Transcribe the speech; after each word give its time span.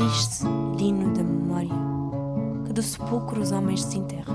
triste 0.00 0.44
hino 0.78 1.12
da 1.12 1.22
memória 1.22 1.74
que 2.64 2.72
do 2.72 2.82
sepulcro 2.82 3.38
os 3.38 3.52
homens 3.52 3.84
desenterra. 3.84 4.32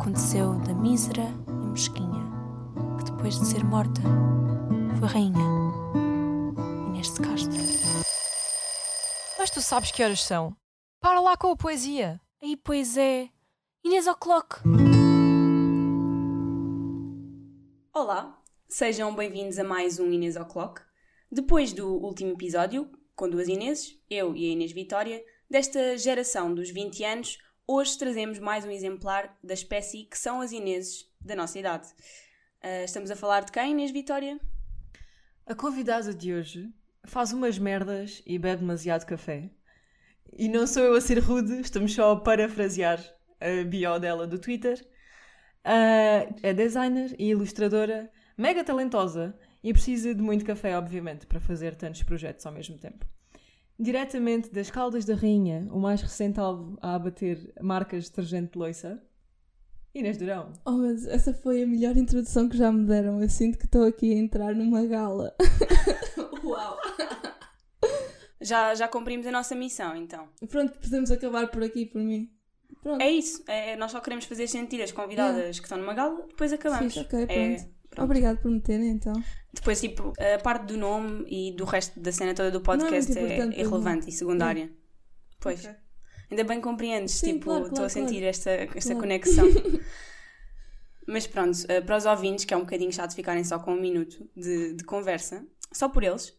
Aconteceu 0.00 0.58
da 0.58 0.74
mísera 0.74 1.22
e 1.46 1.66
mesquinha 1.68 2.26
que 2.98 3.04
depois 3.04 3.38
de 3.38 3.46
ser 3.46 3.62
morta 3.62 4.00
foi 4.98 5.08
rainha. 5.08 5.38
Inês 6.88 7.14
de 7.14 7.20
Castro. 7.20 7.56
Mas 9.38 9.48
tu 9.48 9.62
sabes 9.62 9.92
que 9.92 10.02
horas 10.02 10.24
são? 10.24 10.56
Para 11.00 11.20
lá 11.20 11.36
com 11.36 11.52
a 11.52 11.56
poesia. 11.56 12.20
Aí 12.42 12.56
pois 12.56 12.96
é, 12.96 13.28
Inês 13.84 14.08
O'Clock. 14.08 14.56
Olá, 17.94 18.42
sejam 18.68 19.14
bem-vindos 19.14 19.56
a 19.60 19.62
mais 19.62 20.00
um 20.00 20.10
Inês 20.10 20.34
O'Clock. 20.34 20.80
Depois 21.30 21.72
do 21.72 21.86
último 21.86 22.32
episódio, 22.32 22.90
com 23.18 23.28
duas 23.28 23.48
Ineses, 23.48 23.98
eu 24.08 24.36
e 24.36 24.48
a 24.48 24.52
Inês 24.52 24.70
Vitória, 24.70 25.20
desta 25.50 25.98
geração 25.98 26.54
dos 26.54 26.70
20 26.70 27.02
anos, 27.02 27.38
hoje 27.66 27.98
trazemos 27.98 28.38
mais 28.38 28.64
um 28.64 28.70
exemplar 28.70 29.36
da 29.42 29.54
espécie 29.54 30.04
que 30.04 30.16
são 30.16 30.40
as 30.40 30.52
Ineses 30.52 31.10
da 31.20 31.34
nossa 31.34 31.58
idade. 31.58 31.88
Uh, 32.62 32.84
estamos 32.84 33.10
a 33.10 33.16
falar 33.16 33.44
de 33.44 33.50
quem, 33.50 33.72
Inês 33.72 33.90
Vitória? 33.90 34.38
A 35.44 35.52
convidada 35.52 36.14
de 36.14 36.32
hoje 36.32 36.72
faz 37.06 37.32
umas 37.32 37.58
merdas 37.58 38.22
e 38.24 38.38
bebe 38.38 38.60
demasiado 38.60 39.04
café. 39.04 39.50
E 40.32 40.48
não 40.48 40.64
sou 40.64 40.84
eu 40.84 40.94
a 40.94 41.00
ser 41.00 41.18
rude, 41.18 41.60
estamos 41.60 41.92
só 41.92 42.12
a 42.12 42.20
parafrasear 42.20 43.00
a 43.40 43.64
bio 43.64 43.98
dela 43.98 44.28
do 44.28 44.38
Twitter. 44.38 44.80
Uh, 45.64 46.38
é 46.40 46.54
designer 46.54 47.16
e 47.18 47.30
ilustradora, 47.30 48.12
mega 48.36 48.62
talentosa 48.62 49.36
e 49.62 49.72
precisa 49.72 50.14
de 50.14 50.22
muito 50.22 50.44
café, 50.44 50.76
obviamente, 50.76 51.26
para 51.26 51.40
fazer 51.40 51.74
tantos 51.76 52.02
projetos 52.02 52.44
ao 52.46 52.52
mesmo 52.52 52.78
tempo. 52.78 53.06
Diretamente 53.78 54.50
das 54.50 54.70
Caldas 54.70 55.04
da 55.04 55.14
Rainha, 55.14 55.68
o 55.70 55.78
mais 55.78 56.02
recente 56.02 56.40
alvo 56.40 56.76
a 56.82 56.94
abater 56.94 57.52
marcas 57.60 58.04
de 58.04 58.10
detergente 58.10 58.52
de 58.52 58.58
loiça, 58.58 59.02
Inês 59.94 60.16
Durão. 60.18 60.52
Oh, 60.64 60.72
mas 60.72 61.06
essa 61.06 61.32
foi 61.32 61.62
a 61.62 61.66
melhor 61.66 61.96
introdução 61.96 62.48
que 62.48 62.56
já 62.56 62.70
me 62.70 62.86
deram. 62.86 63.20
Eu 63.22 63.28
sinto 63.28 63.58
que 63.58 63.64
estou 63.64 63.84
aqui 63.84 64.12
a 64.12 64.16
entrar 64.16 64.54
numa 64.54 64.84
gala. 64.86 65.34
Uau! 66.44 66.76
já, 68.40 68.74
já 68.74 68.86
cumprimos 68.86 69.26
a 69.26 69.32
nossa 69.32 69.54
missão, 69.54 69.96
então. 69.96 70.28
Pronto, 70.48 70.78
podemos 70.78 71.10
acabar 71.10 71.48
por 71.48 71.62
aqui, 71.62 71.86
por 71.86 72.00
mim. 72.00 72.30
Pronto. 72.82 73.00
É 73.02 73.10
isso. 73.10 73.42
É, 73.48 73.76
nós 73.76 73.90
só 73.90 74.00
queremos 74.00 74.24
fazer 74.24 74.46
sentir 74.46 74.80
as 74.82 74.92
convidadas 74.92 75.58
que 75.58 75.66
estão 75.66 75.78
numa 75.78 75.94
gala, 75.94 76.26
depois 76.28 76.52
acabamos. 76.52 76.94
Fiz, 76.94 77.04
ok, 77.04 77.26
É- 77.28 77.77
pronto. 77.90 78.04
Obrigado 78.04 78.38
por 78.38 78.50
me 78.50 78.60
terem, 78.60 78.90
então. 78.90 79.12
Depois, 79.52 79.80
tipo, 79.80 80.12
a 80.18 80.38
parte 80.38 80.66
do 80.66 80.76
nome 80.76 81.24
e 81.28 81.52
do 81.52 81.64
resto 81.64 81.98
da 81.98 82.12
cena 82.12 82.34
toda 82.34 82.50
do 82.50 82.60
podcast 82.60 83.12
Não 83.14 83.26
é 83.26 83.38
é, 83.38 83.60
irrelevante 83.60 84.08
e 84.08 84.12
secundária. 84.12 84.70
Pois. 85.40 85.64
Ok. 85.64 85.74
Ainda 86.30 86.44
bem 86.44 86.60
compreendes, 86.60 87.14
Sim, 87.14 87.34
tipo, 87.34 87.46
claro, 87.46 87.60
estou 87.62 87.76
claro, 87.76 87.86
a 87.86 87.88
sentir 87.90 88.16
claro. 88.16 88.26
esta, 88.26 88.50
esta 88.50 88.80
Claro. 88.80 89.00
conexão. 89.00 89.46
Mas 91.06 91.26
pronto, 91.26 91.58
eh, 91.68 91.80
para 91.80 91.96
os 91.96 92.04
ouvintes, 92.04 92.44
que 92.44 92.52
é 92.52 92.56
um 92.56 92.60
bocadinho 92.60 92.92
chato 92.92 93.14
ficarem 93.14 93.42
só 93.42 93.58
com 93.58 93.72
um 93.72 93.80
minuto 93.80 94.28
de, 94.36 94.74
de 94.74 94.84
conversa, 94.84 95.42
só 95.72 95.88
por 95.88 96.04
eles, 96.04 96.36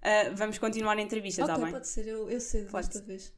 eh, 0.00 0.30
vamos 0.30 0.58
continuar 0.58 0.96
a 0.96 1.02
entrevista, 1.02 1.40
está 1.40 1.54
ok, 1.54 1.64
bem? 1.64 1.72
pode 1.72 1.88
ser, 1.88 2.06
eu, 2.06 2.30
eu 2.30 2.40
cedo 2.40 2.70
desta 2.70 3.02
vez. 3.02 3.32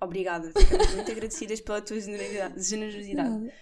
Obrigada, 0.00 0.50
muito 0.96 1.10
agradecidas 1.12 1.60
pela 1.60 1.80
tua 1.80 1.98
generosidade. 2.00 2.60
generosidade. 2.60 3.52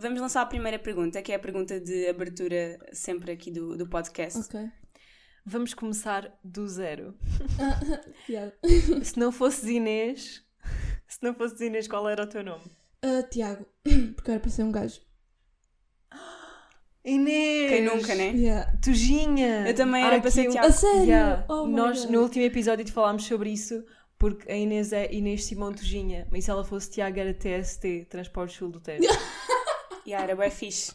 Vamos 0.00 0.20
lançar 0.20 0.42
a 0.42 0.46
primeira 0.46 0.78
pergunta, 0.78 1.20
que 1.20 1.32
é 1.32 1.34
a 1.34 1.40
pergunta 1.40 1.80
de 1.80 2.06
abertura 2.06 2.78
sempre 2.92 3.32
aqui 3.32 3.50
do, 3.50 3.76
do 3.76 3.84
podcast. 3.84 4.38
Ok. 4.38 4.70
Vamos 5.44 5.74
começar 5.74 6.38
do 6.44 6.68
zero. 6.68 7.16
Piada. 8.24 8.56
Se 9.02 9.18
não 9.18 9.32
fosses 9.32 9.64
Inês, 9.64 10.44
se 11.08 11.18
não 11.20 11.34
fosses 11.34 11.60
Inês, 11.60 11.88
qual 11.88 12.08
era 12.08 12.22
o 12.22 12.28
teu 12.28 12.44
nome? 12.44 12.62
Ah, 13.02 13.24
Tiago, 13.24 13.66
porque 14.14 14.30
era 14.30 14.38
para 14.38 14.50
ser 14.50 14.62
um 14.62 14.70
gajo. 14.70 15.00
Inês! 17.04 17.70
Quem 17.70 17.82
nunca, 17.82 18.14
né? 18.14 18.30
Yeah. 18.36 18.76
Tujinha! 18.80 19.66
Eu 19.66 19.74
também 19.74 20.04
era 20.04 20.20
para 20.20 20.30
ser 20.30 20.48
Tiago. 20.48 20.68
A 20.68 20.70
sério? 20.70 21.06
Yeah. 21.06 21.44
Oh 21.48 21.66
Nós, 21.66 22.02
God. 22.04 22.10
no 22.14 22.22
último 22.22 22.44
episódio, 22.44 22.84
te 22.84 22.92
falámos 22.92 23.24
sobre 23.24 23.50
isso, 23.50 23.84
porque 24.16 24.48
a 24.48 24.56
Inês 24.56 24.92
é 24.92 25.12
Inês 25.12 25.44
Simão 25.44 25.72
Tujinha, 25.72 26.28
mas 26.30 26.44
se 26.44 26.50
ela 26.52 26.64
fosse 26.64 26.88
Tiago 26.88 27.18
era 27.18 27.34
TST, 27.34 28.06
Transporte 28.08 28.56
Sul 28.56 28.70
do 28.70 28.78
Tejo. 28.78 29.02
E 30.08 30.12
era 30.14 30.34
bem 30.34 30.50
fixe. 30.50 30.94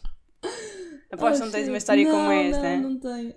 Aposto 1.12 1.38
que 1.38 1.44
não 1.44 1.50
tens 1.52 1.68
uma 1.68 1.76
história 1.78 2.04
como 2.04 2.16
Não, 2.24 2.32
esta, 2.32 2.60
Não, 2.62 2.68
hein? 2.68 2.80
não 2.80 2.98
tenho. 2.98 3.34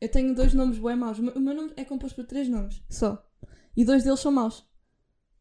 Eu- 0.00 0.08
tenho 0.10 0.34
dois 0.34 0.52
nomes 0.52 0.78
bem 0.78 0.94
maus. 0.96 1.18
O 1.18 1.22
meu- 1.22 1.54
nome 1.54 1.72
é 1.76 1.84
composto 1.84 2.16
por 2.16 2.26
três 2.28 2.46
nomes, 2.46 2.82
só. 2.90 3.26
E 3.74 3.84
dois 3.86 4.04
deles 4.04 4.20
são 4.20 4.30
maus. 4.30 4.68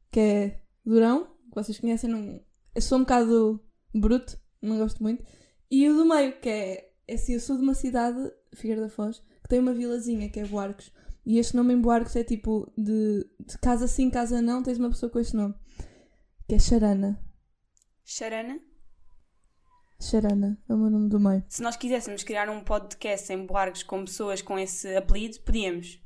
Que 0.09 0.19
é 0.19 0.61
Durão, 0.85 1.25
que 1.25 1.55
vocês 1.55 1.77
conhecem, 1.79 2.09
não... 2.09 2.41
eu 2.73 2.81
sou 2.81 2.97
um 2.97 3.01
bocado 3.01 3.61
bruto, 3.93 4.37
não 4.61 4.77
gosto 4.77 5.03
muito. 5.03 5.21
E 5.69 5.89
o 5.89 5.95
do 5.97 6.05
meio, 6.05 6.39
que 6.39 6.47
é, 6.47 6.91
é 7.07 7.13
assim, 7.15 7.33
eu 7.33 7.39
sou 7.41 7.57
de 7.57 7.63
uma 7.63 7.73
cidade, 7.73 8.31
Figueira 8.55 8.81
da 8.83 8.89
Foz, 8.89 9.19
que 9.41 9.49
tem 9.49 9.59
uma 9.59 9.73
vilazinha, 9.73 10.29
que 10.29 10.39
é 10.39 10.45
Boarcos. 10.45 10.93
E 11.25 11.37
este 11.39 11.55
nome 11.57 11.73
em 11.73 11.81
Boarcos 11.81 12.15
é 12.15 12.23
tipo, 12.23 12.71
de, 12.77 13.25
de 13.39 13.57
casa 13.57 13.87
sim, 13.87 14.09
casa 14.09 14.41
não, 14.41 14.63
tens 14.63 14.77
uma 14.77 14.89
pessoa 14.89 15.09
com 15.09 15.19
este 15.19 15.35
nome. 15.35 15.55
Que 16.47 16.55
é 16.55 16.59
Charana. 16.59 17.19
Charana? 18.05 18.59
Charana, 20.03 20.57
é 20.67 20.73
o 20.73 20.77
meu 20.77 20.89
nome 20.89 21.09
do 21.09 21.19
meio. 21.19 21.43
Se 21.47 21.61
nós 21.61 21.75
quiséssemos 21.75 22.23
criar 22.23 22.49
um 22.49 22.61
podcast 22.61 23.31
em 23.31 23.45
Boargos 23.45 23.83
com 23.83 24.03
pessoas 24.05 24.41
com 24.41 24.59
esse 24.59 24.95
apelido, 24.95 25.39
podíamos. 25.39 25.99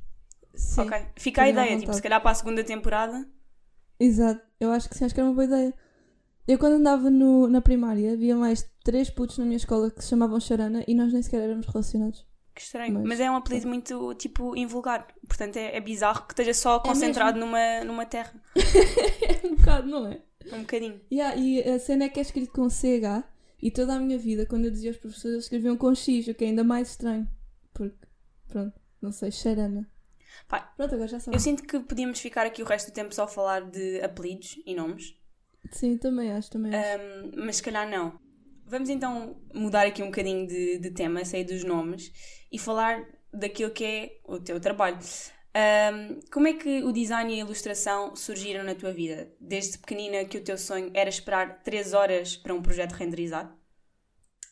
Sim. 0.54 0.82
Ok. 0.82 1.06
Fica 1.16 1.42
a 1.42 1.48
ideia, 1.48 1.78
tipo, 1.78 1.92
se 1.92 2.02
calhar 2.02 2.20
para 2.20 2.30
a 2.30 2.34
segunda 2.34 2.64
temporada. 2.64 3.28
Exato, 4.00 4.40
eu 4.60 4.70
acho 4.70 4.88
que 4.88 4.96
sim, 4.96 5.04
acho 5.04 5.14
que 5.14 5.20
era 5.20 5.28
uma 5.28 5.34
boa 5.34 5.44
ideia. 5.44 5.74
Eu 6.46 6.58
quando 6.58 6.74
andava 6.74 7.10
no, 7.10 7.46
na 7.48 7.60
primária 7.60 8.12
havia 8.12 8.34
mais 8.34 8.68
três 8.82 9.10
putos 9.10 9.36
na 9.36 9.44
minha 9.44 9.56
escola 9.56 9.90
que 9.90 10.02
se 10.02 10.08
chamavam 10.08 10.40
Charana 10.40 10.82
e 10.88 10.94
nós 10.94 11.12
nem 11.12 11.20
sequer 11.20 11.42
éramos 11.42 11.66
relacionados. 11.66 12.26
Que 12.54 12.62
estranho. 12.62 12.94
Mas, 12.94 13.04
Mas- 13.04 13.20
é 13.20 13.30
um 13.30 13.36
apelido 13.36 13.68
muito, 13.68 14.14
tipo, 14.14 14.56
invulgar. 14.56 15.06
Portanto, 15.26 15.56
é, 15.56 15.76
é 15.76 15.80
bizarro 15.80 16.26
que 16.26 16.32
esteja 16.32 16.54
só 16.54 16.80
concentrado 16.80 17.38
numa, 17.38 17.84
numa 17.84 18.06
terra. 18.06 18.32
É 19.44 19.46
um 19.46 19.54
bocado, 19.56 19.88
não 19.88 20.06
é? 20.06 20.20
Um 20.52 20.60
bocadinho. 20.60 21.00
Yeah, 21.12 21.36
e 21.36 21.62
a 21.62 21.78
cena 21.78 22.04
é 22.04 22.08
que 22.08 22.18
é 22.18 22.22
escrito 22.22 22.50
com 22.52 22.68
CH 22.68 23.24
e 23.60 23.70
toda 23.70 23.94
a 23.94 23.98
minha 24.00 24.18
vida, 24.18 24.46
quando 24.46 24.66
eu 24.66 24.70
dizia 24.70 24.90
aos 24.90 24.98
professores, 24.98 25.32
eles 25.34 25.44
escreviam 25.44 25.76
com 25.76 25.94
X, 25.94 26.28
o 26.28 26.34
que 26.34 26.44
é 26.44 26.48
ainda 26.48 26.64
mais 26.64 26.90
estranho. 26.90 27.28
Porque, 27.72 27.96
pronto, 28.48 28.78
não 29.00 29.12
sei, 29.12 29.30
Charana. 29.30 29.88
Pá, 30.46 30.60
Pronto, 30.76 30.94
agora 30.94 31.08
já 31.08 31.16
Eu 31.16 31.20
sabes. 31.20 31.42
sinto 31.42 31.62
que 31.64 31.80
podíamos 31.80 32.20
ficar 32.20 32.46
aqui 32.46 32.62
o 32.62 32.66
resto 32.66 32.90
do 32.90 32.94
tempo 32.94 33.14
só 33.14 33.24
a 33.24 33.28
falar 33.28 33.62
de 33.62 34.00
apelidos 34.02 34.60
e 34.64 34.74
nomes. 34.74 35.14
Sim, 35.72 35.96
também 35.98 36.32
acho, 36.32 36.50
também 36.50 36.72
acho. 36.74 37.02
Um, 37.02 37.44
mas 37.44 37.56
se 37.56 37.62
calhar 37.62 37.88
não. 37.88 38.18
Vamos 38.66 38.88
então 38.88 39.40
mudar 39.54 39.86
aqui 39.86 40.02
um 40.02 40.06
bocadinho 40.06 40.46
de, 40.46 40.78
de 40.78 40.90
tema, 40.90 41.24
sair 41.24 41.44
dos 41.44 41.64
nomes 41.64 42.12
e 42.52 42.58
falar 42.58 43.04
daquilo 43.32 43.70
que 43.70 43.84
é 43.84 44.20
o 44.24 44.38
teu 44.38 44.60
trabalho. 44.60 44.98
Um, 45.58 46.20
como 46.30 46.46
é 46.46 46.52
que 46.52 46.84
o 46.84 46.92
design 46.92 47.34
e 47.34 47.40
a 47.40 47.44
ilustração 47.44 48.14
surgiram 48.14 48.62
na 48.62 48.76
tua 48.76 48.92
vida? 48.92 49.34
Desde 49.40 49.78
pequenina 49.78 50.24
que 50.24 50.38
o 50.38 50.44
teu 50.44 50.56
sonho 50.56 50.90
era 50.94 51.10
esperar 51.10 51.64
3 51.64 51.94
horas 51.94 52.36
para 52.36 52.54
um 52.54 52.62
projeto 52.62 52.92
renderizar? 52.92 53.58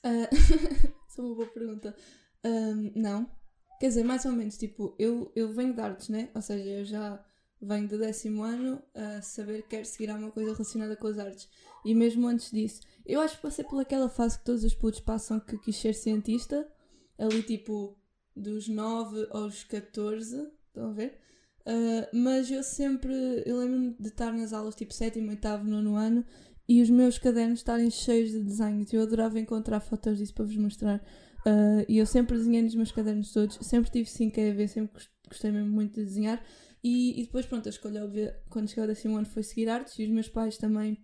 Ah, 0.03 0.29
Isso 1.09 1.21
é 1.21 1.25
uma 1.25 1.35
boa 1.37 1.47
pergunta. 1.47 1.95
Ahm, 2.43 2.91
não. 2.97 3.31
Quer 3.79 3.89
dizer, 3.89 4.05
mais 4.05 4.25
ou 4.25 4.33
menos, 4.33 4.59
tipo, 4.59 4.97
eu, 4.99 5.31
eu 5.37 5.53
venho 5.53 5.75
de 5.75 5.81
artes, 5.81 6.09
né? 6.09 6.29
Ou 6.35 6.43
seja, 6.43 6.69
eu 6.69 6.85
já 6.85 7.25
venho 7.61 7.87
do 7.87 7.99
décimo 7.99 8.43
ano 8.43 8.83
a 8.95 9.23
saber 9.23 9.63
que 9.63 9.69
quero 9.69 9.85
seguir 9.85 10.11
alguma 10.11 10.33
coisa 10.33 10.53
relacionada 10.53 10.97
com 10.97 11.07
as 11.07 11.19
artes. 11.19 11.49
E 11.85 11.95
mesmo 11.95 12.27
antes 12.27 12.51
disso, 12.51 12.81
eu 13.05 13.21
acho 13.21 13.37
que 13.37 13.43
passei 13.43 13.65
por 13.65 13.81
aquela 13.81 14.09
fase 14.09 14.39
que 14.39 14.45
todos 14.45 14.65
os 14.65 14.75
putos 14.75 15.01
passam 15.01 15.39
que 15.39 15.57
quis 15.59 15.77
ser 15.77 15.95
cientista, 15.95 16.69
ali 17.17 17.43
tipo 17.43 17.97
dos 18.35 18.69
9 18.69 19.29
aos 19.31 19.65
14, 19.65 20.51
estão 20.77 20.91
a 20.91 20.93
ver? 20.93 21.19
Ah, 21.65 22.09
mas 22.13 22.51
eu 22.51 22.63
sempre, 22.63 23.13
eu 23.45 23.59
lembro-me 23.59 23.97
de 23.99 24.09
estar 24.09 24.33
nas 24.33 24.53
aulas 24.53 24.75
tipo 24.75 24.93
sétimo, 24.95 25.31
oitavo, 25.31 25.65
nono 25.65 25.97
ano 25.97 26.25
e 26.69 26.83
os 26.83 26.91
meus 26.91 27.19
cadernos 27.19 27.61
estarem 27.61 27.91
cheios 27.91 28.31
de 28.31 28.41
desenhos. 28.43 28.93
Eu 28.93 29.03
adorava 29.03 29.39
encontrar 29.41 29.81
fotos 29.81 30.19
disso 30.19 30.35
para 30.35 30.45
vos 30.45 30.57
mostrar. 30.57 31.03
Ah, 31.45 31.85
e 31.89 31.99
eu 31.99 32.07
sempre 32.07 32.37
desenhei 32.37 32.63
nos 32.63 32.75
meus 32.75 32.93
cadernos 32.93 33.33
todos, 33.33 33.59
sempre 33.67 33.91
tive 33.91 34.09
5 34.09 34.41
a 34.41 34.53
ver, 34.53 34.69
sempre 34.69 34.93
gos- 34.95 35.11
gostei 35.29 35.51
mesmo 35.51 35.71
muito 35.73 35.95
de 35.95 36.05
desenhar. 36.05 36.43
E, 36.83 37.21
e 37.21 37.25
depois, 37.25 37.47
pronto, 37.47 37.67
a 37.67 37.71
escolha 37.71 38.05
óbvia 38.05 38.37
quando 38.49 38.69
cheguei 38.69 38.83
ao 38.85 38.89
décimo 38.89 39.17
ano 39.17 39.27
foi 39.27 39.43
seguir 39.43 39.69
artes 39.69 39.99
e 39.99 40.05
os 40.05 40.11
meus 40.11 40.29
pais 40.29 40.57
também, 40.57 40.99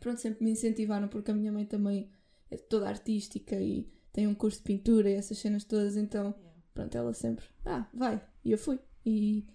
pronto, 0.00 0.20
sempre 0.20 0.44
me 0.44 0.52
incentivaram 0.52 1.08
porque 1.08 1.30
a 1.30 1.34
minha 1.34 1.52
mãe 1.52 1.64
também 1.64 2.10
é 2.50 2.56
toda 2.56 2.88
artística 2.88 3.56
e 3.60 3.90
tem 4.12 4.26
um 4.26 4.34
curso 4.34 4.58
de 4.58 4.64
pintura 4.64 5.10
e 5.10 5.14
essas 5.14 5.38
cenas 5.38 5.64
todas, 5.64 5.96
então, 5.96 6.34
pronto, 6.74 6.96
ela 6.96 7.12
sempre, 7.14 7.44
ah, 7.64 7.88
vai. 7.92 8.20
E 8.44 8.52
eu 8.52 8.58
fui. 8.58 8.78
E, 9.08 9.46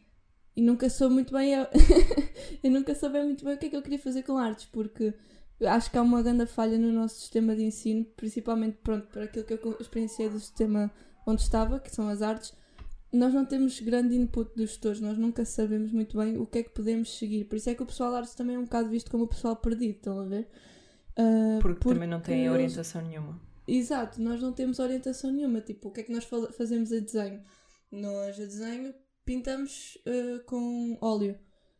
e 0.55 0.61
nunca 0.61 0.89
soube 0.89 1.13
muito 1.13 1.31
bem, 1.33 1.53
eu, 1.53 1.67
eu 2.63 2.71
nunca 2.71 2.95
soube 2.95 3.21
muito 3.23 3.43
bem 3.45 3.55
o 3.55 3.57
que 3.57 3.65
é 3.67 3.69
que 3.69 3.75
eu 3.75 3.81
queria 3.81 3.99
fazer 3.99 4.23
com 4.23 4.37
artes, 4.37 4.65
porque 4.65 5.13
acho 5.65 5.91
que 5.91 5.97
há 5.97 6.01
uma 6.01 6.21
grande 6.21 6.45
falha 6.45 6.77
no 6.77 6.91
nosso 6.91 7.19
sistema 7.19 7.55
de 7.55 7.63
ensino, 7.63 8.03
principalmente, 8.15 8.77
pronto, 8.83 9.07
para 9.07 9.23
aquilo 9.25 9.45
que 9.45 9.53
eu 9.53 9.77
experienciei 9.79 10.29
do 10.29 10.39
sistema 10.39 10.91
onde 11.25 11.41
estava, 11.41 11.79
que 11.79 11.93
são 11.93 12.09
as 12.09 12.21
artes, 12.21 12.53
nós 13.11 13.31
não 13.33 13.45
temos 13.45 13.79
grande 13.79 14.15
input 14.15 14.51
dos 14.55 14.71
gestores, 14.71 14.99
nós 14.99 15.17
nunca 15.17 15.45
sabemos 15.45 15.91
muito 15.91 16.17
bem 16.17 16.37
o 16.37 16.47
que 16.47 16.57
é 16.59 16.63
que 16.63 16.71
podemos 16.71 17.15
seguir. 17.17 17.45
Por 17.45 17.55
isso 17.57 17.69
é 17.69 17.75
que 17.75 17.83
o 17.83 17.85
pessoal 17.85 18.09
de 18.09 18.17
artes 18.17 18.33
também 18.33 18.55
é 18.55 18.59
um 18.59 18.63
bocado 18.63 18.89
visto 18.89 19.11
como 19.11 19.25
o 19.25 19.27
pessoal 19.27 19.55
perdido, 19.55 19.97
estão 19.97 20.19
a 20.19 20.25
ver? 20.25 20.49
Uh, 21.17 21.59
Porque, 21.61 21.87
também 21.89 22.09
não 22.09 22.19
eles- 22.27 22.51
orientação 22.51 23.01
nenhuma. 23.03 23.39
Exato, 23.67 24.19
nós 24.19 24.41
não 24.41 24.51
temos 24.51 24.79
orientação 24.79 25.31
nenhuma. 25.31 25.61
Tipo, 25.61 25.89
o 25.89 25.91
que 25.91 26.01
é 26.01 26.03
que 26.03 26.11
nós 26.11 26.23
fa- 26.25 26.51
fazemos 26.51 26.91
a 26.91 26.99
desenho? 26.99 27.41
Nós 27.91 28.35
a 28.39 28.45
desenho 28.45 28.93
pintamos 29.25 29.97
eh, 30.05 30.39
com 30.45 30.97
óleo, 31.01 31.37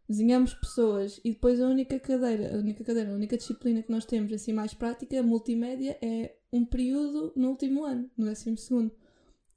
desenhamos 0.07 0.53
pessoas 0.53 1.19
e 1.23 1.31
depois 1.31 1.59
a 1.61 1.67
única 1.67 1.99
cadeira, 1.99 2.55
a 2.55 2.57
única 2.57 2.83
cadeira, 2.83 3.11
a 3.11 3.15
única 3.15 3.37
disciplina 3.37 3.81
que 3.81 3.91
nós 3.91 4.05
temos 4.05 4.31
assim 4.33 4.53
mais 4.53 4.73
prática, 4.73 5.21
multimédia, 5.23 5.97
é 6.01 6.35
um 6.51 6.65
período 6.65 7.33
no 7.35 7.49
último 7.49 7.83
ano, 7.83 8.09
no 8.17 8.25
décimo 8.25 8.57
segundo. 8.57 8.91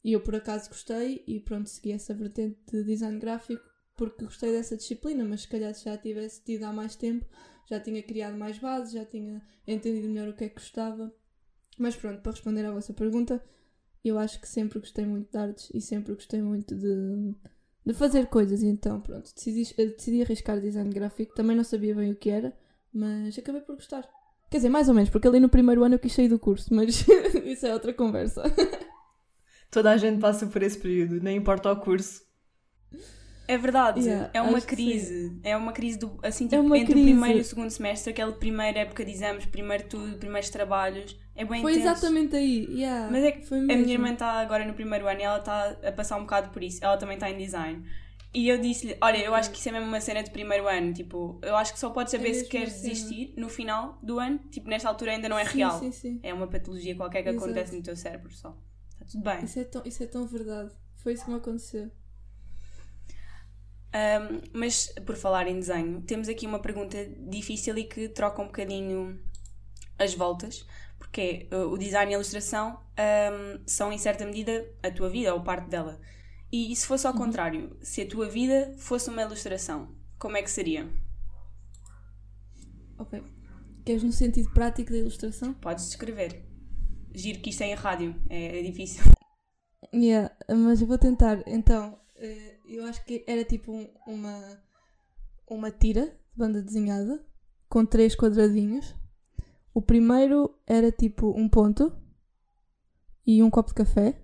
E 0.05 0.13
eu 0.13 0.21
por 0.21 0.35
acaso 0.35 0.69
gostei 0.69 1.25
e 1.27 1.41
pronto, 1.41 1.69
segui 1.69 1.93
essa 1.93 2.15
vertente 2.15 2.59
de 2.71 2.85
design 2.85 3.19
gráfico 3.19 3.63
porque 3.97 4.25
gostei 4.25 4.53
dessa 4.53 4.77
disciplina, 4.77 5.25
mas 5.25 5.43
se 5.43 5.49
calhar 5.49 5.75
se 5.75 5.87
já 5.87 5.97
tivesse 5.97 6.45
tido 6.45 6.65
há 6.65 6.73
mais 6.73 6.95
tempo, 6.95 7.27
já 7.69 7.81
tinha 7.81 8.03
criado 8.03 8.37
mais 8.37 8.59
bases, 8.59 8.93
já 8.93 9.05
tinha 9.05 9.43
entendido 9.67 10.09
melhor 10.09 10.29
o 10.29 10.35
que 10.35 10.45
é 10.45 10.49
que 10.49 10.57
gostava. 10.57 11.13
Mas 11.79 11.97
pronto, 11.97 12.21
para 12.23 12.33
responder 12.33 12.65
à 12.65 12.73
vossa 12.73 12.93
pergunta, 12.93 13.43
eu 14.05 14.19
acho 14.19 14.41
que 14.41 14.49
sempre 14.49 14.79
gostei 14.79 15.05
muito 15.05 15.31
de 15.31 15.39
artes 15.39 15.71
e 15.75 15.81
sempre 15.81 16.15
gostei 16.15 16.41
muito 16.41 16.75
de, 16.75 17.35
de 17.87 17.95
fazer 17.95 18.27
coisas. 18.27 18.63
E 18.63 18.67
então, 18.67 19.01
pronto, 19.01 19.33
decidi, 19.35 19.73
eh, 19.79 19.87
decidi 19.87 20.23
arriscar 20.23 20.61
design 20.61 20.91
gráfico. 20.91 21.35
Também 21.35 21.57
não 21.57 21.65
sabia 21.65 21.95
bem 21.95 22.11
o 22.11 22.17
que 22.17 22.29
era, 22.31 22.53
mas 22.93 23.39
acabei 23.39 23.61
por 23.61 23.77
gostar. 23.77 24.05
Quer 24.51 24.59
dizer, 24.59 24.69
mais 24.69 24.89
ou 24.89 24.95
menos, 24.95 25.11
porque 25.11 25.27
ali 25.29 25.41
no 25.41 25.49
primeiro 25.49 25.83
ano 25.85 25.95
eu 25.95 25.99
quis 25.99 26.13
sair 26.13 26.29
do 26.29 26.39
curso, 26.39 26.75
mas 26.75 27.05
isso 27.45 27.67
é 27.67 27.73
outra 27.73 27.93
conversa. 27.95 28.43
Toda 29.71 29.91
a 29.91 29.97
gente 29.97 30.21
passa 30.21 30.47
por 30.47 30.63
esse 30.63 30.79
período, 30.79 31.21
nem 31.21 31.37
importa 31.37 31.71
o 31.73 31.77
curso. 31.81 32.25
É 33.49 33.57
verdade, 33.57 34.01
Yeah, 34.01 34.31
é 34.35 34.43
uma 34.43 34.61
crise. 34.61 35.39
É 35.45 35.57
uma 35.57 35.73
crise 35.73 35.99
do, 35.99 36.19
assim, 36.23 36.45
tipo, 36.47 36.57
É 36.57 36.61
uma 36.61 36.77
entre 36.79 36.95
crise. 36.95 37.11
o 37.11 37.13
primeiro 37.13 37.39
e 37.39 37.43
o 37.43 37.45
segundo 37.45 37.71
semestre, 37.71 38.11
aquela 38.11 38.33
primeira 38.33 38.81
época 38.81 39.05
de 39.05 39.13
exames, 39.13 39.47
primeiro 39.47 39.89
tudo, 39.89 40.19
primeiros 40.19 40.51
trabalhos. 40.51 41.17
É 41.37 41.45
bem 41.45 41.61
Foi 41.61 41.73
intenso. 41.75 41.89
exatamente 41.89 42.35
aí. 42.37 42.67
Yeah, 42.71 43.11
Mas 43.11 43.25
é 43.25 43.33
que 43.33 43.55
A 43.55 43.59
minha 43.59 43.93
irmã 43.93 44.13
está 44.13 44.33
agora 44.41 44.65
no 44.65 44.75
primeiro 44.75 45.07
ano 45.07 45.21
e 45.21 45.23
ela 45.23 45.39
está 45.39 45.77
a 45.87 45.93
passar 45.93 46.17
um 46.17 46.23
bocado 46.23 46.49
por 46.51 46.63
isso. 46.63 46.83
Ela 46.83 46.97
também 46.97 47.15
está 47.17 47.31
em 47.31 47.37
design. 47.37 47.85
E 48.35 48.49
eu 48.49 48.59
disse-lhe: 48.59 48.97
Olha, 49.03 49.19
eu 49.19 49.35
acho 49.35 49.51
que 49.51 49.59
isso 49.59 49.69
é 49.69 49.73
mesmo 49.73 49.87
uma 49.89 50.01
cena 50.01 50.23
de 50.23 50.31
primeiro 50.31 50.67
ano. 50.67 50.93
Tipo, 50.93 51.39
eu 51.43 51.57
acho 51.57 51.73
que 51.73 51.79
só 51.79 51.91
podes 51.91 52.11
saber 52.11 52.31
É 52.31 52.35
se 52.35 52.45
queres 52.47 52.73
cena. 52.75 52.89
desistir 52.95 53.35
no 53.37 53.49
final 53.49 53.99
do 54.03 54.19
ano. 54.19 54.39
Tipo, 54.51 54.69
nesta 54.69 54.89
altura 54.89 55.13
ainda 55.13 55.29
não 55.29 55.39
é 55.39 55.45
Sim, 55.47 55.59
real. 55.59 55.79
Sim, 55.79 55.93
sim. 55.93 56.21
É 56.23 56.33
uma 56.33 56.47
patologia 56.47 56.95
qualquer 56.97 57.23
que 57.23 57.29
Exato. 57.29 57.45
acontece 57.45 57.77
no 57.77 57.83
teu 57.83 57.97
cérebro 57.97 58.33
só. 58.35 58.57
Está 58.93 59.05
tudo 59.07 59.25
bem. 59.25 59.45
Isso 59.45 59.59
é, 59.59 59.65
tão, 59.65 59.83
isso 59.85 60.03
é 60.03 60.07
tão 60.07 60.27
verdade. 60.27 60.71
Foi 60.97 61.13
isso 61.13 61.25
que 61.25 61.31
me 61.31 61.37
aconteceu. 61.37 61.91
Um, 63.95 64.41
mas 64.53 64.89
por 65.07 65.17
falar 65.17 65.47
em 65.49 65.59
desenho, 65.59 66.03
temos 66.03 66.29
aqui 66.29 66.47
uma 66.47 66.59
pergunta 66.59 66.99
difícil 67.29 67.79
e 67.79 67.85
que 67.85 68.09
troca 68.09 68.43
um 68.43 68.47
bocadinho 68.47 69.19
as 69.99 70.13
voltas, 70.15 70.67
porque 71.17 71.49
uh, 71.51 71.73
o 71.73 71.79
design 71.79 72.13
e 72.13 72.15
a 72.15 72.19
ilustração 72.19 72.79
um, 72.99 73.63
são 73.67 73.91
em 73.91 73.97
certa 73.97 74.27
medida 74.27 74.71
a 74.83 74.91
tua 74.91 75.09
vida 75.09 75.33
ou 75.35 75.43
parte 75.43 75.67
dela. 75.67 75.99
E, 76.53 76.77
se 76.77 76.87
fosse 76.87 77.07
ao 77.07 77.15
contrário, 77.15 77.75
se 77.81 78.03
a 78.03 78.07
tua 78.07 78.29
vida 78.29 78.75
fosse 78.77 79.09
uma 79.09 79.23
ilustração, 79.23 79.97
como 80.19 80.37
é 80.37 80.43
que 80.43 80.51
seria? 80.51 80.87
Ok. 82.99 83.23
Queres 83.83 84.03
no 84.03 84.13
sentido 84.13 84.53
prático 84.53 84.91
da 84.91 84.99
ilustração? 84.99 85.55
Podes 85.55 85.87
descrever. 85.87 86.45
Giro 87.15 87.41
que 87.41 87.49
isto 87.49 87.63
é 87.63 87.71
em 87.71 87.75
rádio, 87.75 88.15
é, 88.29 88.59
é 88.59 88.63
difícil. 88.63 89.03
Yeah, 89.95 90.35
mas 90.51 90.83
eu 90.83 90.87
vou 90.87 90.99
tentar. 90.99 91.43
Então, 91.47 91.99
eh, 92.17 92.59
eu 92.69 92.85
acho 92.85 93.03
que 93.07 93.25
era 93.27 93.43
tipo 93.43 93.73
um- 93.73 93.89
uma, 94.07 94.63
uma 95.49 95.71
tira 95.71 96.07
de 96.09 96.37
banda 96.37 96.61
desenhada 96.63 97.25
com 97.71 97.87
três 97.87 98.15
quadradinhos. 98.15 98.95
O 99.77 99.83
primeiro 99.83 100.59
era 100.67 100.91
tipo 100.91 101.39
um 101.39 101.47
ponto 101.51 101.93
e 103.27 103.43
um 103.43 103.51
copo 103.51 103.69
de 103.69 103.75
café. 103.75 104.19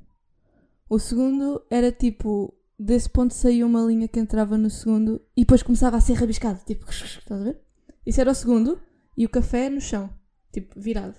O 0.88 0.98
segundo 0.98 1.62
era 1.68 1.92
tipo 1.92 2.54
desse 2.78 3.10
ponto 3.10 3.34
saía 3.34 3.66
uma 3.66 3.82
linha 3.82 4.08
que 4.08 4.18
entrava 4.18 4.56
no 4.56 4.70
segundo 4.70 5.20
e 5.36 5.42
depois 5.42 5.62
começava 5.62 5.98
a 5.98 6.00
ser 6.00 6.14
rabiscado. 6.14 6.64
Tipo, 6.64 6.90
estás 6.90 7.38
a 7.42 7.44
ver? 7.44 7.60
Isso 8.06 8.18
era 8.18 8.30
o 8.30 8.34
segundo 8.34 8.80
e 9.14 9.26
o 9.26 9.28
café 9.28 9.68
no 9.68 9.78
chão, 9.78 10.08
tipo 10.50 10.80
virado. 10.80 11.18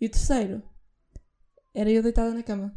E 0.00 0.06
o 0.06 0.10
terceiro 0.10 0.62
era 1.74 1.90
eu 1.90 2.02
deitada 2.02 2.32
na 2.32 2.42
cama. 2.42 2.74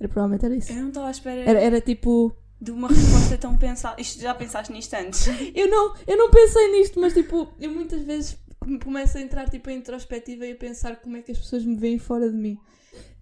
Era 0.00 0.08
provavelmente 0.08 0.46
era 0.46 0.56
isso. 0.56 0.72
Eu 0.72 0.76
não 0.76 0.88
estava 0.88 1.08
à 1.08 1.10
espera 1.10 1.42
Era, 1.42 1.60
era 1.60 1.80
tipo. 1.82 2.34
de 2.58 2.70
uma 2.70 2.88
resposta 2.88 3.36
tão 3.36 3.58
pensada. 3.58 4.00
Isto 4.00 4.22
já 4.22 4.34
pensaste 4.34 4.72
nisto 4.72 4.94
antes? 4.94 5.26
Eu 5.54 5.68
não, 5.68 5.94
eu 6.06 6.16
não 6.16 6.30
pensei 6.30 6.72
nisto, 6.72 6.98
mas 6.98 7.12
tipo, 7.12 7.52
eu 7.60 7.70
muitas 7.70 8.00
vezes 8.00 8.38
começo 8.78 9.18
a 9.18 9.20
entrar 9.20 9.48
tipo, 9.48 9.70
em 9.70 9.78
introspectiva 9.78 10.46
e 10.46 10.52
a 10.52 10.56
pensar 10.56 10.96
como 10.96 11.16
é 11.16 11.22
que 11.22 11.32
as 11.32 11.38
pessoas 11.38 11.64
me 11.64 11.76
veem 11.76 11.98
fora 11.98 12.30
de 12.30 12.36
mim. 12.36 12.58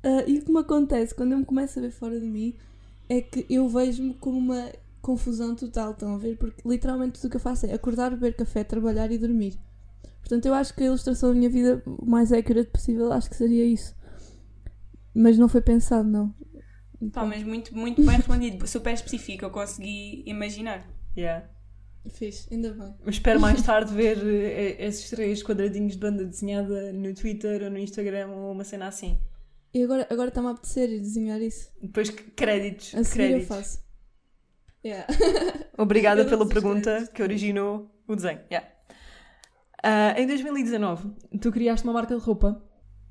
Ah, 0.03 0.25
e 0.27 0.39
o 0.39 0.45
que 0.45 0.53
me 0.53 0.59
acontece 0.59 1.15
quando 1.15 1.33
eu 1.33 1.39
me 1.39 1.45
começo 1.45 1.79
a 1.79 1.83
ver 1.83 1.91
fora 1.91 2.19
de 2.21 2.27
mim 2.27 2.57
é 3.09 3.21
que 3.21 3.47
eu 3.49 3.69
vejo-me 3.69 4.15
como 4.15 4.39
uma 4.39 4.71
confusão 5.01 5.55
total, 5.55 5.93
estão 5.93 6.15
a 6.15 6.19
ver? 6.19 6.37
Porque 6.37 6.67
literalmente 6.67 7.21
tudo 7.21 7.27
o 7.27 7.31
que 7.31 7.37
eu 7.37 7.41
faço 7.41 7.67
é 7.67 7.75
acordar, 7.75 8.11
beber 8.11 8.35
café, 8.35 8.65
trabalhar 8.65 9.11
e 9.13 9.19
dormir. 9.19 9.59
Portanto, 10.21 10.47
eu 10.47 10.55
acho 10.55 10.75
que 10.75 10.83
a 10.83 10.87
ilustração 10.87 11.31
da 11.31 11.35
minha 11.35 11.51
vida, 11.51 11.83
o 11.87 12.07
mais 12.07 12.33
accurate 12.33 12.71
possível, 12.71 13.13
acho 13.13 13.29
que 13.29 13.37
seria 13.37 13.65
isso. 13.65 13.95
Mas 15.15 15.37
não 15.37 15.49
foi 15.49 15.61
pensado, 15.61 16.09
não. 16.09 16.35
Pá, 17.13 17.25
mas 17.25 17.43
muito, 17.43 17.77
muito 17.77 18.03
bem 18.03 18.17
respondido, 18.17 18.67
super 18.67 18.95
específico, 18.95 19.45
eu 19.45 19.51
consegui 19.51 20.23
imaginar. 20.27 20.89
Yeah. 21.17 21.47
Fiz, 22.11 22.47
ainda 22.53 22.73
bem. 22.73 22.95
Espero 23.07 23.41
mais 23.41 23.61
tarde 23.63 23.93
ver 23.95 24.19
eh, 24.19 24.87
esses 24.87 25.09
três 25.11 25.43
quadradinhos 25.43 25.93
de 25.95 25.99
banda 25.99 26.25
desenhada 26.25 26.93
no 26.93 27.15
Twitter 27.15 27.63
ou 27.63 27.71
no 27.71 27.79
Instagram 27.79 28.29
ou 28.29 28.53
uma 28.53 28.65
cena 28.65 28.87
assim. 28.89 29.19
E 29.73 29.83
agora 29.83 30.07
agora 30.11 30.29
está-me 30.29 30.49
a 30.49 30.51
apetecer 30.51 30.89
desenhar 30.89 31.41
isso. 31.41 31.71
Depois 31.83 32.11
créditos. 32.11 32.95
A 32.95 33.03
seguir 33.05 33.23
eu 33.25 33.29
créditos. 33.31 33.49
faço. 33.49 33.85
Yeah. 34.85 35.07
Obrigada 35.79 36.25
pela 36.29 36.47
pergunta 36.47 36.91
créditos. 36.91 37.15
que 37.15 37.23
originou 37.23 37.91
o 38.07 38.15
desenho. 38.15 38.41
Yeah. 38.51 38.69
Ah, 39.83 40.15
em 40.19 40.27
2019, 40.27 41.11
tu 41.41 41.51
criaste 41.51 41.85
uma 41.87 41.93
marca 41.93 42.15
de 42.15 42.23
roupa. 42.23 42.63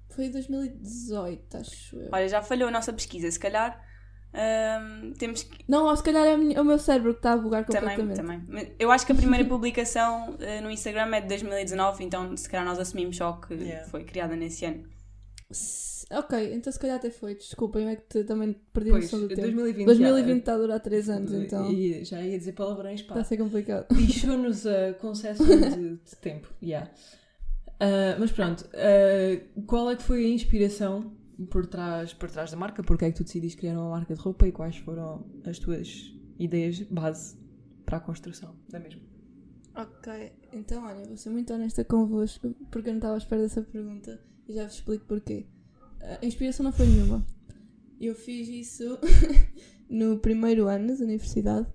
Foi 0.09 0.25
em 0.25 0.31
2018, 0.31 1.57
acho 1.57 1.95
eu. 1.99 2.09
Olha, 2.11 2.27
já 2.29 2.41
falhou 2.41 2.69
a 2.69 2.71
nossa 2.71 2.93
pesquisa, 2.93 3.29
se 3.29 3.39
calhar 3.39 3.83
hum, 4.33 5.13
temos 5.17 5.43
que. 5.43 5.63
Não, 5.67 5.85
ou 5.85 5.95
se 5.95 6.03
calhar 6.03 6.25
é 6.25 6.35
a 6.35 6.53
é 6.53 6.61
o 6.61 6.65
meu 6.65 6.79
cérebro 6.79 7.13
que 7.13 7.19
está 7.19 7.33
a 7.33 7.37
bugar 7.37 7.65
Também, 7.65 7.95
completamente. 7.97 8.45
também. 8.45 8.67
Mas 8.67 8.75
Eu 8.79 8.91
acho 8.91 9.05
que 9.05 9.11
a 9.11 9.15
primeira 9.15 9.45
publicação 9.49 10.35
eh, 10.39 10.61
no 10.61 10.69
Instagram 10.71 11.15
é 11.15 11.21
de 11.21 11.27
2019, 11.27 12.03
então 12.03 12.35
se 12.35 12.49
calhar 12.49 12.65
nós 12.65 12.79
assumimos 12.79 13.15
só 13.17 13.33
que 13.33 13.53
Yeah. 13.53 13.87
foi 13.89 14.03
criada 14.03 14.35
nesse 14.35 14.65
ano. 14.65 14.83
Ok, 16.11 16.53
então 16.53 16.71
se 16.71 16.79
calhar 16.79 16.97
até 16.97 17.09
foi. 17.09 17.35
Desculpem, 17.35 17.87
é 17.89 17.95
que 17.95 18.03
te- 18.07 18.23
também 18.23 18.53
perdi 18.73 18.89
a 18.89 18.93
Pois, 18.93 19.03
noção 19.05 19.19
do 19.21 19.27
tempo. 19.29 19.41
2020. 19.41 19.85
2020 19.85 20.39
está 20.39 20.53
a 20.53 20.57
durar 20.57 20.79
3 20.79 21.09
anos, 21.09 21.31
já, 21.31 21.37
então 21.37 21.71
E 21.71 22.03
já 22.03 22.21
ia 22.21 22.37
dizer 22.37 22.53
palavrões, 22.53 23.01
está 23.01 23.13
pá. 23.15 23.21
a 23.21 23.23
ser 23.23 23.37
complicado. 23.37 23.87
Lixou-nos 23.91 24.65
a 24.67 24.93
concessão 24.99 25.45
de, 25.45 25.95
de 26.03 26.15
tempo. 26.21 26.47
Yeah. 26.61 26.89
Ah, 27.79 28.15
mas 28.19 28.31
pronto, 28.31 28.67
ah, 28.73 29.41
qual 29.65 29.89
é 29.91 29.95
que 29.95 30.03
foi 30.03 30.25
a 30.25 30.29
inspiração 30.29 31.11
por 31.49 31.65
trás, 31.65 32.13
por 32.13 32.29
trás 32.29 32.51
da 32.51 32.57
marca? 32.57 32.83
Porque 32.83 33.05
é 33.05 33.11
que 33.11 33.17
tu 33.17 33.23
decidiste 33.23 33.57
criar 33.57 33.77
uma 33.77 33.89
marca 33.89 34.13
de 34.13 34.21
roupa 34.21 34.47
e 34.47 34.51
quais 34.51 34.77
foram 34.77 35.25
as 35.45 35.59
tuas 35.59 36.13
ideias 36.39 36.81
base 36.81 37.37
para 37.85 37.97
a 37.97 37.99
construção 37.99 38.55
da 38.69 38.79
mesma? 38.79 39.01
Ok, 39.75 40.31
então 40.51 40.83
olha, 40.85 41.05
vou 41.05 41.17
ser 41.17 41.31
muito 41.31 41.51
honesta 41.51 41.83
convosco 41.83 42.53
porque 42.69 42.89
eu 42.89 42.93
não 42.93 42.99
estava 42.99 43.15
à 43.15 43.17
espera 43.17 43.41
dessa 43.41 43.61
pergunta 43.61 44.21
e 44.47 44.53
já 44.53 44.65
vos 44.65 44.75
explico 44.75 45.05
porquê. 45.05 45.47
A 46.21 46.25
inspiração 46.25 46.63
não 46.63 46.71
foi 46.71 46.85
nenhuma. 46.85 47.25
Eu 47.99 48.13
fiz 48.13 48.47
isso 48.47 48.99
no 49.89 50.19
primeiro 50.19 50.67
ano 50.67 50.95
da 50.95 51.03
universidade 51.03 51.67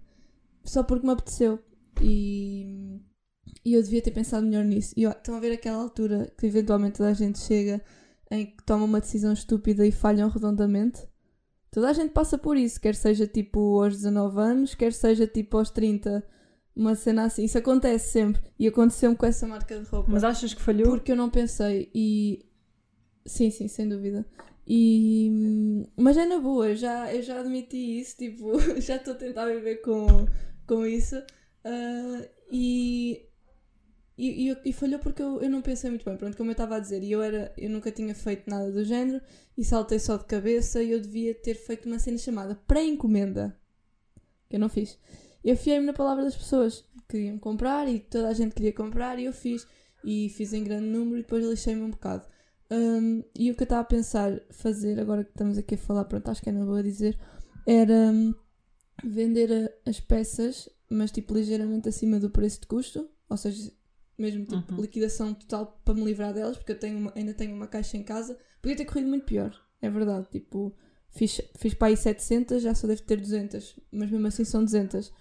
só 0.62 0.82
porque 0.82 1.06
me 1.06 1.12
apeteceu 1.12 1.58
e, 2.00 3.00
e 3.64 3.74
eu 3.74 3.82
devia 3.82 4.02
ter 4.02 4.10
pensado 4.12 4.46
melhor 4.46 4.64
nisso. 4.64 4.94
E 4.96 5.06
ó, 5.06 5.10
estão 5.10 5.34
a 5.34 5.40
ver 5.40 5.52
aquela 5.52 5.82
altura 5.82 6.32
que 6.38 6.46
eventualmente 6.46 6.98
toda 6.98 7.10
a 7.10 7.14
gente 7.14 7.38
chega 7.38 7.82
em 8.30 8.46
que 8.46 8.62
toma 8.64 8.84
uma 8.84 9.00
decisão 9.00 9.32
estúpida 9.32 9.86
e 9.86 9.92
falham 9.92 10.28
redondamente? 10.28 11.06
Toda 11.70 11.90
a 11.90 11.92
gente 11.92 12.12
passa 12.12 12.38
por 12.38 12.56
isso, 12.56 12.80
quer 12.80 12.94
seja 12.94 13.26
tipo 13.26 13.82
aos 13.82 13.96
19 13.96 14.40
anos, 14.40 14.74
quer 14.74 14.92
seja 14.92 15.26
tipo 15.26 15.58
aos 15.58 15.70
30 15.70 16.24
uma 16.78 16.94
cena 16.94 17.24
assim. 17.24 17.44
Isso 17.44 17.58
acontece 17.58 18.12
sempre. 18.12 18.40
E 18.58 18.68
aconteceu-me 18.68 19.16
com 19.16 19.26
essa 19.26 19.46
marca 19.46 19.78
de 19.78 19.84
roupa. 19.84 20.10
Mas 20.10 20.22
achas 20.22 20.54
que 20.54 20.62
falhou? 20.62 20.92
Porque 20.92 21.12
eu 21.12 21.16
não 21.16 21.28
pensei. 21.28 21.90
E. 21.92 22.46
Sim, 23.26 23.50
sim, 23.50 23.66
sem 23.66 23.88
dúvida. 23.88 24.24
E. 24.66 25.84
Mas 25.96 26.16
é 26.16 26.24
na 26.24 26.38
boa, 26.38 26.68
eu 26.68 26.76
já, 26.76 27.12
eu 27.12 27.20
já 27.20 27.40
admiti 27.40 28.00
isso. 28.00 28.16
Tipo, 28.16 28.58
já 28.80 28.96
estou 28.96 29.14
a 29.14 29.16
tentar 29.16 29.46
viver 29.46 29.82
com, 29.82 30.06
com 30.66 30.86
isso. 30.86 31.16
Ah, 31.64 32.22
e. 32.50 33.27
E, 34.18 34.50
e, 34.50 34.56
e 34.64 34.72
falhou 34.72 34.98
porque 34.98 35.22
eu, 35.22 35.40
eu 35.40 35.48
não 35.48 35.62
pensei 35.62 35.88
muito 35.90 36.04
bem, 36.04 36.16
pronto, 36.16 36.36
como 36.36 36.50
eu 36.50 36.52
estava 36.52 36.76
a 36.76 36.80
dizer, 36.80 37.02
e 37.04 37.12
eu, 37.12 37.22
era, 37.22 37.52
eu 37.56 37.70
nunca 37.70 37.92
tinha 37.92 38.14
feito 38.14 38.50
nada 38.50 38.70
do 38.72 38.84
género 38.84 39.22
e 39.56 39.64
saltei 39.64 39.98
só 40.00 40.16
de 40.16 40.24
cabeça 40.24 40.82
e 40.82 40.90
eu 40.90 41.00
devia 41.00 41.34
ter 41.34 41.54
feito 41.54 41.86
uma 41.86 42.00
cena 42.00 42.18
chamada 42.18 42.56
pré-encomenda, 42.66 43.56
que 44.50 44.56
eu 44.56 44.60
não 44.60 44.68
fiz. 44.68 44.98
Eu 45.44 45.56
fiei-me 45.56 45.86
na 45.86 45.92
palavra 45.92 46.24
das 46.24 46.36
pessoas 46.36 46.80
que 46.80 47.16
queriam 47.16 47.38
comprar 47.38 47.88
e 47.88 48.00
toda 48.00 48.28
a 48.28 48.34
gente 48.34 48.54
queria 48.54 48.72
comprar 48.72 49.18
e 49.20 49.24
eu 49.26 49.32
fiz, 49.32 49.66
e 50.04 50.28
fiz 50.30 50.52
em 50.52 50.64
grande 50.64 50.86
número 50.86 51.18
e 51.18 51.22
depois 51.22 51.44
lixei-me 51.44 51.82
um 51.82 51.90
bocado. 51.90 52.26
Um, 52.70 53.22
e 53.34 53.50
o 53.50 53.54
que 53.54 53.62
eu 53.62 53.64
estava 53.64 53.82
a 53.82 53.84
pensar 53.84 54.40
fazer, 54.50 54.98
agora 55.00 55.24
que 55.24 55.30
estamos 55.30 55.56
aqui 55.56 55.76
a 55.76 55.78
falar, 55.78 56.04
pronto, 56.04 56.28
acho 56.28 56.42
que 56.42 56.48
é 56.50 56.52
não 56.52 56.66
vou 56.66 56.82
dizer, 56.82 57.18
era 57.66 57.92
um, 57.94 58.34
vender 59.04 59.50
a- 59.86 59.90
as 59.90 60.00
peças, 60.00 60.68
mas 60.90 61.10
tipo 61.10 61.34
ligeiramente 61.34 61.88
acima 61.88 62.18
do 62.20 62.30
preço 62.30 62.60
de 62.60 62.66
custo, 62.66 63.08
ou 63.30 63.36
seja, 63.36 63.72
mesmo 64.18 64.44
tipo 64.44 64.74
Uhum. 64.74 64.80
liquidação 64.80 65.32
total 65.34 65.80
para 65.84 65.94
me 65.94 66.04
livrar 66.04 66.34
delas, 66.34 66.56
porque 66.58 66.72
eu 66.72 66.78
tenho 66.78 66.98
uma- 66.98 67.12
ainda 67.14 67.32
tenho 67.34 67.54
uma 67.54 67.66
caixa 67.66 67.96
em 67.96 68.02
casa. 68.02 68.36
Podia 68.60 68.76
ter 68.76 68.84
corrido 68.84 69.08
muito 69.08 69.24
pior, 69.24 69.54
é 69.80 69.88
verdade. 69.88 70.28
Tipo, 70.30 70.74
fiz, 71.10 71.40
fiz 71.56 71.74
para 71.74 71.88
aí 71.88 71.96
700, 71.96 72.62
já 72.62 72.74
só 72.74 72.86
devo 72.86 73.02
ter 73.02 73.16
200, 73.20 73.78
mas 73.92 74.10
mesmo 74.10 74.26
assim 74.26 74.44
são 74.44 74.64
200. 74.64 75.12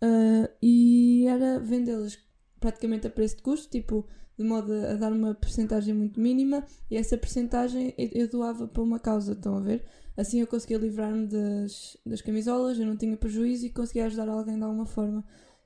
Ah, 0.00 0.50
e 0.60 1.26
era 1.26 1.58
vendê-las 1.60 2.18
praticamente 2.60 3.06
a 3.06 3.10
preço 3.10 3.36
de 3.36 3.42
custo, 3.42 3.68
tipo, 3.70 4.06
de 4.38 4.44
modo 4.44 4.72
a, 4.72 4.94
dar 4.94 5.12
uma 5.12 5.34
percentagem 5.34 5.94
muito 5.94 6.20
mínima, 6.20 6.64
e 6.90 6.96
essa 6.96 7.16
percentagem 7.16 7.94
eu, 7.98 8.08
eu 8.12 8.28
doava 8.28 8.66
para 8.68 8.82
uma 8.82 8.98
causa, 8.98 9.32
estão 9.32 9.56
a 9.56 9.60
ver? 9.60 9.84
Assim 10.16 10.40
eu 10.40 10.46
conseguia 10.46 10.76
livrar-me 10.78 11.26
das, 11.26 11.96
das 12.04 12.20
camisolas, 12.20 12.78
eu 12.78 12.86
não 12.86 12.96
tinha 12.96 13.16
prejuízo 13.16 13.64
e 13.66 13.70
conseguia 13.70 14.06
ajudar 14.06 14.28
alguém 14.28 14.56
de 14.58 14.62
alguma 14.62 14.84
forma. 14.86 15.24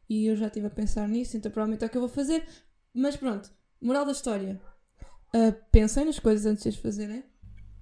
E 0.08 0.26
eu 0.26 0.36
já 0.36 0.46
estive 0.46 0.66
a 0.68 0.70
pensar 0.70 1.08
nisso, 1.08 1.36
então 1.36 1.50
provavelmente 1.50 1.82
é 1.82 1.86
o 1.88 1.90
que 1.90 1.96
eu 1.96 2.00
vou 2.02 2.08
fazer. 2.08 2.44
Mas 2.96 3.16
pronto, 3.16 3.50
moral 3.80 4.04
da 4.06 4.12
história. 4.12 4.60
Ah, 5.34 5.54
pensem 5.70 6.04
nas 6.06 6.18
coisas 6.18 6.46
antes 6.46 6.62
de 6.62 6.70
as 6.70 6.76
fazerem. 6.76 7.22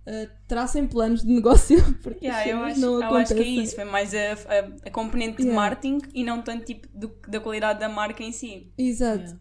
Ah, 0.06 0.28
tracem 0.48 0.86
planos 0.86 1.22
de 1.22 1.32
negócio, 1.32 1.78
porque 2.02 2.26
Yeah, 2.26 2.48
eu, 2.50 2.58
acho, 2.62 2.80
não 2.80 3.00
eu 3.02 3.14
acho 3.14 3.34
que 3.34 3.40
é 3.40 3.44
isso, 3.46 3.74
foi 3.76 3.84
mais 3.84 4.12
a, 4.12 4.18
a, 4.32 4.88
a 4.88 4.90
componente 4.90 5.36
de 5.38 5.44
Yeah. 5.44 5.54
marketing 5.60 5.98
e 6.12 6.24
não 6.24 6.42
tanto 6.42 6.64
tipo 6.64 6.88
do- 6.92 7.16
da 7.28 7.40
qualidade 7.40 7.78
da 7.80 7.88
marca 7.88 8.22
em 8.22 8.32
si. 8.32 8.72
Exato. 8.76 9.22
Yeah. 9.22 9.40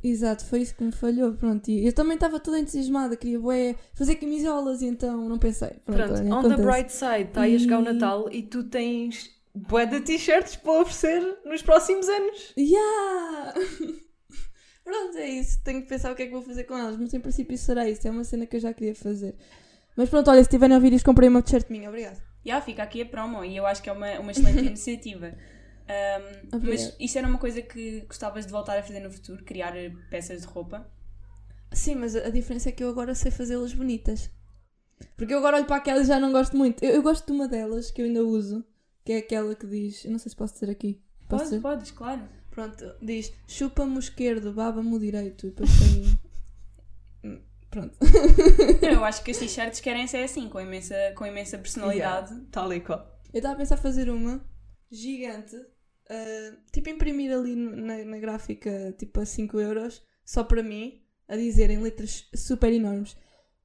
Exato, 0.00 0.44
foi 0.44 0.60
isso 0.60 0.76
que 0.76 0.84
me 0.84 0.92
falhou, 0.92 1.32
pronto. 1.34 1.68
E 1.68 1.84
eu 1.84 1.92
também 1.92 2.14
estava 2.14 2.38
toda 2.38 2.60
entusiasmada, 2.60 3.16
queria 3.16 3.40
bué, 3.40 3.74
fazer 3.94 4.14
camisolas 4.14 4.80
e 4.80 4.86
então 4.86 5.28
não 5.28 5.38
pensei. 5.38 5.70
Pronto, 5.84 5.96
Pronto, 6.04 6.12
olha, 6.20 6.22
on 6.22 6.42
the 6.42 6.46
acontece. 6.54 6.62
bright 6.62 6.92
side, 6.92 7.28
está 7.30 7.40
aí 7.42 7.56
a 7.56 7.58
chegar 7.58 7.78
o 7.80 7.82
Natal 7.82 8.28
e 8.30 8.42
tu 8.44 8.62
tens 8.62 9.28
bué 9.52 9.86
de 9.86 10.00
t-shirts 10.00 10.54
para 10.54 10.80
oferecer 10.82 11.38
nos 11.44 11.62
próximos 11.62 12.08
anos. 12.08 12.54
Yeah! 12.56 13.54
pronto, 14.88 15.18
é 15.18 15.28
isso. 15.28 15.60
Tenho 15.62 15.82
que 15.82 15.88
pensar 15.88 16.10
o 16.10 16.16
que 16.16 16.22
é 16.22 16.26
que 16.26 16.32
vou 16.32 16.42
fazer 16.42 16.64
com 16.64 16.76
elas, 16.76 16.96
mas 16.96 17.12
em 17.12 17.20
princípio 17.20 17.56
será 17.58 17.88
isso. 17.88 18.06
É 18.08 18.10
uma 18.10 18.24
cena 18.24 18.46
que 18.46 18.56
eu 18.56 18.60
já 18.60 18.72
queria 18.72 18.94
fazer. 18.94 19.34
Mas 19.96 20.08
pronto, 20.08 20.30
olha, 20.30 20.42
se 20.42 20.50
tiverem 20.50 20.74
a 20.74 20.78
ouvir 20.78 20.92
isto, 20.92 21.04
comprei 21.04 21.28
uma 21.28 21.42
t-shirt 21.42 21.68
minha, 21.70 21.88
obrigada. 21.88 22.16
Já 22.44 22.60
fica 22.60 22.82
aqui 22.82 23.02
a 23.02 23.06
promo 23.06 23.44
e 23.44 23.56
eu 23.56 23.66
acho 23.66 23.82
que 23.82 23.90
é 23.90 23.92
uma, 23.92 24.18
uma 24.20 24.30
excelente 24.30 24.60
iniciativa. 24.66 25.34
Um, 26.52 26.58
mas 26.62 26.94
isso 27.00 27.18
era 27.18 27.26
uma 27.26 27.38
coisa 27.38 27.62
que 27.62 28.02
gostavas 28.02 28.46
de 28.46 28.52
voltar 28.52 28.78
a 28.78 28.82
fazer 28.82 29.00
no 29.00 29.10
futuro, 29.10 29.42
criar 29.44 29.76
eh, 29.76 29.90
peças 30.10 30.42
de 30.42 30.46
roupa. 30.46 30.86
Sim, 31.72 31.96
mas 31.96 32.14
a 32.16 32.30
diferença 32.30 32.68
é 32.68 32.72
que 32.72 32.82
eu 32.82 32.88
agora 32.88 33.14
sei 33.14 33.30
fazê-las 33.30 33.72
bonitas. 33.74 34.30
Porque 35.16 35.32
eu 35.34 35.38
agora 35.38 35.56
olho 35.56 35.66
para 35.66 35.76
aquelas 35.76 36.04
e 36.04 36.08
já 36.08 36.18
não 36.20 36.32
gosto 36.32 36.56
muito. 36.56 36.82
Eu, 36.84 36.92
eu 36.96 37.02
gosto 37.02 37.26
de 37.26 37.32
uma 37.32 37.48
delas 37.48 37.90
que 37.90 38.00
eu 38.02 38.06
ainda 38.06 38.24
uso, 38.24 38.64
que 39.04 39.12
é 39.12 39.18
aquela 39.18 39.54
que 39.54 39.66
diz. 39.66 40.04
Eu 40.04 40.12
não 40.12 40.18
sei 40.18 40.30
se 40.30 40.36
posso 40.36 40.54
dizer 40.54 40.70
aqui. 40.70 41.00
Posso 41.28 41.44
Podes, 41.44 41.44
dizer? 41.44 41.60
podes, 41.60 41.90
claro. 41.90 42.22
Pronto, 42.58 42.92
diz 43.00 43.32
chupa-me 43.46 43.94
o 43.94 44.00
esquerdo, 44.00 44.52
baba-me 44.52 44.92
o 44.92 44.98
direito. 44.98 45.46
E 45.46 45.50
depois 45.50 45.70
tem. 45.78 47.40
Pronto. 47.70 47.96
Eu 48.82 49.04
acho 49.04 49.22
que 49.22 49.30
as 49.30 49.38
t-shirts 49.38 49.78
querem 49.78 50.08
ser 50.08 50.24
assim, 50.24 50.48
com 50.48 50.58
imensa, 50.58 50.96
com 51.14 51.24
imensa 51.24 51.56
personalidade. 51.56 52.32
Yeah, 52.32 52.48
Tal 52.50 52.72
e 52.72 52.80
qual. 52.80 52.98
Eu 53.32 53.38
estava 53.38 53.54
a 53.54 53.58
pensar 53.58 53.76
fazer 53.76 54.10
uma 54.10 54.44
gigante, 54.90 55.54
ah, 56.10 56.56
tipo 56.72 56.88
imprimir 56.88 57.32
ali 57.32 57.54
na, 57.54 58.04
na 58.04 58.18
gráfica, 58.18 58.92
tipo 58.98 59.20
a 59.20 59.24
5 59.24 59.60
euros, 59.60 60.02
só 60.24 60.42
para 60.42 60.60
mim, 60.60 61.00
a 61.28 61.36
dizer 61.36 61.70
em 61.70 61.78
letras 61.78 62.28
super 62.34 62.72
enormes: 62.72 63.16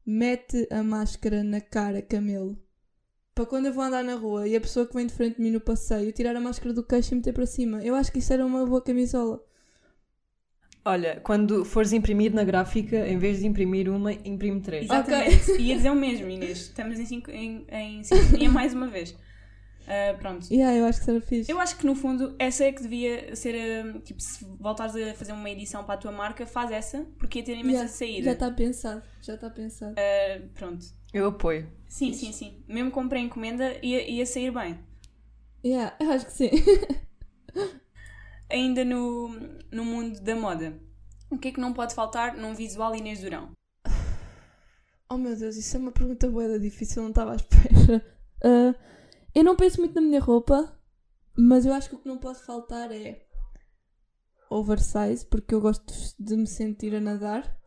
mete 0.06 0.68
a 0.70 0.84
máscara 0.84 1.44
na 1.44 1.62
cara, 1.62 2.00
camelo. 2.00 2.64
Para 3.36 3.46
quando 3.48 3.66
eu 3.66 3.74
vou 3.74 3.84
andar 3.84 4.04
na 4.04 4.16
rua 4.16 4.48
e 4.48 4.56
a 4.56 4.62
pessoa 4.62 4.86
que 4.86 4.94
vem 4.94 5.08
de 5.08 5.14
frente 5.14 5.38
de 5.38 5.42
mim 5.42 5.50
no 5.52 5.60
passeio 5.60 6.12
tirar 6.12 6.36
a 6.36 6.40
máscara 6.40 6.72
do 6.74 6.84
queixo 6.84 7.14
e 7.14 7.18
meter 7.18 7.34
para 7.34 7.46
cima. 7.48 7.84
Eu 7.84 7.96
acho 7.96 8.12
que 8.12 8.20
isso 8.20 8.32
era 8.32 8.46
uma 8.46 8.66
boa 8.66 8.82
camisola. 8.82 9.42
Olha, 10.86 11.20
quando 11.22 11.64
fores 11.64 11.94
imprimir 11.94 12.34
na 12.34 12.44
gráfica, 12.44 13.08
em 13.08 13.18
vez 13.18 13.40
de 13.40 13.48
imprimir 13.48 13.90
uma, 13.90 14.12
imprime 14.14 14.60
três. 14.62 14.84
Exatamente. 14.84 15.52
Ia 15.60 15.76
dizer 15.78 15.90
o 15.90 15.96
mesmo, 15.96 16.30
Inês. 16.30 16.58
Estamos 16.60 17.00
em, 17.00 17.06
sinco- 17.06 17.32
em, 17.32 17.66
em 17.72 18.04
sintonia 18.04 18.50
mais 18.52 18.74
uma 18.74 18.88
vez. 18.88 19.16
Ah, 19.88 20.14
pronto. 20.20 20.46
Yeah, 20.54 20.78
eu 20.78 20.86
acho 20.86 21.04
que 21.04 21.10
era 21.10 21.22
fixe. 21.22 21.52
Eu 21.52 21.60
acho 21.60 21.78
que 21.78 21.86
no 21.86 21.96
fundo 21.96 22.36
essa 22.38 22.66
é 22.66 22.72
que 22.72 22.84
devia 22.84 23.36
ser. 23.36 24.02
tipo, 24.04 24.22
se 24.22 24.46
voltares 24.60 24.96
a 24.96 25.14
fazer 25.14 25.32
uma 25.32 25.50
edição 25.50 25.84
para 25.86 25.96
a 25.96 25.98
tua 25.98 26.12
marca, 26.12 26.46
faz 26.46 26.70
essa, 26.72 27.06
porque 27.18 27.40
ia 27.40 27.46
ter 27.46 27.54
imensa 27.54 27.72
Yeah, 27.72 27.88
saída. 27.90 28.24
Já 28.26 28.32
está 28.34 28.52
pensado, 28.52 29.04
já 29.22 29.34
está 29.36 29.50
pensado. 29.50 29.96
Ah, 29.98 30.42
pronto. 30.54 30.86
Eu 31.14 31.28
apoio. 31.28 31.72
Sim, 31.88 32.12
sim, 32.12 32.32
sim. 32.32 32.64
Mesmo 32.68 32.90
com 32.90 33.08
pré-encomenda 33.08 33.78
ia, 33.86 34.10
ia 34.10 34.26
sair 34.26 34.52
bem. 34.52 34.80
Yeah, 35.64 35.96
eu 36.00 36.12
acho 36.12 36.26
que 36.26 36.32
sim. 36.34 36.50
Ainda 38.50 38.84
no, 38.84 39.30
no 39.72 39.86
mundo 39.86 40.20
da 40.20 40.36
moda, 40.36 40.80
o 41.30 41.38
que 41.38 41.50
é 41.50 41.52
que 41.52 41.60
não 41.60 41.72
pode 41.72 41.94
faltar 41.94 42.36
num 42.36 42.54
visual 42.54 42.96
Inês 42.96 43.22
Durão? 43.22 43.52
Oh 45.10 45.18
meu 45.18 45.36
Deus, 45.38 45.56
isso 45.56 45.78
é 45.78 45.80
uma 45.80 45.92
pergunta 45.92 46.30
boa 46.30 46.60
difícil, 46.60 47.04
não 47.04 47.10
estava 47.10 47.34
à 47.34 47.36
espera. 47.36 48.14
Ah, 48.46 48.76
eu 49.34 49.42
não 49.42 49.56
penso 49.56 49.80
muito 49.80 49.96
na 49.96 50.02
minha 50.02 50.20
roupa, 50.20 50.78
mas 51.34 51.66
eu 51.66 51.72
acho 51.72 51.88
que 51.88 51.96
o 51.96 52.00
que 52.00 52.10
não 52.10 52.18
pode 52.18 52.44
faltar 52.44 52.92
é 52.92 53.26
oversize, 54.50 55.26
porque 55.26 55.56
eu 55.56 55.62
gosto 55.62 55.94
de 56.20 56.36
me 56.36 56.46
sentir 56.46 56.94
a 56.94 57.00
nadar. 57.00 57.58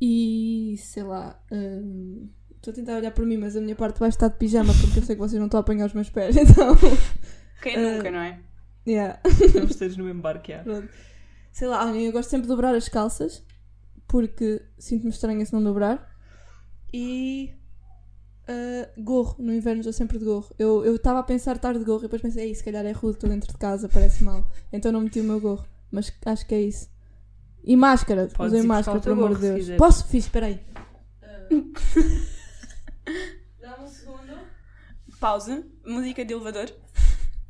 E 0.00 0.76
sei 0.78 1.02
lá, 1.02 1.40
hum, 1.50 2.28
estou 2.56 2.70
a 2.72 2.74
tentar 2.74 2.96
olhar 2.96 3.10
por 3.12 3.24
mim, 3.24 3.36
mas 3.38 3.56
a 3.56 3.60
minha 3.60 3.74
parte 3.76 3.98
vai 3.98 4.08
estar 4.10 4.28
de 4.28 4.36
pijama, 4.36 4.72
porque 4.80 4.98
eu 4.98 5.02
sei 5.02 5.16
que 5.16 5.20
vocês 5.20 5.38
não 5.38 5.46
estão 5.46 5.58
a 5.58 5.60
apanhar 5.62 5.86
os 5.86 5.94
meus 5.94 6.10
pés, 6.10 6.36
então. 6.38 6.74
Quem 7.62 7.76
Ah. 7.76 7.96
nunca, 7.96 8.10
não 8.10 8.18
é? 8.20 8.40
Yeah. 8.86 9.18
Estamos 9.24 9.74
todos 9.76 9.96
no 9.96 10.04
mesmo 10.04 10.20
barco, 10.22 10.50
yeah. 10.50 10.62
Pronto. 10.70 10.88
Sei 11.52 11.66
lá, 11.66 11.90
eu 11.96 12.12
gosto 12.12 12.28
sempre 12.30 12.42
de 12.42 12.48
dobrar 12.48 12.74
as 12.74 12.88
calças 12.88 13.42
porque 14.06 14.62
sinto-me 14.78 15.10
estranha 15.10 15.44
se 15.44 15.52
não 15.52 15.62
dobrar. 15.64 16.14
E 16.92 17.52
ah, 18.46 18.88
gorro, 18.98 19.34
no 19.38 19.52
inverno 19.52 19.80
estou 19.80 19.92
sempre 19.92 20.18
de 20.18 20.24
gorro. 20.24 20.54
Eu 20.58 20.94
estava 20.94 21.18
a 21.18 21.22
pensar 21.22 21.56
estar 21.56 21.76
de 21.76 21.84
gorro 21.84 22.00
e 22.00 22.02
depois 22.02 22.22
pensei, 22.22 22.44
"Ei, 22.48 22.54
se 22.54 22.62
calhar 22.62 22.84
é 22.86 22.92
rude, 22.92 23.16
estou 23.16 23.28
dentro 23.30 23.50
de 23.52 23.58
casa, 23.58 23.88
parece 23.88 24.22
mal. 24.22 24.48
Então 24.72 24.92
não 24.92 25.00
meti 25.00 25.18
o 25.20 25.24
meu 25.24 25.40
gorro. 25.40 25.66
Mas 25.90 26.12
acho 26.26 26.46
que 26.46 26.54
é 26.54 26.60
isso. 26.60 26.88
E 27.66 27.76
máscara, 27.76 28.28
Podes 28.28 28.52
ir 28.52 28.56
buscar 28.58 28.68
máscara, 28.74 28.98
o 28.98 29.00
teu 29.00 29.14
pelo 29.16 29.26
amor 29.26 29.36
gorro, 29.36 29.40
de 29.40 29.46
se 29.46 29.48
Deus. 29.52 29.60
quiseres. 29.60 29.78
Posso? 29.78 30.06
Fiz, 30.08 30.24
espera 30.24 30.46
aí. 30.46 30.60
Dá-me 33.60 33.84
um 33.84 33.88
segundo. 33.88 34.38
Pausa. 35.20 35.64
Música 35.84 36.24
de 36.24 36.32
elevador. 36.32 36.70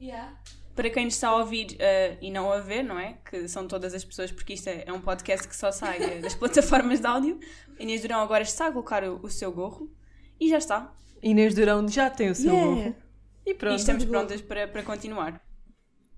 Yeah. 0.00 0.34
Para 0.74 0.90
quem 0.90 1.04
nos 1.06 1.14
está 1.14 1.28
a 1.28 1.36
ouvir 1.36 1.76
eh, 1.78 2.18
e 2.20 2.30
não 2.30 2.52
a 2.52 2.60
ver, 2.60 2.82
não 2.82 2.98
é? 2.98 3.14
Que 3.28 3.48
são 3.48 3.66
todas 3.66 3.94
as 3.94 4.04
pessoas, 4.04 4.30
porque 4.30 4.52
isto 4.54 4.68
é, 4.68 4.84
é 4.86 4.92
um 4.92 5.00
podcast 5.00 5.48
que 5.48 5.56
só 5.56 5.72
sai 5.72 5.96
eh, 6.02 6.18
das 6.20 6.34
plataformas 6.36 7.00
de 7.00 7.06
áudio. 7.06 7.40
Inês 7.78 8.02
Durão 8.02 8.20
agora 8.20 8.42
está 8.42 8.66
a 8.68 8.72
colocar 8.72 9.02
o, 9.04 9.20
o 9.22 9.30
seu 9.30 9.50
gorro 9.52 9.90
e 10.38 10.48
já 10.50 10.58
está. 10.58 10.92
Inês 11.22 11.54
Durão 11.54 11.86
já 11.88 12.10
tem 12.10 12.30
o 12.30 12.34
seu 12.34 12.52
Yeah. 12.52 12.66
gorro. 12.74 12.96
E 13.46 13.50
E 13.50 13.54
pronto. 13.54 13.76
estamos 13.76 14.02
de 14.04 14.08
gorro. 14.10 14.26
prontas 14.26 14.40
para, 14.42 14.68
para 14.68 14.82
continuar. 14.82 15.40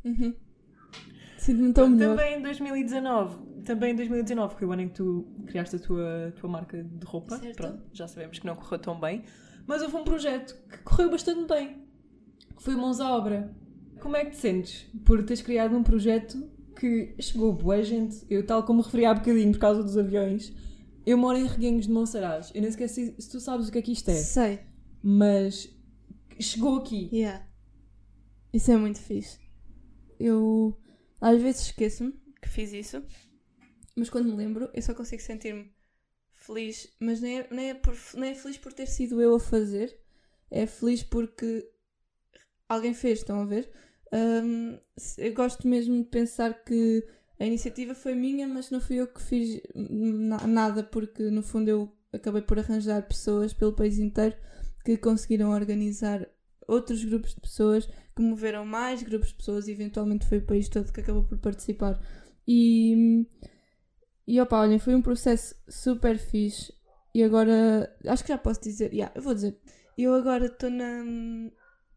Uhum. 0.05 0.35
Sinto-me 1.37 1.73
tão 1.73 1.89
melhor. 1.89 2.17
Também 2.17 2.39
em 2.39 2.43
2019, 2.43 3.39
também 3.69 3.93
em 3.93 3.97
2019 3.97 4.55
foi 4.57 4.67
o 4.67 4.73
ano 4.73 4.83
em 4.83 4.89
que 4.89 4.95
tu 4.95 5.27
criaste 5.47 5.77
a 5.77 5.79
tua, 5.79 6.33
tua 6.35 6.49
marca 6.49 6.83
de 6.83 7.05
roupa. 7.05 7.39
Certo. 7.39 7.57
Pronto, 7.57 7.83
já 7.93 8.09
sabemos 8.09 8.39
que 8.39 8.47
não 8.47 8.57
correu 8.57 8.79
tão 8.79 8.99
bem. 8.99 9.25
Mas 9.67 9.83
houve 9.83 9.95
um 9.97 10.05
projeto 10.05 10.57
que 10.71 10.79
correu 10.79 11.11
bastante 11.11 11.47
bem. 11.47 11.87
Que 12.57 12.63
foi 12.63 12.75
Mãos 12.75 12.99
à 12.99 13.15
Obra. 13.15 13.55
Como 14.01 14.17
é 14.17 14.25
que 14.25 14.31
te 14.31 14.39
sentes 14.39 14.87
por 15.05 15.23
teres 15.23 15.43
criado 15.43 15.77
um 15.77 15.83
projeto 15.83 16.51
que 16.81 17.15
chegou 17.21 17.53
boa 17.53 17.83
gente? 17.83 18.25
Eu, 18.31 18.47
tal 18.47 18.63
como 18.63 18.81
referi 18.81 19.05
há 19.05 19.13
bocadinho 19.13 19.53
por 19.53 19.59
causa 19.59 19.83
dos 19.83 19.99
aviões, 19.99 20.51
eu 21.05 21.19
moro 21.19 21.37
em 21.37 21.47
Reguengos 21.47 21.87
de 21.87 21.93
Monsaraz. 21.93 22.51
Eu 22.55 22.63
nem 22.63 22.71
sequer 22.71 22.89
sei 22.89 23.15
se 23.19 23.31
tu 23.31 23.39
sabes 23.39 23.69
o 23.69 23.73
que 23.73 23.79
é 23.79 23.83
que 23.83 23.93
isto 23.93 24.09
é. 24.09 24.15
Sei. 24.15 24.61
Mas 25.03 25.69
chegou 26.41 26.79
aqui. 26.79 27.11
Yeah. 27.13 27.47
Isso 28.51 28.73
é 28.73 28.77
muito 28.79 28.99
fixe. 28.99 29.39
Eu 30.19 30.75
às 31.21 31.41
vezes 31.43 31.67
esqueço-me 31.67 32.15
que 32.41 32.49
fiz 32.49 32.73
isso, 32.73 33.03
mas 33.99 34.11
quando 34.11 34.29
me 34.31 34.37
lembro, 34.37 34.71
eu 34.75 34.83
só 34.83 34.95
consigo 34.95 35.23
sentir-me 35.23 35.73
feliz. 36.35 36.93
Mas 37.01 37.21
nem 37.21 37.41
é, 37.41 37.49
nem, 37.53 37.71
é 37.71 37.75
por, 37.75 37.95
é 37.95 38.35
feliz 38.35 38.59
por 38.59 38.73
ter 38.73 38.87
sido 38.87 39.21
eu 39.23 39.37
a 39.37 39.41
fazer, 39.41 39.99
é 40.51 40.67
feliz 40.67 41.03
porque 41.03 41.69
alguém 42.69 42.95
fez, 42.95 43.19
estão 43.21 43.41
a 43.41 43.45
ver? 43.45 43.71
Se- 44.97 45.27
eu 45.27 45.33
gosto 45.35 45.67
mesmo 45.67 45.97
de 46.03 46.09
pensar 46.09 46.53
que 46.65 47.05
a 47.39 47.45
iniciativa 47.47 47.95
foi 47.95 48.15
minha, 48.15 48.47
mas 48.49 48.71
não 48.71 48.81
fui 48.81 48.97
eu 48.97 49.07
que 49.07 49.23
fiz 49.23 49.61
na- 49.75 50.47
nada, 50.47 50.83
porque 50.83 51.23
no 51.31 51.43
fundo 51.43 51.69
eu 51.69 51.93
acabei 52.13 52.43
por 52.43 52.59
arranjar 52.59 53.03
pessoas 53.07 53.53
pelo 53.53 53.73
país 53.75 53.99
inteiro 53.99 54.35
que 54.85 54.97
conseguiram 54.97 55.51
organizar 55.51 56.27
outros 56.67 57.05
grupos 57.05 57.35
de 57.35 57.41
pessoas, 57.41 57.87
que 58.17 58.23
moveram 58.23 58.65
mais 58.65 59.03
grupos 59.03 59.29
de 59.29 59.35
pessoas 59.35 59.69
e 59.69 59.73
eventualmente 59.73 60.27
foi 60.27 60.39
o 60.39 60.47
país 60.47 60.69
todo 60.69 60.93
que 60.93 61.01
acabou 61.01 61.25
por 61.25 61.39
participar. 61.39 62.01
E, 62.47 63.27
e 64.29 64.39
opa, 64.43 64.61
olhem, 64.61 64.79
foi 64.79 64.95
um 64.95 65.01
processo 65.01 65.55
super 65.67 66.19
fixe. 66.19 66.71
E 67.15 67.25
agora, 67.25 67.91
acho 68.07 68.23
que 68.23 68.29
já 68.29 68.37
posso 68.37 68.61
dizer, 68.61 68.93
yeah, 68.93 69.11
eu 69.17 69.23
vou 69.23 69.35
dizer, 69.35 69.59
eu 69.97 70.13
agora 70.13 70.45
estou 70.45 70.69
na, 70.69 71.03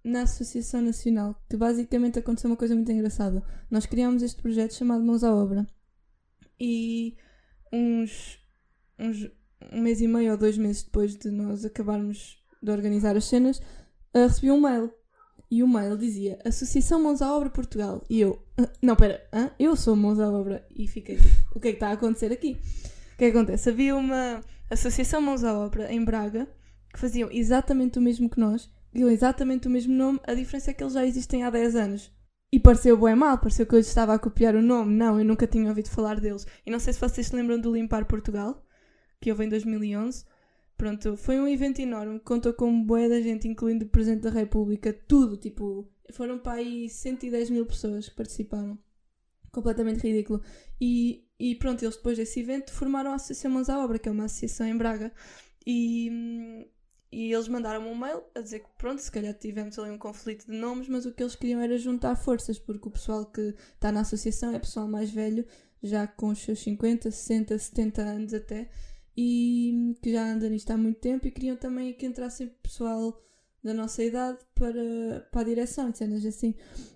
na 0.01 0.21
Associação 0.21 0.81
Nacional, 0.81 1.35
que 1.50 1.57
basicamente 1.57 2.19
aconteceu 2.19 2.50
uma 2.50 2.55
coisa 2.55 2.73
muito 2.73 2.89
engraçada. 2.89 3.43
Nós 3.69 3.85
criámos 3.85 4.23
este 4.23 4.41
projeto 4.41 4.73
chamado 4.73 5.03
Mãos 5.03 5.25
à 5.25 5.35
Obra. 5.35 5.67
E 6.57 7.17
uns, 7.69 8.39
uns 8.97 9.29
um 9.69 9.81
mês 9.81 10.00
e 10.00 10.07
meio 10.07 10.31
ou 10.31 10.38
dois 10.38 10.57
meses 10.57 10.83
depois 10.83 11.17
de 11.17 11.29
nós 11.29 11.65
acabarmos 11.65 12.41
de 12.63 12.71
organizar 12.71 13.17
as 13.17 13.25
cenas, 13.25 13.57
uh, 14.15 14.27
recebi 14.27 14.50
um 14.50 14.61
mail. 14.61 14.89
E 15.51 15.62
o 15.62 15.67
mail 15.67 15.98
dizia 15.98 16.39
Associação 16.46 17.03
Mãos 17.03 17.22
à 17.22 17.36
Obra 17.36 17.50
Portugal. 17.50 18.01
E 18.10 18.22
eu, 18.22 18.41
"Ah, 18.58 18.70
não, 18.81 18.96
pera, 18.96 19.22
eu 19.60 19.75
sou 19.75 19.96
Mãos 19.96 20.17
à 20.17 20.31
Obra. 20.31 20.65
E 20.74 20.88
fiquei 20.88 21.17
tipo, 21.17 21.29
o 21.53 21.60
que 21.60 21.67
é 21.67 21.72
que 21.72 21.75
está 21.75 21.89
a 21.89 21.93
acontecer 21.93 22.31
aqui? 22.31 22.58
O 23.13 23.17
que 23.17 23.25
é 23.25 23.31
que 23.31 23.38
acontece? 23.38 23.70
Havia 23.70 23.96
uma 23.96 24.41
Associação 24.70 25.22
Mãos 25.22 25.43
à 25.43 25.53
Obra 25.60 25.91
em 25.91 26.03
Braga 26.03 26.48
que 26.93 27.00
faziam 27.00 27.29
exatamente 27.31 28.00
o 28.00 28.01
mesmo 28.01 28.29
que 28.29 28.39
nós, 28.39 28.70
tinham 28.93 29.10
exatamente 29.10 29.67
o 29.67 29.72
mesmo 29.72 29.93
nome, 29.93 30.20
a 30.25 30.34
diferença 30.34 30.72
é 30.72 30.74
que 30.74 30.84
eles 30.84 30.93
já 30.93 31.05
existem 31.05 31.43
há 31.43 31.50
10 31.50 31.75
anos. 31.75 32.12
E 32.53 32.60
pareceu 32.60 32.98
bem 32.98 33.15
mal, 33.15 33.38
pareceu 33.38 33.65
que 33.65 33.75
eu 33.75 33.79
estava 33.79 34.13
a 34.13 34.20
copiar 34.20 34.55
o 34.55 34.62
nome. 34.62 34.93
Não, 34.93 35.17
eu 35.17 35.24
nunca 35.24 35.48
tinha 35.48 35.70
ouvido 35.70 35.89
falar 35.89 36.20
deles. 36.20 36.46
E 36.65 36.72
não 36.72 36.79
sei 36.79 36.91
se 36.91 37.00
vocês 37.00 37.27
se 37.27 37.36
lembram 37.36 37.58
do 37.58 37.74
Limpar 37.74 38.05
Portugal, 38.05 38.65
que 39.22 39.31
houve 39.31 39.46
em 39.46 39.50
2011. 39.50 40.25
Pronto, 40.81 41.15
foi 41.15 41.39
um 41.39 41.47
evento 41.47 41.79
enorme, 41.79 42.19
contou 42.21 42.55
com 42.55 42.83
bué 42.83 43.07
da 43.07 43.21
gente, 43.21 43.47
incluindo 43.47 43.85
o 43.85 43.88
Presidente 43.88 44.23
da 44.23 44.31
República, 44.31 44.91
tudo, 44.91 45.38
tipo, 45.38 45.88
foram 46.11 46.39
para 46.39 46.53
aí 46.53 46.89
110 46.89 47.51
mil 47.51 47.67
pessoas 47.67 48.09
que 48.09 48.15
participaram. 48.15 48.79
Completamente 49.51 50.01
ridículo. 50.01 50.41
E, 50.81 51.23
e 51.39 51.53
pronto, 51.53 51.83
eles 51.85 51.95
depois 51.95 52.17
desse 52.17 52.39
evento 52.39 52.73
formaram 52.73 53.11
a 53.11 53.15
Associação 53.17 53.51
Mãos 53.51 53.69
à 53.69 53.77
Obra, 53.77 54.00
que 54.00 54.09
é 54.09 54.11
uma 54.11 54.25
associação 54.25 54.65
em 54.65 54.75
Braga. 54.75 55.13
E, 55.67 56.67
e 57.11 57.31
eles 57.31 57.47
mandaram-me 57.47 57.88
um 57.88 57.95
mail 57.95 58.23
a 58.33 58.41
dizer 58.41 58.61
que 58.61 58.69
pronto, 58.75 59.03
se 59.03 59.11
calhar 59.11 59.35
tivemos 59.35 59.77
ali 59.77 59.91
um 59.91 60.00
conflito 60.00 60.47
de 60.47 60.57
nomes, 60.57 60.88
mas 60.88 61.05
o 61.05 61.11
que 61.11 61.21
eles 61.21 61.35
queriam 61.35 61.61
era 61.61 61.77
juntar 61.77 62.15
forças, 62.15 62.57
porque 62.57 62.88
o 62.88 62.91
pessoal 62.91 63.23
que 63.27 63.53
está 63.75 63.91
na 63.91 64.01
associação 64.01 64.51
é 64.55 64.57
pessoal 64.57 64.88
mais 64.88 65.11
velho, 65.11 65.45
já 65.83 66.07
com 66.07 66.29
os 66.29 66.39
seus 66.39 66.57
50, 66.57 67.11
60, 67.11 67.55
70 67.59 68.01
anos 68.01 68.33
até, 68.33 68.67
e 69.15 69.96
que 70.01 70.12
já 70.12 70.32
anda 70.32 70.50
nisto 70.50 70.72
há 70.72 70.77
muito 70.77 71.00
tempo 71.00 71.27
e 71.27 71.32
queriam 71.32 71.56
também 71.56 71.94
que 71.94 72.06
entrasse 72.06 72.48
pessoal 72.63 73.20
da 73.63 73.74
nossa 73.74 74.03
idade 74.03 74.39
para, 74.56 75.27
para 75.32 75.41
a 75.41 75.44
direção 75.44 75.89
e 75.89 75.98
cenas 75.98 76.25
assim. 76.25 76.56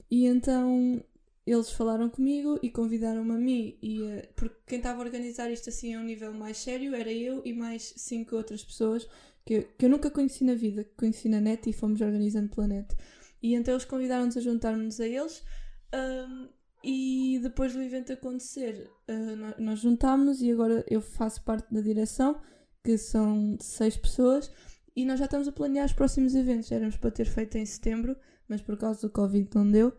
E 0.10 0.25
então 0.25 1.03
eles 1.45 1.69
falaram 1.69 2.10
comigo 2.10 2.60
e 2.63 2.69
convidaram-me 2.69 3.31
a 3.31 3.38
mim, 3.38 3.77
e, 3.81 4.03
eh, 4.03 4.29
porque 4.36 4.55
quem 4.65 4.77
estava 4.79 5.00
a 5.00 5.05
organizar 5.05 5.51
isto 5.51 5.69
assim 5.69 5.93
a 5.93 6.00
um 6.00 6.03
nível 6.03 6.34
mais 6.34 6.57
sério 6.57 6.95
era 6.95 7.12
eu 7.12 7.41
e 7.45 7.53
mais 7.53 7.93
cinco 7.98 8.36
outras 8.36 8.63
pessoas 8.63 9.07
que, 9.45 9.62
que 9.77 9.86
eu 9.86 9.89
nunca 9.89 10.10
conheci 10.10 10.43
na 10.43 10.55
vida, 10.55 10.84
que 10.84 10.95
conheci 10.95 11.29
na 11.29 11.39
net 11.39 11.69
e 11.69 11.74
fomos 11.74 12.01
organizando 12.01 12.50
pela 12.50 12.67
net. 12.67 12.95
E 13.43 13.53
então 13.53 13.75
eles 13.75 13.86
convidaram-nos 13.86 14.36
a 14.38 14.41
juntar-nos 14.41 15.00
a 15.00 15.07
eles. 15.07 15.43
ahm, 15.91 16.48
e 16.85 17.39
depois 17.41 17.73
do 17.73 17.81
evento 17.81 18.13
acontecer, 18.13 18.89
nó- 19.37 19.55
nós 19.57 19.79
juntámos 19.79 20.41
e 20.41 20.51
agora 20.51 20.85
eu 20.89 21.01
faço 21.01 21.43
parte 21.43 21.73
da 21.73 21.81
direção, 21.81 22.39
que 22.83 22.97
são 22.97 23.57
seis 23.59 23.97
pessoas, 23.97 24.51
e 24.95 25.03
nós 25.05 25.17
já 25.19 25.25
estamos 25.25 25.47
a 25.47 25.51
planear 25.51 25.85
os 25.87 25.93
próximos 25.93 26.35
eventos. 26.35 26.71
Éramos 26.71 26.95
para 26.97 27.09
ter 27.11 27.25
feito 27.25 27.57
em 27.57 27.65
setembro, 27.65 28.15
mas 28.47 28.61
por 28.61 28.77
causa 28.77 29.01
do 29.01 29.09
Covid 29.09 29.49
não 29.55 29.69
deu. 29.69 29.91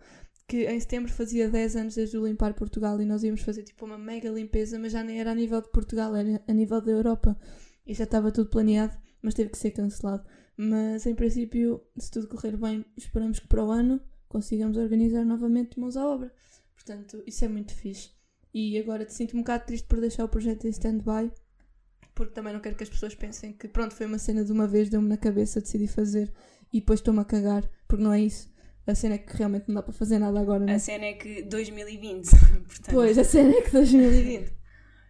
Que 0.49 0.67
em 0.67 0.79
setembro 0.79 1.13
fazia 1.13 1.51
10 1.51 1.75
anos 1.75 1.95
desde 1.97 2.17
o 2.17 2.25
Limpar 2.25 2.55
Portugal 2.55 3.01
e 3.01 3.05
nós 3.05 3.25
íamos 3.25 3.41
fazer 3.43 3.65
tipo 3.65 3.85
uma 3.85 3.99
mega 3.99 4.31
limpeza, 4.31 4.79
mas 4.79 4.93
já 4.93 5.03
nem 5.03 5.19
era 5.21 5.33
a 5.33 5.35
nível 5.35 5.61
de 5.61 5.69
Portugal, 5.73 6.15
era 6.15 6.41
a 6.47 6.53
nível 6.53 6.81
da 6.81 6.93
Europa. 6.93 7.37
E 7.85 7.93
já 7.93 8.05
estava 8.05 8.31
tudo 8.31 8.49
planeado, 8.49 8.97
mas 9.21 9.35
teve 9.35 9.51
que 9.51 9.59
ser 9.59 9.73
cancelado. 9.73 10.25
Mas 10.57 11.05
em 11.05 11.15
princípio, 11.17 11.83
se 11.99 12.11
tudo 12.13 12.29
correr 12.29 12.57
bem, 12.57 12.85
esperamos 12.97 13.41
que 13.41 13.49
para 13.49 13.65
o 13.65 13.71
ano 13.73 14.01
consigamos 14.29 14.77
organizar 14.77 15.25
novamente 15.25 15.79
mãos 15.81 15.97
à 15.97 16.07
obra. 16.07 16.33
Portanto, 16.87 17.21
isso 17.27 17.45
é 17.45 17.49
muito 17.49 17.75
fixe. 17.75 18.11
E 18.55 18.79
agora 18.79 19.05
te 19.05 19.13
sinto 19.13 19.37
um 19.37 19.41
bocado 19.41 19.67
triste 19.67 19.89
por 19.89 20.01
deixar 20.01 20.25
o 20.25 20.29
projeto 20.29 20.67
em 20.67 20.71
stand-by, 20.71 21.33
porque 22.15 22.33
também 22.33 22.53
não 22.53 22.61
quero 22.61 22.77
que 22.77 22.85
as 22.85 22.89
pessoas 22.89 23.13
pensem 23.13 23.53
que 23.53 23.67
pronto, 23.67 23.93
foi 23.93 24.07
uma 24.07 24.19
cena 24.19 24.45
de 24.45 24.53
uma 24.53 24.69
vez, 24.69 24.89
deu-me 24.89 25.09
na 25.09 25.17
cabeça, 25.17 25.61
decidi 25.61 25.89
fazer 25.89 26.33
e 26.73 26.79
depois 26.79 27.01
estou-me 27.01 27.21
a 27.21 27.25
cagar, 27.25 27.69
porque 27.89 28.05
não 28.05 28.13
é 28.13 28.21
isso. 28.21 28.49
A 28.87 28.95
cena 28.95 29.17
é 29.17 29.19
que 29.19 29.37
realmente 29.37 29.65
não 29.67 29.75
dá 29.75 29.83
para 29.83 29.93
fazer 29.93 30.21
nada 30.21 30.39
agora, 30.41 30.65
não 30.65 30.73
é? 30.73 30.77
A 30.77 30.79
cena 30.79 31.07
é 31.07 31.15
que 31.15 31.43
2020, 31.43 32.31
portanto. 32.31 32.95
Pois, 32.95 33.19
a 33.19 33.25
cena 33.25 33.53
é 33.53 33.63
que 33.63 33.73
2020. 33.73 34.53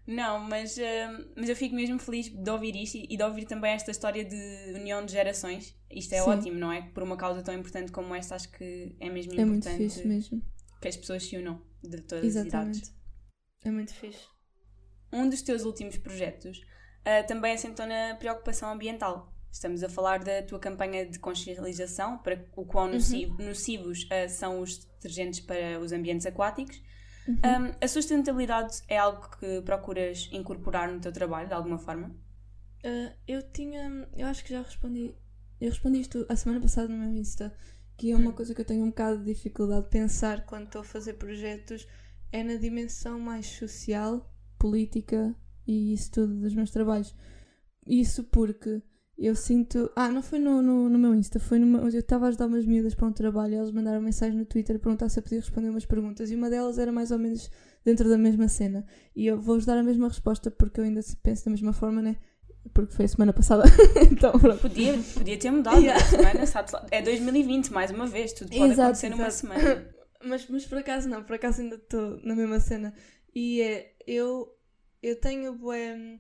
Não, 0.06 0.40
mas, 0.40 0.78
hum, 0.78 1.26
mas 1.36 1.48
eu 1.50 1.56
fico 1.56 1.74
mesmo 1.74 1.98
feliz 1.98 2.28
de 2.30 2.50
ouvir 2.50 2.74
isto 2.74 2.96
e 2.96 3.16
de 3.16 3.22
ouvir 3.22 3.44
também 3.44 3.72
esta 3.72 3.90
história 3.90 4.24
de 4.24 4.72
união 4.74 5.04
de 5.04 5.12
gerações. 5.12 5.76
Isto 5.90 6.14
é 6.14 6.22
Sim. 6.22 6.30
ótimo, 6.30 6.58
não 6.58 6.72
é? 6.72 6.82
Por 6.94 7.02
uma 7.02 7.16
causa 7.16 7.42
tão 7.42 7.52
importante 7.52 7.92
como 7.92 8.14
esta, 8.14 8.34
acho 8.34 8.50
que 8.50 8.96
é 8.98 9.10
mesmo 9.10 9.32
É 9.34 9.44
muito 9.44 9.68
importante 9.68 9.76
fixe 9.76 10.08
mesmo. 10.08 10.42
Que 10.80 10.88
as 10.88 10.96
pessoas 10.96 11.24
se 11.24 11.36
unam 11.36 11.62
de 11.82 12.00
todas 12.02 12.24
as 12.24 12.36
Exatamente. 12.36 12.78
idades. 12.78 12.94
É 13.64 13.70
muito 13.70 13.94
fixe. 13.94 14.26
Um 15.12 15.28
dos 15.28 15.42
teus 15.42 15.64
últimos 15.64 15.96
projetos 15.98 16.60
ah, 17.04 17.22
também 17.24 17.52
assentou 17.54 17.86
na 17.86 18.14
preocupação 18.16 18.70
ambiental. 18.70 19.32
Estamos 19.50 19.82
a 19.82 19.88
falar 19.88 20.22
da 20.22 20.42
tua 20.42 20.58
campanha 20.58 21.06
de 21.06 21.18
consciencialização 21.18 22.18
para 22.18 22.44
o 22.56 22.64
quão 22.66 22.88
noci- 22.92 23.26
nocivos 23.38 24.06
ah, 24.10 24.28
são 24.28 24.60
os 24.60 24.84
detergentes 24.84 25.40
para 25.40 25.80
os 25.80 25.92
ambientes 25.92 26.26
aquáticos. 26.26 26.82
Um, 27.28 27.74
a 27.80 27.88
sustentabilidade 27.88 28.82
é 28.86 28.98
algo 28.98 29.28
que 29.38 29.60
procuras 29.62 30.28
incorporar 30.30 30.92
no 30.92 31.00
teu 31.00 31.10
trabalho, 31.10 31.48
de 31.48 31.54
alguma 31.54 31.78
forma? 31.78 32.14
Ah, 32.84 33.12
eu 33.26 33.42
tinha. 33.50 34.08
Eu 34.16 34.26
acho 34.28 34.44
que 34.44 34.50
já 34.50 34.62
respondi. 34.62 35.14
Eu 35.60 35.70
respondi 35.70 36.00
isto 36.00 36.24
a 36.28 36.36
semana 36.36 36.60
passada 36.60 36.86
no 36.88 36.98
meu 36.98 37.10
Insta. 37.18 37.56
Que 37.96 38.12
é 38.12 38.16
uma 38.16 38.32
coisa 38.32 38.54
que 38.54 38.61
eu 38.61 38.64
tenho 38.64 38.85
um 38.85 38.88
bocado 38.88 39.18
de 39.18 39.32
dificuldade 39.32 39.85
de 39.85 39.90
pensar 39.90 40.44
quando 40.44 40.66
estou 40.66 40.82
a 40.82 40.85
fazer 40.85 41.14
projetos. 41.14 41.87
É 42.30 42.42
na 42.42 42.56
dimensão 42.56 43.18
mais 43.18 43.46
social, 43.46 44.30
política 44.59 45.35
e 45.66 45.92
isso 45.94 46.11
tudo 46.11 46.35
dos 46.35 46.54
meus 46.54 46.70
trabalhos. 46.70 47.14
Isso 47.87 48.24
porque 48.24 48.82
eu 49.18 49.35
sinto. 49.35 49.90
Ah, 49.96 50.11
não 50.11 50.22
foi 50.22 50.38
no, 50.38 50.61
no, 50.61 50.88
no 50.88 50.98
meu 50.98 51.14
Insta, 51.14 51.40
foi 51.40 51.59
numa. 51.59 51.78
Eu 51.78 51.88
estava 51.88 52.26
a 52.26 52.28
ajudar 52.28 52.46
umas 52.46 52.66
miúdas 52.66 52.94
para 52.94 53.06
um 53.06 53.12
trabalho 53.12 53.54
e 53.54 53.56
elas 53.56 53.72
mandaram 53.72 54.00
mensagem 54.00 54.37
no 54.38 54.44
Twitter 54.44 54.76
a 54.76 54.78
perguntar 54.78 55.09
se 55.09 55.18
eu 55.18 55.22
podia 55.22 55.40
responder 55.40 55.70
umas 55.70 55.87
perguntas. 55.87 56.30
E 56.30 56.35
uma 56.35 56.50
delas 56.50 56.78
era 56.78 56.92
mais 56.92 57.11
ou 57.11 57.18
menos 57.18 57.50
dentro 57.85 58.09
da 58.09 58.18
mesma 58.18 58.48
cena. 58.48 58.85
E 59.14 59.26
eu 59.26 59.40
vou-vos 59.40 59.64
dar 59.64 59.78
a 59.78 59.82
mesma 59.82 60.09
resposta 60.09 60.50
porque 60.50 60.80
eu 60.80 60.85
ainda 60.85 61.00
penso 61.22 61.46
da 61.46 61.50
mesma 61.50 61.72
forma, 61.72 62.02
né? 62.02 62.16
Porque 62.74 62.92
foi 62.94 63.05
a 63.05 63.09
semana 63.09 63.33
passada. 63.33 63.64
então, 64.11 64.33
pronto. 64.38 64.61
Podia, 64.61 64.98
podia 65.14 65.38
ter 65.38 65.50
mudado 65.50 65.81
Yeah. 65.81 66.00
na 66.35 66.46
semana. 66.46 66.87
É 66.90 67.02
2020, 67.02 67.72
mais 67.72 67.90
uma 67.90 68.07
vez, 68.07 68.33
tudo 68.33 68.50
pode 68.50 68.72
Exato, 68.72 68.83
acontecer 68.83 69.09
numa 69.11 69.26
exato. 69.29 69.35
semana. 69.55 69.96
Mas, 70.24 70.48
mas 70.48 70.64
por 70.66 70.79
acaso 70.79 71.09
não, 71.09 71.22
por 71.22 71.35
acaso 71.37 71.61
ainda 71.61 71.76
estou 71.76 72.18
na 72.24 72.35
mesma 72.35 72.59
cena. 72.59 72.92
E 73.35 73.61
é, 73.61 73.94
eu, 74.07 74.48
eu 75.00 75.20
tenho 75.20 75.52
bué, 75.55 76.18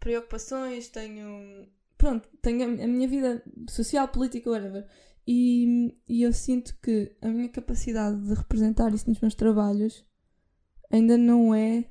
preocupações, 0.00 0.88
tenho. 0.88 1.68
Pronto, 1.96 2.28
tenho 2.42 2.62
a, 2.62 2.84
a 2.84 2.86
minha 2.88 3.06
vida 3.06 3.44
social, 3.68 4.08
política, 4.08 4.50
whatever. 4.50 4.86
E, 5.26 5.94
e 6.08 6.22
eu 6.22 6.32
sinto 6.32 6.76
que 6.82 7.14
a 7.22 7.28
minha 7.28 7.48
capacidade 7.48 8.18
de 8.26 8.34
representar 8.34 8.92
isso 8.92 9.08
nos 9.08 9.20
meus 9.20 9.34
trabalhos 9.34 10.04
ainda 10.90 11.16
não 11.16 11.54
é 11.54 11.84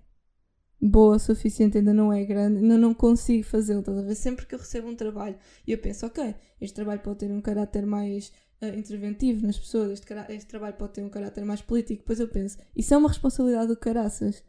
boa 0.89 1.15
o 1.15 1.19
suficiente, 1.19 1.77
ainda 1.77 1.93
não 1.93 2.11
é 2.11 2.25
grande, 2.25 2.59
ainda 2.59 2.77
não 2.77 2.93
consigo 2.93 3.43
fazê-lo. 3.43 3.79
Estás 3.79 3.97
a 3.97 4.01
ver? 4.01 4.15
Sempre 4.15 4.45
que 4.45 4.53
eu 4.53 4.59
recebo 4.59 4.87
um 4.89 4.95
trabalho 4.95 5.37
e 5.65 5.71
eu 5.71 5.77
penso, 5.77 6.05
ok, 6.05 6.35
este 6.59 6.75
trabalho 6.75 6.99
pode 7.01 7.19
ter 7.19 7.31
um 7.31 7.41
caráter 7.41 7.85
mais 7.85 8.31
eh, 8.61 8.75
interventivo 8.77 9.45
nas 9.45 9.57
pessoas, 9.57 9.91
este, 9.91 10.13
este 10.29 10.47
trabalho 10.47 10.75
pode 10.75 10.93
ter 10.93 11.03
um 11.03 11.09
caráter 11.09 11.45
mais 11.45 11.61
político. 11.61 12.01
Depois 12.01 12.19
eu 12.19 12.27
penso, 12.27 12.57
isso 12.75 12.93
é 12.93 12.97
uma 12.97 13.07
responsabilidade 13.07 13.67
do 13.67 13.77
caraças, 13.77 14.43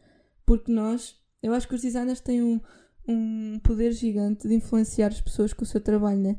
porque 0.44 0.72
nós, 0.72 1.16
eu 1.42 1.52
acho 1.54 1.68
que 1.68 1.74
os 1.74 1.82
designers 1.82 2.20
têm 2.20 2.42
um, 2.42 2.60
um 3.06 3.60
poder 3.62 3.92
gigante 3.92 4.48
de 4.48 4.54
influenciar 4.54 5.08
as 5.08 5.20
pessoas 5.20 5.52
com 5.52 5.62
o 5.62 5.66
seu 5.66 5.80
trabalho, 5.80 6.20
né? 6.20 6.38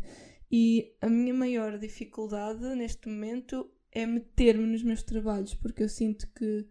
E 0.51 0.93
a 1.01 1.10
minha 1.10 1.34
maior 1.34 1.77
dificuldade 1.77 2.63
neste 2.75 3.08
momento 3.08 3.69
é 3.91 4.05
meter-me 4.05 4.65
nos 4.65 4.84
meus 4.84 5.03
trabalhos, 5.03 5.53
porque 5.53 5.84
eu 5.84 5.89
sinto 5.89 6.27
que 6.34 6.67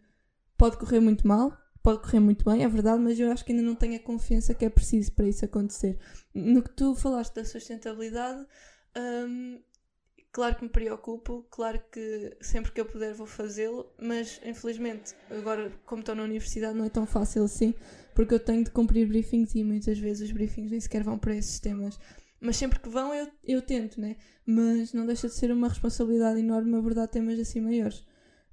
pode 0.56 0.76
correr 0.76 1.00
muito 1.00 1.26
mal, 1.26 1.56
pode 1.84 2.00
correr 2.00 2.18
muito 2.18 2.46
bem, 2.46 2.64
é 2.64 2.68
verdade, 2.68 2.98
mas 2.98 3.20
eu 3.20 3.30
acho 3.30 3.44
que 3.44 3.52
ainda 3.52 3.62
não 3.62 3.74
tenho 3.74 3.96
a 3.96 3.98
confiança 3.98 4.54
que 4.54 4.64
é 4.64 4.70
preciso 4.70 5.12
para 5.12 5.28
isso 5.28 5.44
acontecer. 5.44 5.98
No 6.34 6.62
que 6.62 6.70
tu 6.70 6.94
falaste 6.94 7.34
da 7.34 7.44
sustentabilidade, 7.44 8.46
hum, 8.96 9.60
claro 10.32 10.56
que 10.56 10.62
me 10.62 10.70
preocupo, 10.70 11.46
claro 11.50 11.78
que 11.92 12.38
sempre 12.40 12.72
que 12.72 12.80
eu 12.80 12.86
puder 12.86 13.12
vou 13.12 13.26
fazê-lo, 13.26 13.92
mas 14.00 14.40
infelizmente 14.46 15.14
agora, 15.30 15.70
como 15.84 16.00
estou 16.00 16.14
na 16.14 16.22
universidade, 16.22 16.74
não 16.74 16.86
é 16.86 16.88
tão 16.88 17.04
fácil 17.06 17.44
assim, 17.44 17.74
porque 18.14 18.32
eu 18.32 18.40
tenho 18.40 18.64
de 18.64 18.70
cumprir 18.70 19.06
briefings 19.06 19.54
e 19.54 19.62
muitas 19.62 19.98
vezes 19.98 20.26
os 20.26 20.32
briefings 20.32 20.70
nem 20.70 20.80
sequer 20.80 21.02
vão 21.02 21.18
para 21.18 21.36
esses 21.36 21.60
temas. 21.60 22.00
Mas 22.40 22.56
sempre 22.56 22.80
que 22.80 22.88
vão 22.88 23.12
eu, 23.14 23.28
eu 23.44 23.60
tento, 23.60 24.00
né? 24.00 24.16
Mas 24.46 24.94
não 24.94 25.04
deixa 25.04 25.28
de 25.28 25.34
ser 25.34 25.52
uma 25.52 25.68
responsabilidade 25.68 26.40
enorme 26.40 26.76
abordar 26.76 27.08
temas 27.08 27.38
assim 27.38 27.60
maiores. 27.60 28.06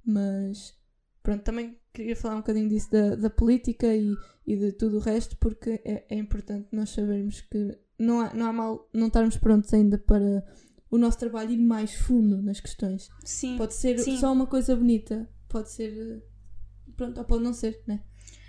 Mas 0.04 0.74
pronto, 1.22 1.42
também 1.42 1.81
queria 1.92 2.16
falar 2.16 2.36
um 2.36 2.40
bocadinho 2.40 2.68
disso 2.68 2.90
da, 2.90 3.14
da 3.14 3.30
política 3.30 3.94
e, 3.94 4.14
e 4.46 4.56
de 4.56 4.72
tudo 4.72 4.96
o 4.96 5.00
resto, 5.00 5.36
porque 5.36 5.80
é, 5.84 6.04
é 6.08 6.16
importante 6.16 6.68
nós 6.72 6.90
sabermos 6.90 7.40
que 7.42 7.78
não 7.98 8.20
há, 8.20 8.34
não 8.34 8.46
há 8.46 8.52
mal 8.52 8.88
não 8.92 9.06
estarmos 9.08 9.36
prontos 9.36 9.72
ainda 9.72 9.98
para 9.98 10.44
o 10.90 10.98
nosso 10.98 11.18
trabalho 11.18 11.52
ir 11.52 11.58
mais 11.58 11.94
fundo 11.94 12.42
nas 12.42 12.60
questões. 12.60 13.08
Sim. 13.24 13.56
Pode 13.56 13.74
ser 13.74 13.98
sim. 13.98 14.18
só 14.18 14.32
uma 14.32 14.46
coisa 14.46 14.74
bonita, 14.76 15.28
pode 15.48 15.70
ser. 15.70 16.22
Pronto, 16.96 17.18
ou 17.18 17.24
pode 17.24 17.42
não 17.42 17.52
ser, 17.52 17.82
né? 17.86 18.02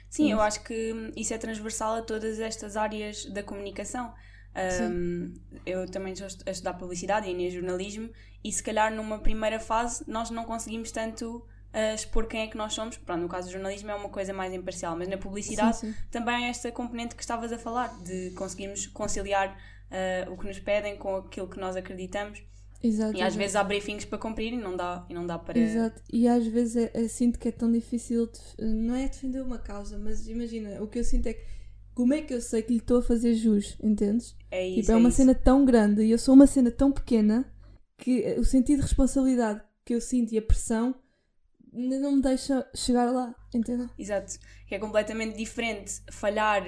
Sim, 0.10 0.32
eu 0.32 0.40
acho 0.42 0.64
que 0.64 1.12
isso 1.16 1.34
é 1.34 1.38
transversal 1.40 1.96
a 1.96 2.02
todas 2.04 2.40
estas 2.40 2.78
áreas 2.78 3.26
da 3.26 3.42
comunicação. 3.42 4.14
Um, 4.56 5.34
eu 5.66 5.90
também 5.90 6.14
estou 6.14 6.28
a 6.46 6.52
estudar 6.52 6.76
publicidade 6.76 7.28
e 7.28 7.32
em 7.32 7.50
jornalismo 7.50 8.12
e 8.44 8.52
se 8.52 8.62
calhar 8.62 8.94
numa 8.94 9.18
primeira 9.18 9.60
fase 9.60 10.04
nós 10.08 10.30
não 10.30 10.44
conseguimos 10.44 10.92
tanto 10.92 11.44
uh, 11.74 11.96
expor 11.96 12.28
quem 12.28 12.42
é 12.42 12.48
que 12.48 12.58
nós 12.58 12.74
somos. 12.74 12.98
Pronto, 12.98 13.22
no 13.22 13.30
caso 13.30 13.48
do 13.48 13.52
jornalismo 13.54 13.92
é 13.92 13.96
uma 13.96 14.10
coisa 14.10 14.34
mais 14.34 14.54
imparcial, 14.54 14.96
mas 14.98 15.08
na 15.08 15.18
publicidade 15.18 15.78
Sim, 15.78 15.92
sim. 15.92 15.98
também 16.12 16.36
há 16.46 16.48
esta 16.50 16.72
componente 16.72 17.16
que 17.16 17.22
estavas 17.22 17.52
a 17.52 17.58
falar, 17.58 18.02
de 18.04 18.32
conseguirmos 18.32 18.88
conciliar 18.88 19.58
uh, 19.90 20.32
o 20.32 20.38
que 20.38 20.46
nos 20.46 20.60
pedem 20.60 20.98
com 20.98 21.16
aquilo 21.18 21.48
que 21.48 21.60
nós 21.60 21.76
acreditamos. 21.76 22.42
Exato. 22.82 23.12
E 23.18 23.22
às 23.22 23.28
exato. 23.28 23.38
vezes 23.38 23.56
há 23.56 23.64
briefings 23.64 24.04
para 24.04 24.18
cumprir 24.18 24.52
e 24.54 24.58
não 24.58 24.76
dá, 24.76 25.06
e 25.10 25.14
não 25.14 25.26
dá 25.26 25.40
para. 25.40 25.58
Exato, 25.58 26.02
e 26.12 26.28
às 26.28 26.46
vezes 26.46 26.76
é, 26.76 26.92
é- 26.94 27.08
sinto 27.08 27.40
que 27.40 27.48
é 27.48 27.52
tão 27.52 27.72
difícil, 27.72 28.28
def- 28.28 28.56
não 28.60 28.94
é 28.94 29.08
defender 29.08 29.42
uma 29.42 29.58
causa, 29.58 29.98
mas 29.98 30.28
imagina, 30.28 30.82
o 30.84 30.88
que 30.88 31.00
eu 31.00 31.04
sinto 31.06 31.28
é 31.28 31.34
que 31.34 31.46
como 31.94 32.14
é 32.14 32.22
que 32.22 32.34
eu 32.34 32.42
sei 32.42 32.62
que 32.64 32.72
lhe 32.74 32.80
estou 32.80 32.98
a 32.98 33.02
fazer 33.04 33.36
jus, 33.36 33.78
entendes? 33.82 34.36
É 34.52 34.68
isso. 34.68 34.82
tipo, 34.82 34.92
é 34.92 34.96
uma 34.96 35.10
isso. 35.10 35.18
cena 35.18 35.34
tão 35.36 35.64
grande 35.64 36.04
e 36.04 36.12
eu 36.12 36.18
sou 36.18 36.34
uma 36.34 36.48
cena 36.48 36.72
tão 36.72 36.92
pequena 36.92 37.46
que 37.98 38.36
o 38.38 38.44
sentido 38.44 38.78
de 38.78 38.82
responsabilidade 38.84 39.62
que 39.86 39.94
eu 39.94 40.02
sinto 40.02 40.34
e 40.34 40.38
a 40.38 40.42
pressão 40.42 40.96
ainda 41.76 42.00
não 42.00 42.14
me 42.14 42.22
deixa 42.22 42.68
chegar 42.76 43.12
lá, 43.12 43.34
entendeu? 43.54 43.90
Exato. 43.98 44.38
Que 44.68 44.76
é 44.76 44.80
completamente 44.80 45.36
diferente 45.38 46.02
falhar 46.12 46.64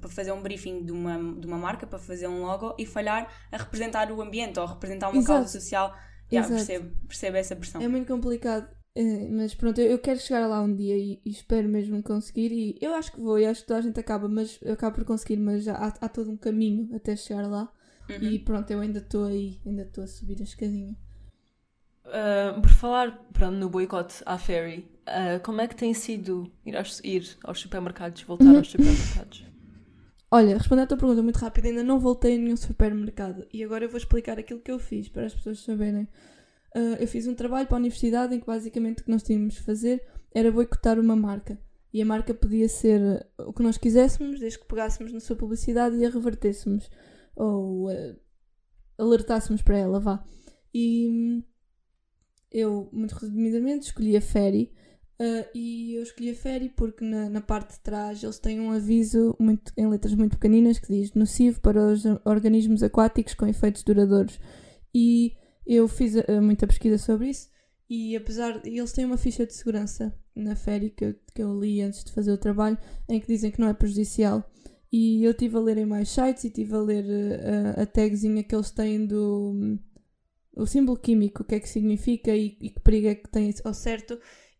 para 0.00 0.10
fazer 0.10 0.32
um 0.32 0.42
briefing 0.42 0.84
de 0.84 0.92
uma, 0.92 1.16
de 1.34 1.46
uma 1.46 1.58
marca, 1.58 1.86
para 1.86 1.98
fazer 1.98 2.28
um 2.28 2.42
logo, 2.42 2.74
e 2.78 2.86
falhar 2.86 3.32
a 3.50 3.56
representar 3.56 4.10
o 4.12 4.20
ambiente 4.20 4.58
ou 4.58 4.64
a 4.64 4.68
representar 4.68 5.08
uma 5.08 5.18
Exato. 5.18 5.40
causa 5.40 5.60
social. 5.60 5.96
Yeah, 6.32 6.48
Exato. 6.48 6.66
percebo, 6.66 6.96
percebo 7.06 7.36
essa 7.36 7.56
pressão. 7.56 7.82
É 7.82 7.88
muito 7.88 8.06
complicado, 8.06 8.68
eh, 8.94 9.28
mas 9.28 9.54
pronto, 9.54 9.80
eu, 9.80 9.98
quero 9.98 10.20
chegar 10.20 10.46
lá 10.46 10.62
um 10.62 10.74
dia 10.74 10.96
e, 10.96 11.20
e 11.24 11.30
espero 11.30 11.68
mesmo 11.68 12.02
conseguir. 12.02 12.52
E 12.52 12.78
eu 12.80 12.94
acho 12.94 13.12
que 13.12 13.20
vou, 13.20 13.38
e 13.38 13.46
acho 13.46 13.62
que 13.62 13.66
toda 13.66 13.80
a 13.80 13.82
gente 13.82 13.98
acaba, 13.98 14.28
mas 14.28 14.58
eu 14.62 14.74
acabo 14.74 14.96
por 14.96 15.04
conseguir, 15.04 15.36
mas 15.38 15.64
já 15.64 15.74
há, 15.74 15.88
há 16.00 16.08
todo 16.08 16.30
um 16.30 16.36
caminho 16.36 16.88
até 16.94 17.16
chegar 17.16 17.46
lá. 17.48 17.72
Uhum. 18.08 18.28
E 18.28 18.38
pronto, 18.38 18.70
eu 18.70 18.80
ainda 18.80 18.98
estou 18.98 19.24
aí, 19.24 19.60
ainda 19.64 19.82
estou 19.82 20.04
a 20.04 20.06
subir 20.06 20.40
a 20.40 20.44
escadinha. 20.44 20.96
Ah, 22.12 22.58
por 22.60 22.70
falar 22.70 23.16
pronto, 23.32 23.56
no 23.56 23.68
boicote 23.68 24.22
à 24.26 24.38
ferry, 24.38 24.88
ah, 25.06 25.40
como 25.42 25.60
é 25.60 25.68
que 25.68 25.76
tem 25.76 25.94
sido 25.94 26.50
ir 26.64 26.76
aos, 26.76 27.00
ir 27.04 27.36
aos 27.44 27.60
supermercados, 27.60 28.22
voltar 28.22 28.46
Uhum. 28.46 28.58
aos 28.58 28.68
supermercados? 28.70 29.46
Olha, 30.32 30.56
respondendo 30.56 30.84
à 30.84 30.86
tua 30.88 30.96
pergunta 30.96 31.22
muito 31.22 31.38
rápida, 31.38 31.68
ainda 31.68 31.82
não 31.82 31.98
voltei 31.98 32.36
a 32.36 32.38
nenhum 32.38 32.56
supermercado 32.56 33.44
e 33.52 33.64
agora 33.64 33.84
eu 33.84 33.88
vou 33.88 33.98
explicar 33.98 34.38
aquilo 34.38 34.60
que 34.60 34.70
eu 34.70 34.78
fiz 34.78 35.08
para 35.08 35.26
as 35.26 35.34
pessoas 35.34 35.60
saberem. 35.60 36.06
Ah, 36.74 36.96
eu 37.00 37.08
fiz 37.08 37.26
um 37.26 37.34
trabalho 37.34 37.66
para 37.66 37.76
a 37.76 37.80
universidade 37.80 38.34
em 38.34 38.40
que 38.40 38.46
basicamente 38.46 39.00
o 39.02 39.04
que 39.04 39.10
nós 39.10 39.22
tínhamos 39.22 39.54
de 39.54 39.62
fazer 39.62 40.02
era 40.32 40.52
boicotar 40.52 40.98
uma 41.00 41.16
marca. 41.16 41.58
E 41.92 42.00
a 42.00 42.06
marca 42.06 42.32
podia 42.32 42.68
ser 42.68 43.26
o 43.38 43.52
que 43.52 43.64
nós 43.64 43.76
quiséssemos, 43.76 44.38
desde 44.38 44.60
que 44.60 44.66
pegássemos 44.68 45.12
na 45.12 45.18
sua 45.18 45.34
publicidade 45.34 45.96
e 45.96 46.06
a 46.06 46.10
revertêssemos. 46.10 46.88
Ou 47.34 47.88
alertássemos 48.96 49.60
para 49.62 49.76
ela, 49.78 49.98
vá. 49.98 50.24
E 50.72 51.08
hum, 51.10 51.42
eu, 52.50 52.88
muito 52.92 53.12
resumidamente, 53.12 53.86
escolhi 53.86 54.16
a 54.16 54.20
Ferry. 54.20 54.72
Uh, 55.20 55.44
e 55.54 55.94
eu 55.96 56.02
escolhi 56.02 56.30
a 56.30 56.34
Ferry 56.34 56.70
porque 56.70 57.04
na, 57.04 57.28
na 57.28 57.40
parte 57.42 57.74
de 57.74 57.80
trás 57.80 58.22
eles 58.22 58.38
têm 58.38 58.58
um 58.58 58.72
aviso 58.72 59.36
muito, 59.38 59.70
em 59.76 59.86
letras 59.86 60.14
muito 60.14 60.38
pequeninas 60.38 60.78
que 60.78 60.88
diz 60.88 61.12
nocivo 61.12 61.60
para 61.60 61.88
os 61.88 62.04
organismos 62.24 62.82
aquáticos 62.82 63.34
com 63.34 63.46
efeitos 63.46 63.82
duradouros. 63.82 64.40
E 64.94 65.34
eu 65.66 65.86
fiz 65.86 66.14
uh, 66.14 66.40
muita 66.42 66.66
pesquisa 66.66 66.96
sobre 66.96 67.28
isso 67.28 67.50
e 67.90 68.14
apesar 68.14 68.64
eles 68.64 68.92
têm 68.92 69.04
uma 69.04 69.16
ficha 69.16 69.44
de 69.44 69.52
segurança 69.52 70.14
na 70.32 70.54
Ferry 70.54 70.90
que 70.90 71.04
eu, 71.04 71.14
que 71.34 71.42
eu 71.42 71.58
li 71.58 71.82
antes 71.82 72.04
de 72.04 72.12
fazer 72.12 72.30
o 72.30 72.38
trabalho 72.38 72.78
em 73.08 73.18
que 73.18 73.26
dizem 73.26 73.50
que 73.50 73.60
não 73.60 73.66
é 73.66 73.74
prejudicial. 73.74 74.48
E 74.92 75.24
eu 75.24 75.32
estive 75.32 75.56
a 75.56 75.60
ler 75.60 75.78
em 75.78 75.86
mais 75.86 76.08
sites 76.08 76.44
e 76.44 76.46
estive 76.46 76.72
a 76.74 76.80
ler 76.80 77.04
uh, 77.04 77.82
a, 77.82 77.86
tagzinha 77.86 78.44
que 78.44 78.54
eles 78.54 78.70
têm 78.70 79.06
do 79.06 79.76
o 80.56 80.66
símbolo 80.66 80.98
químico, 80.98 81.42
o 81.42 81.46
que 81.46 81.54
é 81.54 81.60
que 81.60 81.68
significa 81.68 82.34
e, 82.34 82.56
e 82.60 82.70
que 82.70 82.80
perigo 82.80 83.08
é 83.08 83.14
que 83.14 83.28
tem 83.28 83.52
ao 83.64 83.74
certo. 83.74 84.18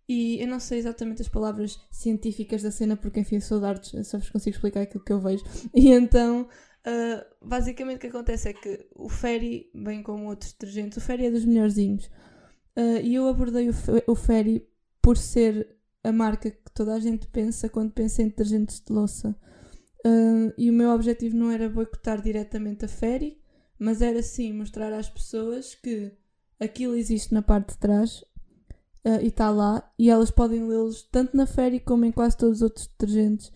E 0.08 0.40
eu 0.40 0.48
não 0.48 0.58
sei 0.58 0.78
exatamente 0.78 1.22
as 1.22 1.28
palavras 1.28 1.78
científicas 1.90 2.62
da 2.62 2.70
cena, 2.70 2.96
porque 2.96 3.20
enfim, 3.20 3.36
eu 3.36 3.40
sou 3.40 3.60
de 3.60 3.66
artes, 3.66 4.08
só 4.08 4.18
vos 4.18 4.28
consigo 4.28 4.56
explicar 4.56 4.80
aquilo 4.80 5.04
que 5.04 5.12
eu 5.12 5.20
vejo. 5.20 5.44
E 5.72 5.88
então, 5.88 6.48
ah, 6.84 7.26
basicamente 7.40 7.98
o 7.98 8.00
que 8.00 8.06
acontece 8.08 8.48
é 8.48 8.52
que 8.52 8.86
o 8.94 9.08
Ferry, 9.08 9.70
bem 9.74 10.02
como 10.02 10.28
outros 10.28 10.52
detergentes, 10.52 10.98
o 10.98 11.00
Ferry 11.00 11.26
é 11.26 11.30
dos 11.30 11.44
melhorzinhos. 11.44 12.10
Ah, 12.76 13.00
e 13.00 13.14
eu 13.14 13.28
abordei 13.28 13.68
o, 13.68 13.74
o 14.06 14.14
Ferry 14.14 14.66
por 15.02 15.16
ser 15.16 15.76
a 16.02 16.12
marca 16.12 16.50
que 16.50 16.72
toda 16.74 16.94
a 16.94 17.00
gente 17.00 17.26
pensa 17.28 17.68
quando 17.68 17.92
pensa 17.92 18.22
em 18.22 18.28
detergentes 18.28 18.82
de 18.84 18.92
louça. 18.92 19.36
Ah, 20.04 20.52
e 20.58 20.70
o 20.70 20.72
meu 20.72 20.90
objetivo 20.90 21.36
não 21.36 21.50
era 21.50 21.68
boicotar 21.68 22.20
diretamente 22.20 22.84
a 22.84 22.88
Ferry, 22.88 23.39
mas 23.80 24.02
era 24.02 24.22
sim 24.22 24.52
mostrar 24.52 24.92
às 24.92 25.08
pessoas 25.08 25.74
que 25.74 26.12
aquilo 26.60 26.94
existe 26.94 27.32
na 27.32 27.40
parte 27.40 27.72
de 27.72 27.78
trás 27.78 28.22
ah, 29.02 29.22
e 29.22 29.28
está 29.28 29.50
lá, 29.50 29.90
e 29.98 30.10
elas 30.10 30.30
podem 30.30 30.68
lê-los 30.68 31.02
tanto 31.10 31.34
na 31.34 31.46
Ferry 31.46 31.80
como 31.80 32.04
em 32.04 32.12
quase 32.12 32.36
todos 32.36 32.58
os 32.58 32.62
outros 32.62 32.86
detergentes. 32.86 33.50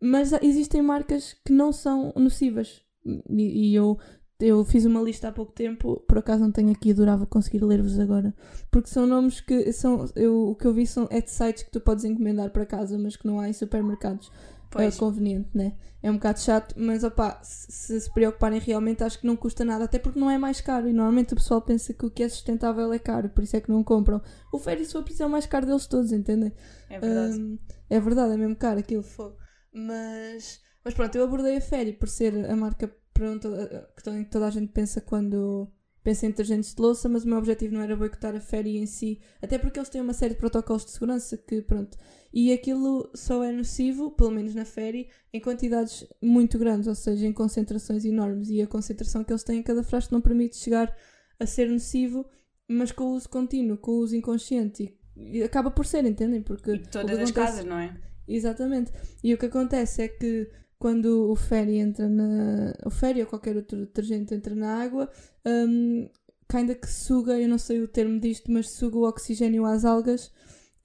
Mas 0.00 0.32
existem 0.42 0.82
marcas 0.82 1.34
que 1.44 1.52
não 1.52 1.72
são 1.72 2.12
nocivas. 2.14 2.82
E, 3.04 3.70
e 3.70 3.74
eu, 3.74 3.98
eu 4.38 4.62
fiz 4.64 4.84
uma 4.84 5.00
lista 5.00 5.28
há 5.28 5.32
pouco 5.32 5.52
tempo, 5.52 6.04
por 6.06 6.18
acaso 6.18 6.42
não 6.42 6.52
tenho 6.52 6.70
aqui, 6.70 6.90
adorava 6.90 7.24
conseguir 7.24 7.64
ler-vos 7.64 7.98
agora. 7.98 8.34
Porque 8.70 8.88
são 8.88 9.06
nomes 9.06 9.40
que 9.40 9.72
são. 9.72 10.04
Eu, 10.14 10.50
o 10.50 10.54
que 10.54 10.66
eu 10.66 10.74
vi 10.74 10.86
são 10.86 11.08
é 11.10 11.22
de 11.22 11.30
sites 11.30 11.62
que 11.62 11.70
tu 11.70 11.80
podes 11.80 12.04
encomendar 12.04 12.50
para 12.50 12.66
casa, 12.66 12.98
mas 12.98 13.16
que 13.16 13.26
não 13.26 13.40
há 13.40 13.48
em 13.48 13.54
supermercados. 13.54 14.30
Pois. 14.70 14.94
É 14.94 14.98
conveniente, 14.98 15.50
né? 15.54 15.76
É 16.02 16.10
um 16.10 16.14
bocado 16.14 16.40
chato, 16.40 16.74
mas 16.78 17.04
opá, 17.04 17.40
se 17.42 18.00
se 18.00 18.10
preocuparem 18.12 18.58
realmente, 18.60 19.02
acho 19.04 19.18
que 19.18 19.26
não 19.26 19.36
custa 19.36 19.64
nada, 19.64 19.84
até 19.84 19.98
porque 19.98 20.18
não 20.18 20.30
é 20.30 20.38
mais 20.38 20.60
caro. 20.60 20.88
E 20.88 20.92
normalmente 20.92 21.32
o 21.34 21.36
pessoal 21.36 21.60
pensa 21.60 21.92
que 21.92 22.06
o 22.06 22.10
que 22.10 22.22
é 22.22 22.28
sustentável 22.28 22.92
é 22.92 22.98
caro, 22.98 23.28
por 23.30 23.42
isso 23.44 23.56
é 23.56 23.60
que 23.60 23.68
não 23.70 23.82
compram. 23.84 24.22
O 24.52 24.58
Ferry 24.58 24.84
se 24.86 24.92
for 24.92 25.02
preciso 25.02 25.24
é 25.24 25.26
o 25.26 25.30
mais 25.30 25.46
caro 25.46 25.66
deles 25.66 25.86
todos, 25.86 26.12
entendem? 26.12 26.52
É 26.88 27.00
verdade. 27.00 27.40
Hum, 27.40 27.58
é 27.88 28.00
verdade, 28.00 28.34
é 28.34 28.36
mesmo 28.36 28.56
caro 28.56 28.78
aquilo 28.80 29.02
fogo. 29.02 29.36
Mas, 29.72 30.60
mas 30.84 30.94
pronto, 30.94 31.14
eu 31.16 31.24
abordei 31.24 31.56
a 31.56 31.60
Ferry 31.60 31.92
por 31.92 32.08
ser 32.08 32.48
a 32.50 32.56
marca 32.56 32.88
pronto, 33.12 33.48
que 33.96 34.02
to- 34.02 34.24
toda 34.30 34.46
a 34.46 34.50
gente 34.50 34.72
pensa 34.72 35.00
quando 35.00 35.68
pensa 36.02 36.26
em 36.26 36.30
detergentes 36.30 36.74
de 36.74 36.80
louça, 36.80 37.08
mas 37.08 37.24
o 37.24 37.28
meu 37.28 37.36
objetivo 37.38 37.74
não 37.74 37.82
era 37.82 37.94
boicotar 37.96 38.34
a 38.34 38.40
Ferry 38.40 38.78
em 38.78 38.86
si, 38.86 39.20
até 39.42 39.58
porque 39.58 39.78
eles 39.78 39.90
têm 39.90 40.00
uma 40.00 40.14
série 40.14 40.34
de 40.34 40.40
protocolos 40.40 40.84
de 40.84 40.92
segurança 40.92 41.36
que, 41.36 41.60
pronto, 41.62 41.96
e 42.32 42.52
aquilo 42.52 43.10
só 43.14 43.42
é 43.44 43.50
nocivo, 43.52 44.10
pelo 44.12 44.30
menos 44.30 44.54
na 44.54 44.64
Ferry, 44.64 45.08
em 45.32 45.40
quantidades 45.40 46.06
muito 46.22 46.58
grandes, 46.58 46.86
ou 46.86 46.94
seja, 46.94 47.26
em 47.26 47.32
concentrações 47.32 48.04
enormes, 48.04 48.48
e 48.50 48.60
a 48.62 48.66
concentração 48.66 49.24
que 49.24 49.32
eles 49.32 49.42
têm 49.42 49.58
em 49.58 49.62
cada 49.62 49.82
frasco 49.82 50.14
não 50.14 50.20
permite 50.20 50.56
chegar 50.56 50.94
a 51.38 51.46
ser 51.46 51.68
nocivo, 51.68 52.24
mas 52.68 52.92
com 52.92 53.04
o 53.04 53.14
uso 53.16 53.28
contínuo, 53.28 53.76
com 53.78 53.92
o 53.92 53.98
uso 54.00 54.14
inconsciente, 54.14 54.96
e, 55.16 55.42
acaba 55.42 55.70
por 55.70 55.84
ser, 55.84 56.04
entendem? 56.04 56.40
Porque 56.42 56.72
E 56.72 56.78
todas 56.86 57.18
as 57.18 57.30
acontece- 57.30 57.32
casas, 57.32 57.64
não 57.64 57.78
é? 57.78 57.96
Exatamente. 58.28 58.92
E 59.24 59.34
o 59.34 59.38
que 59.38 59.46
acontece 59.46 60.02
é 60.02 60.08
que 60.08 60.48
quando 60.78 61.30
o 61.30 61.34
ferry 61.34 61.78
entra 61.78 62.08
na. 62.08 62.72
O 62.86 62.90
ferry 62.90 63.20
ou 63.22 63.26
qualquer 63.26 63.56
outro 63.56 63.80
detergente 63.80 64.32
entra 64.32 64.54
na 64.54 64.80
água, 64.80 65.10
um, 65.44 66.08
ainda 66.54 66.74
que 66.76 66.86
suga, 66.88 67.38
eu 67.38 67.48
não 67.48 67.58
sei 67.58 67.80
o 67.82 67.88
termo 67.88 68.20
disto, 68.20 68.50
mas 68.52 68.70
suga 68.70 68.96
o 68.98 69.06
oxigênio 69.08 69.64
às 69.66 69.84
algas 69.84 70.32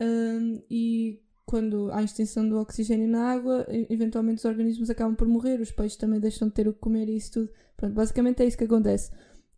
um, 0.01 0.59
e 0.69 1.21
quando 1.45 1.89
há 1.91 2.01
extinção 2.03 2.47
do 2.49 2.57
oxigênio 2.59 3.07
na 3.07 3.31
água, 3.31 3.65
eventualmente 3.89 4.39
os 4.39 4.45
organismos 4.45 4.89
acabam 4.89 5.15
por 5.15 5.27
morrer, 5.27 5.59
os 5.61 5.71
peixes 5.71 5.97
também 5.97 6.19
deixam 6.19 6.47
de 6.47 6.53
ter 6.53 6.67
o 6.67 6.73
que 6.73 6.79
comer 6.79 7.07
e 7.07 7.15
isso 7.15 7.31
tudo. 7.33 7.49
Pronto, 7.77 7.93
basicamente 7.93 8.41
é 8.41 8.45
isso 8.47 8.57
que 8.57 8.63
acontece. 8.63 9.11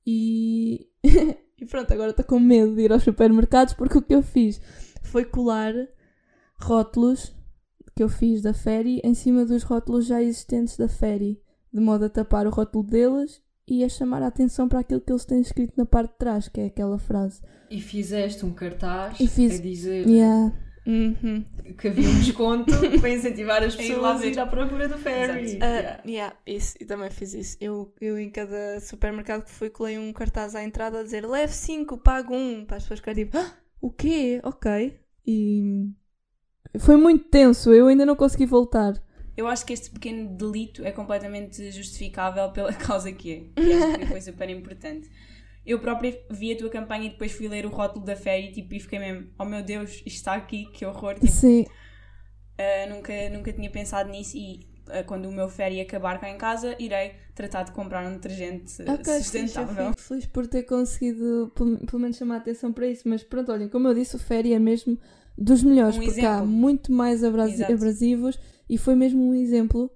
E, 0.06 0.88
e 1.04 1.65
pronto, 1.65 1.91
agora 1.93 2.12
estou 2.12 2.26
com 2.26 2.39
medo 2.39 2.76
de 2.76 2.82
ir 2.84 2.91
aos 2.91 3.04
supermercados 3.04 3.73
porque 3.73 3.97
o 3.97 4.02
que 4.02 4.15
eu 4.15 4.21
fiz 4.21 4.60
foi 5.04 5.23
colar 5.26 5.73
rótulos 6.60 7.34
que 7.95 8.04
eu 8.04 8.10
fiz 8.10 8.41
da 8.41 8.54
Ferry 8.54 9.02
em 9.04 9.13
cima 9.13 9.43
dos 9.45 9.63
rótulos 9.63 10.06
já 10.06 10.21
existentes 10.21 10.78
da 10.78 10.88
Ferry, 10.88 11.41
de 11.73 11.80
modo 11.80 12.06
a 12.06 12.10
tapar 12.10 12.45
o 12.45 12.52
rótulo 12.52 12.84
deles 12.84 13.41
e 13.67 13.84
a 13.84 13.89
chamar 13.89 14.21
a 14.21 14.28
atenção 14.28 14.67
para 14.69 14.80
aquilo 14.80 15.02
que 15.02 15.12
eles 15.12 15.26
têm 15.26 15.41
escrito 15.41 15.73
na 15.76 15.86
parte 15.86 16.12
de 16.12 16.17
trás, 16.19 16.47
que 16.47 16.62
é 16.62 16.65
aquela 16.67 16.97
frase. 17.00 17.41
E 17.69 17.82
fizeste 17.82 18.45
um 18.45 18.54
cartaz 18.54 19.19
E 19.19 19.28
fiz- 19.28 19.60
a 19.60 19.62
dizer 19.62 20.08
Yeah. 20.08 20.54
Uhum. 20.88 21.43
que 21.78 21.89
havia 21.89 22.08
um 22.08 22.19
desconto 22.19 22.71
para 23.02 23.10
incentivar 23.10 23.62
as 23.62 23.76
pessoas 23.76 24.21
a 24.21 24.26
ir 24.26 24.39
à 24.39 24.45
procura 24.47 24.88
do 24.88 24.97
ferry. 24.97 25.60
Ah, 25.62 25.65
Yeah. 25.67 26.02
yeah, 26.06 26.36
isso, 26.47 26.78
e 26.80 26.86
também 26.86 27.10
fiz 27.10 27.34
isso. 27.34 27.58
Eu, 27.60 27.93
eu 28.00 28.17
em 28.17 28.30
cada 28.30 28.80
supermercado 28.80 29.43
que 29.43 29.52
fui 29.52 29.69
colei 29.69 29.97
um 29.97 30.13
cartaz 30.13 30.56
à 30.56 30.63
entrada 30.63 31.02
a 31.02 31.04
dizer 31.04 31.28
leve 31.28 31.52
5, 31.54 31.97
pago 31.97 32.34
1, 32.34 32.65
para 32.65 32.78
as 32.78 32.84
pessoas 32.84 33.00
ficarem 33.00 33.26
tipo, 33.26 33.38
ah, 33.38 33.54
o 33.82 33.91
quê? 33.91 34.39
Ok. 34.43 34.97
E 35.26 35.89
foi 36.80 36.95
muito 36.95 37.26
tenso, 37.26 37.73
eu 37.73 37.88
ainda 37.88 38.06
não 38.06 38.15
consegui 38.15 38.45
voltar. 38.45 38.93
Eu 39.36 39.45
acho 39.47 39.65
que 39.65 39.73
este 39.73 39.91
pequeno 39.91 40.36
delito 40.38 40.84
é 40.86 40.91
completamente 40.91 41.69
justificável 41.69 42.50
pela 42.52 42.71
causa 42.73 43.12
que 43.12 43.52
é. 43.56 43.62
E 43.62 43.73
acho 43.73 44.00
que 44.00 44.06
foi 44.08 44.21
super 44.21 44.50
importante. 44.50 45.10
Eu 45.68 45.80
própria 45.80 46.18
vi 46.32 46.54
a 46.54 46.58
tua 46.58 46.70
campanha 46.70 47.06
e 47.08 47.10
depois 47.10 47.32
fui 47.34 47.48
ler 47.48 47.66
o 47.66 47.70
rótulo 47.70 48.06
da 48.06 48.16
féria 48.16 48.50
e, 48.50 48.52
tipo, 48.54 48.74
e 48.74 48.80
fiquei 48.80 49.00
mesmo, 49.00 49.28
oh 49.38 49.46
meu 49.46 49.62
Deus, 49.62 49.92
isto 50.06 50.08
está 50.08 50.34
aqui, 50.34 50.66
que 50.72 50.86
horror. 50.86 51.16
Tipo, 51.16 51.28
Sim, 51.28 51.66
ah, 52.58 52.90
nunca, 52.90 53.14
nunca 53.30 53.52
tinha 53.54 53.70
pensado 53.70 54.10
nisso 54.10 54.36
e 54.38 54.66
ah, 54.90 55.04
quando 55.04 55.28
o 55.28 55.32
meu 55.32 55.50
féria 55.50 55.84
acabar 55.84 56.20
cá 56.20 56.30
em 56.30 56.38
casa, 56.38 56.76
irei 56.80 57.14
tratar 57.36 57.64
de 57.64 57.72
comprar 57.72 58.08
um 58.08 58.14
detergente 58.14 58.82
ok, 58.82 58.96
fixe, 59.16 59.38
eu 59.38 59.48
sustentável. 59.48 59.90
fico 59.90 60.02
feliz 60.02 60.26
por 60.26 60.48
ter 60.48 60.64
conseguido 60.64 61.52
pelo, 61.56 61.78
pelo 61.86 62.00
menos 62.02 62.18
chamar 62.18 62.36
a 62.36 62.38
atenção 62.38 62.72
para 62.74 62.88
isso. 62.88 63.08
Mas 63.08 63.24
pronto, 63.24 63.52
olhem, 63.52 63.68
como 63.70 63.88
eu 63.88 63.94
disse, 63.94 64.16
o 64.16 64.20
Féria 64.20 64.56
é 64.56 64.60
mesmo 64.60 64.98
dos 65.38 65.62
melhores, 65.64 65.98
Um 65.98 66.02
porque 66.04 66.22
há 66.22 66.36
exemplo. 66.36 66.48
muito 66.48 66.92
mais 66.92 67.24
abrasi- 67.24 67.54
Exato. 67.56 67.74
abrasivos 67.74 68.40
e 68.70 68.78
foi 68.78 68.96
mesmo 68.96 69.22
um 69.30 69.34
exemplo. 69.36 69.92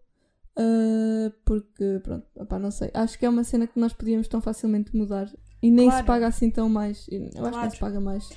ah, 0.57 1.31
porque, 1.45 1.99
pronto, 2.03 2.27
opá, 2.35 2.59
não 2.59 2.69
sei. 2.71 2.91
Acho 2.93 3.17
que 3.17 3.25
é 3.25 3.29
uma 3.29 3.43
cena 3.45 3.65
que 3.65 3.79
nós 3.79 3.93
podíamos 3.93 4.27
tão 4.27 4.41
facilmente 4.41 4.95
mudar 4.95 5.27
e 5.61 5.69
nem 5.71 5.85
Claro. 5.87 6.01
se 6.01 6.07
paga 6.07 6.27
assim 6.27 6.49
tão 6.49 6.67
mais. 6.69 7.07
Eu 7.09 7.23
acho 7.25 7.31
que 7.31 7.39
Claro. 7.39 7.57
nem 7.61 7.69
se 7.69 7.77
paga 7.79 7.99
mais. 7.99 8.29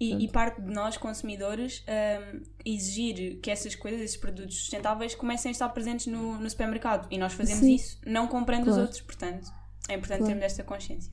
E, 0.00 0.24
e 0.24 0.28
parte 0.28 0.60
de 0.60 0.68
nós, 0.72 0.96
consumidores, 0.96 1.84
ahm, 1.86 2.42
exigir 2.64 3.38
que 3.40 3.50
essas 3.50 3.76
coisas, 3.76 4.00
esses 4.00 4.16
produtos 4.16 4.56
sustentáveis, 4.56 5.14
comecem 5.14 5.50
a 5.50 5.52
estar 5.52 5.68
presentes 5.68 6.06
no, 6.08 6.38
no 6.40 6.50
supermercado. 6.50 7.06
E 7.10 7.16
nós 7.18 7.32
fazemos 7.34 7.60
Sim. 7.64 7.74
isso 7.76 8.00
não 8.04 8.26
comprando 8.26 8.62
os 8.62 8.68
Claro. 8.68 8.82
outros. 8.82 9.00
Portanto, 9.00 9.48
é 9.88 9.94
importante 9.94 10.18
Claro. 10.18 10.26
termos 10.26 10.44
esta 10.44 10.64
consciência. 10.64 11.12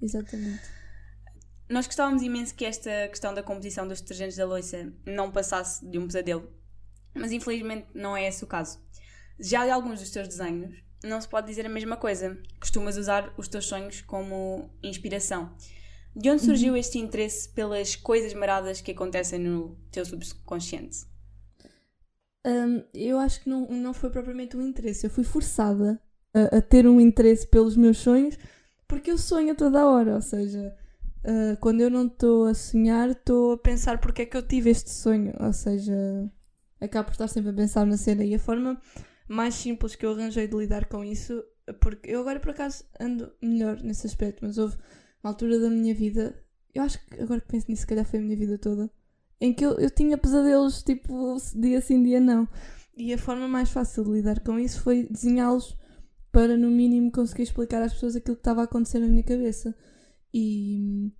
Exatamente. 0.00 0.62
Nós 1.68 1.86
gostávamos 1.86 2.22
imenso 2.22 2.54
que 2.54 2.64
esta 2.64 3.08
questão 3.08 3.32
da 3.34 3.42
composição 3.42 3.86
dos 3.86 4.00
detergentes 4.00 4.36
da 4.36 4.46
loiça 4.46 4.92
não 5.06 5.30
passasse 5.30 5.86
de 5.88 5.98
um 5.98 6.06
pesadelo. 6.06 6.50
Mas 7.14 7.32
infelizmente 7.32 7.88
não 7.94 8.16
é 8.16 8.26
esse 8.26 8.42
o 8.42 8.46
caso. 8.46 8.80
Já 9.38 9.64
de 9.66 9.70
alguns 9.70 10.00
dos 10.00 10.10
teus 10.10 10.26
desenhos, 10.28 10.82
não 11.02 11.20
se 11.20 11.28
pode 11.28 11.46
dizer 11.46 11.66
a 11.66 11.68
mesma 11.68 11.96
coisa. 11.96 12.38
Costumas 12.58 12.96
usar 12.96 13.32
os 13.36 13.48
teus 13.48 13.66
sonhos 13.66 14.00
como 14.02 14.70
inspiração. 14.82 15.54
De 16.14 16.28
onde 16.28 16.42
surgiu 16.42 16.76
este 16.76 16.98
interesse 16.98 17.48
pelas 17.48 17.94
coisas 17.94 18.34
maradas 18.34 18.80
que 18.80 18.90
acontecem 18.90 19.38
no 19.38 19.76
teu 19.92 20.04
subconsciente? 20.04 21.06
Hum, 22.46 22.82
eu 22.92 23.18
acho 23.18 23.42
que 23.42 23.48
não, 23.48 23.66
não 23.68 23.94
foi 23.94 24.10
propriamente 24.10 24.56
um 24.56 24.66
interesse. 24.66 25.06
Eu 25.06 25.10
fui 25.10 25.24
forçada 25.24 26.00
a, 26.34 26.56
a 26.56 26.62
ter 26.62 26.86
um 26.86 27.00
interesse 27.00 27.46
pelos 27.46 27.76
meus 27.76 27.98
sonhos 27.98 28.36
porque 28.88 29.10
eu 29.10 29.18
sonho 29.18 29.52
a 29.52 29.54
toda 29.54 29.86
hora. 29.86 30.14
Ou 30.14 30.22
seja, 30.22 30.74
ah, 31.24 31.56
quando 31.60 31.80
eu 31.80 31.90
não 31.90 32.06
estou 32.06 32.46
a 32.46 32.54
sonhar, 32.54 33.10
estou 33.10 33.52
a 33.52 33.58
pensar 33.58 33.98
porque 33.98 34.22
é 34.22 34.26
que 34.26 34.36
eu 34.36 34.42
tive 34.42 34.70
este 34.70 34.90
sonho. 34.90 35.32
Ou 35.38 35.52
seja, 35.52 35.94
acabo 36.80 37.06
por 37.06 37.12
estar 37.12 37.28
sempre 37.28 37.50
a 37.50 37.54
pensar 37.54 37.86
na 37.86 37.96
cena. 37.96 38.24
E 38.24 38.34
a 38.34 38.38
forma 38.38 38.80
mais 39.30 39.54
simples 39.54 39.94
que 39.94 40.04
eu 40.04 40.12
arranjei 40.12 40.46
de 40.48 40.56
lidar 40.56 40.86
com 40.86 41.04
isso, 41.04 41.42
porque 41.80 42.10
eu 42.10 42.20
agora 42.20 42.40
por 42.40 42.50
acaso 42.50 42.84
ando 42.98 43.32
melhor 43.40 43.80
nesse 43.82 44.06
aspecto, 44.06 44.44
mas 44.44 44.58
houve 44.58 44.76
uma 45.22 45.30
altura 45.30 45.58
da 45.58 45.70
minha 45.70 45.94
vida, 45.94 46.42
eu 46.74 46.82
acho 46.82 46.98
que 47.06 47.20
agora 47.20 47.40
que 47.40 47.48
penso 47.48 47.66
nisso, 47.68 47.82
se 47.82 47.86
calhar 47.86 48.04
foi 48.04 48.18
a 48.18 48.22
minha 48.22 48.36
vida 48.36 48.58
toda 48.58 48.90
em 49.40 49.52
que 49.54 49.64
eu, 49.64 49.72
eu 49.78 49.90
tinha 49.90 50.18
pesadelos 50.18 50.82
tipo 50.82 51.36
dia 51.56 51.80
sim, 51.80 52.02
dia 52.02 52.20
não. 52.20 52.46
E 52.96 53.12
a 53.14 53.18
forma 53.18 53.48
mais 53.48 53.70
fácil 53.70 54.04
de 54.04 54.10
lidar 54.10 54.40
com 54.40 54.58
isso 54.58 54.82
foi 54.82 55.06
desenhá-los 55.08 55.76
para, 56.30 56.56
no 56.56 56.70
mínimo, 56.70 57.10
conseguir 57.10 57.44
explicar 57.44 57.82
às 57.82 57.94
pessoas 57.94 58.14
aquilo 58.14 58.36
que 58.36 58.40
estava 58.40 58.60
a 58.60 58.64
acontecer 58.64 58.98
na 58.98 59.06
minha 59.06 59.22
cabeça. 59.22 59.74
E, 60.32 61.10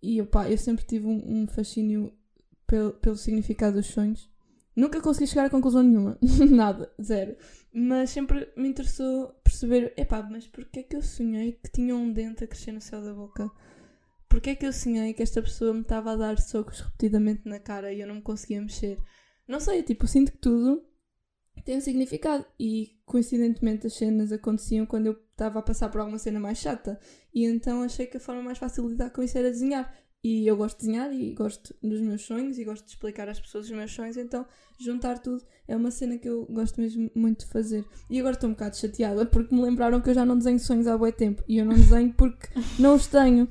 e 0.00 0.22
opá, 0.22 0.48
eu 0.48 0.56
sempre 0.56 0.84
tive 0.84 1.06
um, 1.06 1.42
um 1.42 1.46
fascínio 1.48 2.12
pelo, 2.66 2.92
pelo 2.92 3.16
significado 3.16 3.76
dos 3.76 3.86
sonhos. 3.86 4.30
Nunca 4.76 5.00
consegui 5.00 5.26
chegar 5.26 5.46
a 5.46 5.50
conclusão 5.50 5.82
nenhuma. 5.82 6.18
Nada, 6.50 6.92
zero. 7.00 7.36
Mas 7.72 8.10
sempre 8.10 8.52
me 8.56 8.68
interessou 8.68 9.28
perceber, 9.44 9.92
epá, 9.96 10.22
mas 10.22 10.46
porquê 10.46 10.80
é 10.80 10.82
que 10.82 10.96
eu 10.96 11.02
sonhei 11.02 11.52
que 11.52 11.70
tinha 11.70 11.94
um 11.94 12.12
dente 12.12 12.44
a 12.44 12.46
crescer 12.46 12.72
no 12.72 12.80
céu 12.80 13.02
da 13.02 13.12
boca? 13.12 13.50
Porquê 14.28 14.50
é 14.50 14.54
que 14.56 14.66
eu 14.66 14.72
sonhei 14.72 15.12
que 15.14 15.22
esta 15.22 15.40
pessoa 15.40 15.72
me 15.72 15.82
estava 15.82 16.12
a 16.12 16.16
dar 16.16 16.40
socos 16.40 16.80
repetidamente 16.80 17.48
na 17.48 17.60
cara 17.60 17.92
e 17.92 18.00
eu 18.00 18.06
não 18.06 18.16
me 18.16 18.22
conseguia 18.22 18.60
mexer? 18.60 18.98
Não 19.46 19.60
sei, 19.60 19.82
tipo, 19.82 20.06
sinto 20.08 20.32
que 20.32 20.38
tudo 20.38 20.82
tem 21.64 21.78
um 21.78 21.80
significado. 21.80 22.44
E 22.58 22.98
coincidentemente 23.04 23.86
as 23.86 23.94
cenas 23.94 24.32
aconteciam 24.32 24.86
quando 24.86 25.06
eu 25.06 25.12
estava 25.12 25.58
a 25.58 25.62
passar 25.62 25.88
por 25.88 26.00
alguma 26.00 26.18
cena 26.18 26.38
mais 26.38 26.58
chata. 26.58 27.00
E 27.32 27.44
então 27.44 27.82
achei 27.82 28.06
que 28.06 28.16
a 28.16 28.20
forma 28.20 28.42
mais 28.42 28.58
fácil 28.58 28.84
de 28.84 28.90
lidar 28.90 29.10
com 29.10 29.22
isso 29.22 29.36
era 29.36 29.50
desenhar. 29.50 29.92
E 30.24 30.46
eu 30.46 30.56
gosto 30.56 30.78
de 30.78 30.86
desenhar 30.86 31.12
e 31.12 31.34
gosto 31.34 31.74
dos 31.82 32.00
meus 32.00 32.22
sonhos 32.22 32.58
e 32.58 32.64
gosto 32.64 32.84
de 32.84 32.90
explicar 32.92 33.28
às 33.28 33.38
pessoas 33.38 33.66
os 33.66 33.70
meus 33.70 33.92
sonhos, 33.92 34.16
então 34.16 34.46
juntar 34.78 35.18
tudo 35.18 35.44
é 35.68 35.76
uma 35.76 35.90
cena 35.90 36.16
que 36.16 36.26
eu 36.26 36.46
gosto 36.46 36.80
mesmo 36.80 37.10
muito 37.14 37.40
de 37.44 37.52
fazer. 37.52 37.84
E 38.08 38.18
agora 38.18 38.34
estou 38.34 38.48
um 38.48 38.54
bocado 38.54 38.74
chateada 38.74 39.26
porque 39.26 39.54
me 39.54 39.60
lembraram 39.60 40.00
que 40.00 40.08
eu 40.08 40.14
já 40.14 40.24
não 40.24 40.38
desenho 40.38 40.58
sonhos 40.58 40.86
há 40.86 40.96
bué 40.96 41.12
tempo 41.12 41.44
e 41.46 41.58
eu 41.58 41.66
não 41.66 41.74
desenho 41.74 42.10
porque 42.14 42.48
não 42.80 42.94
os 42.94 43.06
tenho. 43.06 43.46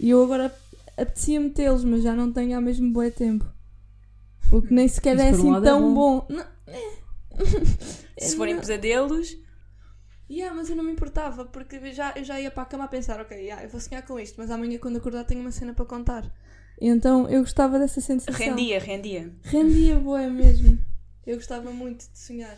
E 0.00 0.10
eu 0.10 0.20
agora 0.24 0.52
apetecia 0.96 1.38
metê-los, 1.38 1.84
mas 1.84 2.02
já 2.02 2.12
não 2.12 2.32
tenho 2.32 2.58
há 2.58 2.60
mesmo 2.60 2.92
bué 2.92 3.08
tempo. 3.08 3.46
O 4.50 4.60
que 4.60 4.74
nem 4.74 4.88
sequer 4.88 5.14
Isso 5.14 5.22
é 5.22 5.30
um 5.30 5.34
assim 5.34 5.50
lado 5.52 5.64
é 5.64 5.70
tão 5.70 5.94
bom. 5.94 6.20
bom. 6.20 6.26
Não, 6.34 6.44
é. 6.66 8.26
Se 8.26 8.36
forem 8.36 8.58
pesadelos, 8.58 9.36
Yeah, 10.28 10.54
mas 10.54 10.68
eu 10.68 10.76
não 10.76 10.82
me 10.84 10.92
importava, 10.92 11.44
porque 11.44 11.76
eu 11.76 11.92
já, 11.92 12.12
eu 12.16 12.24
já 12.24 12.40
ia 12.40 12.50
para 12.50 12.64
a 12.64 12.66
cama 12.66 12.84
a 12.84 12.88
pensar, 12.88 13.20
ok, 13.20 13.36
yeah, 13.38 13.62
eu 13.62 13.68
vou 13.68 13.80
sonhar 13.80 14.04
com 14.04 14.18
isto, 14.18 14.34
mas 14.38 14.50
amanhã 14.50 14.76
quando 14.78 14.96
acordar 14.96 15.24
tenho 15.24 15.40
uma 15.40 15.52
cena 15.52 15.72
para 15.72 15.84
contar. 15.84 16.24
Então 16.80 17.28
eu 17.28 17.40
gostava 17.40 17.78
dessa 17.78 18.00
sensação. 18.00 18.34
rendia, 18.34 18.78
rendia. 18.80 19.32
Rendia 19.42 19.96
boa 19.98 20.28
mesmo. 20.28 20.78
Eu 21.26 21.36
gostava 21.36 21.70
muito 21.70 22.10
de 22.10 22.18
sonhar. 22.18 22.56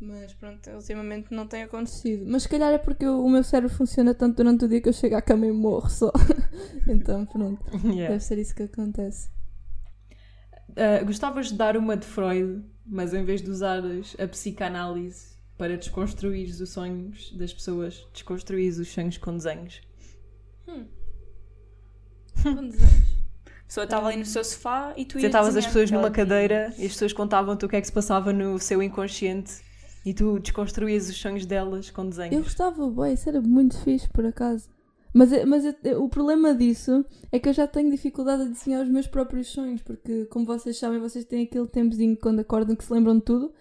Mas 0.00 0.32
pronto, 0.34 0.68
ultimamente 0.70 1.32
não 1.32 1.46
tem 1.46 1.62
acontecido. 1.62 2.24
Mas 2.28 2.42
se 2.44 2.48
calhar 2.48 2.72
é 2.72 2.78
porque 2.78 3.04
eu- 3.04 3.24
o 3.24 3.28
meu 3.30 3.42
cérebro 3.44 3.74
funciona 3.74 4.12
tanto 4.14 4.36
durante 4.36 4.64
o 4.64 4.68
dia 4.68 4.80
que 4.80 4.88
eu 4.88 4.92
chego 4.92 5.14
à 5.16 5.22
cama 5.22 5.46
e 5.46 5.52
morro 5.52 5.88
só. 5.90 6.12
então 6.88 7.24
pronto, 7.26 7.64
Yeah. 7.84 8.08
deve 8.08 8.20
ser 8.20 8.38
isso 8.38 8.54
que 8.54 8.64
acontece. 8.64 9.28
Ah, 10.76 11.02
gostavas 11.04 11.48
de 11.48 11.54
dar 11.54 11.76
uma 11.76 11.96
de 11.96 12.06
Freud, 12.06 12.64
mas 12.86 13.14
em 13.14 13.24
vez 13.24 13.40
de 13.42 13.50
usares 13.50 14.16
a 14.18 14.26
psicanálise 14.26 15.33
para 15.56 15.76
desconstruires 15.76 16.60
os 16.60 16.70
sonhos 16.70 17.30
das 17.36 17.52
pessoas, 17.52 18.06
desconstruires 18.12 18.78
os 18.78 18.88
sonhos 18.88 19.16
com 19.18 19.36
desenhos. 19.36 19.80
Com 22.42 22.66
desenhos. 22.68 23.14
A 23.46 23.66
pessoa 23.66 23.84
estava 23.84 24.08
ali 24.08 24.18
no 24.18 24.24
seu 24.26 24.44
sofá 24.44 24.92
e 24.96 25.04
tu 25.04 25.14
ias 25.14 25.22
Sentavas 25.22 25.56
as 25.56 25.66
pessoas 25.66 25.90
numa 25.90 26.10
cadeira 26.10 26.72
e 26.78 26.84
as 26.86 26.92
pessoas 26.92 27.12
contavam-te 27.12 27.64
o 27.64 27.68
que 27.68 27.76
é 27.76 27.80
que 27.80 27.86
se 27.86 27.92
passava 27.92 28.32
no 28.32 28.58
seu 28.58 28.82
inconsciente 28.82 29.54
e 30.04 30.12
tu 30.12 30.38
desconstruías 30.38 31.08
os 31.08 31.16
sonhos 31.16 31.46
delas 31.46 31.90
com 31.90 32.02
Eu 32.02 32.08
desenhos. 32.10 32.42
gostava, 32.44 32.88
bué, 32.90 33.14
isso 33.14 33.28
era 33.28 33.40
muito 33.40 33.76
fixe 33.82 34.08
por 34.10 34.26
acaso. 34.26 34.68
Mas, 35.14 35.32
é- 35.32 35.46
mas 35.46 35.64
é- 35.64 35.96
o 35.96 36.08
problema 36.08 36.54
disso 36.54 37.04
é 37.32 37.38
que 37.38 37.48
eu 37.48 37.52
já 37.54 37.66
tenho 37.66 37.90
dificuldade 37.90 38.42
a 38.42 38.46
desenhar 38.46 38.82
os 38.82 38.88
meus 38.90 39.06
próprios 39.06 39.46
sonhos, 39.48 39.80
porque 39.80 40.26
como 40.26 40.44
vocês 40.44 40.76
sabem, 40.78 40.98
vocês 41.00 41.24
têm 41.24 41.44
aquele 41.44 41.66
tempozinho 41.66 42.16
quando 42.16 42.40
acordam 42.40 42.76
que 42.76 42.84
se 42.84 42.92
lembram 42.92 43.16
de 43.16 43.22
tudo, 43.22 43.52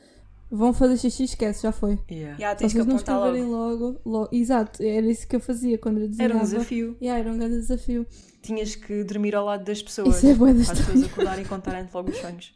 vão 0.56 0.72
fazer 0.74 0.98
xixi, 0.98 1.24
esquece, 1.24 1.64
já 1.64 1.72
foi. 1.72 2.00
Yeah. 2.10 2.38
Se 2.38 2.56
tens 2.58 2.74
que 2.74 2.80
vocês 2.80 2.88
não 2.88 2.96
apontar 2.96 3.16
logo. 3.20 3.28
escreverem 3.36 3.50
logo, 3.52 4.02
logo. 4.06 4.30
Exato, 4.32 4.84
era 4.84 5.08
isso 5.08 5.28
que 5.28 5.36
eu 5.36 5.40
fazia 5.40 5.78
quando 5.78 6.00
eu 6.02 6.08
desenhava. 6.08 6.34
Era 6.36 6.42
um 6.42 6.46
desafio. 6.46 6.98
Yeah, 7.02 7.20
era 7.20 7.32
um 7.34 7.38
grande 7.38 7.56
desafio. 7.58 8.06
Tinhas 8.42 8.76
que 8.76 9.04
dormir 9.04 9.36
ao 9.36 9.46
lado 9.46 9.64
das 9.64 9.82
pessoas. 9.82 10.18
Isso 10.18 10.28
é 10.28 10.34
bué 10.36 10.54
para 10.54 10.62
as 10.62 10.70
pessoas 10.70 11.04
acordarem 11.04 11.44
e 11.44 11.48
contarem 11.48 11.90
logo 11.94 12.10
os 12.12 12.18
sonhos. 12.18 12.54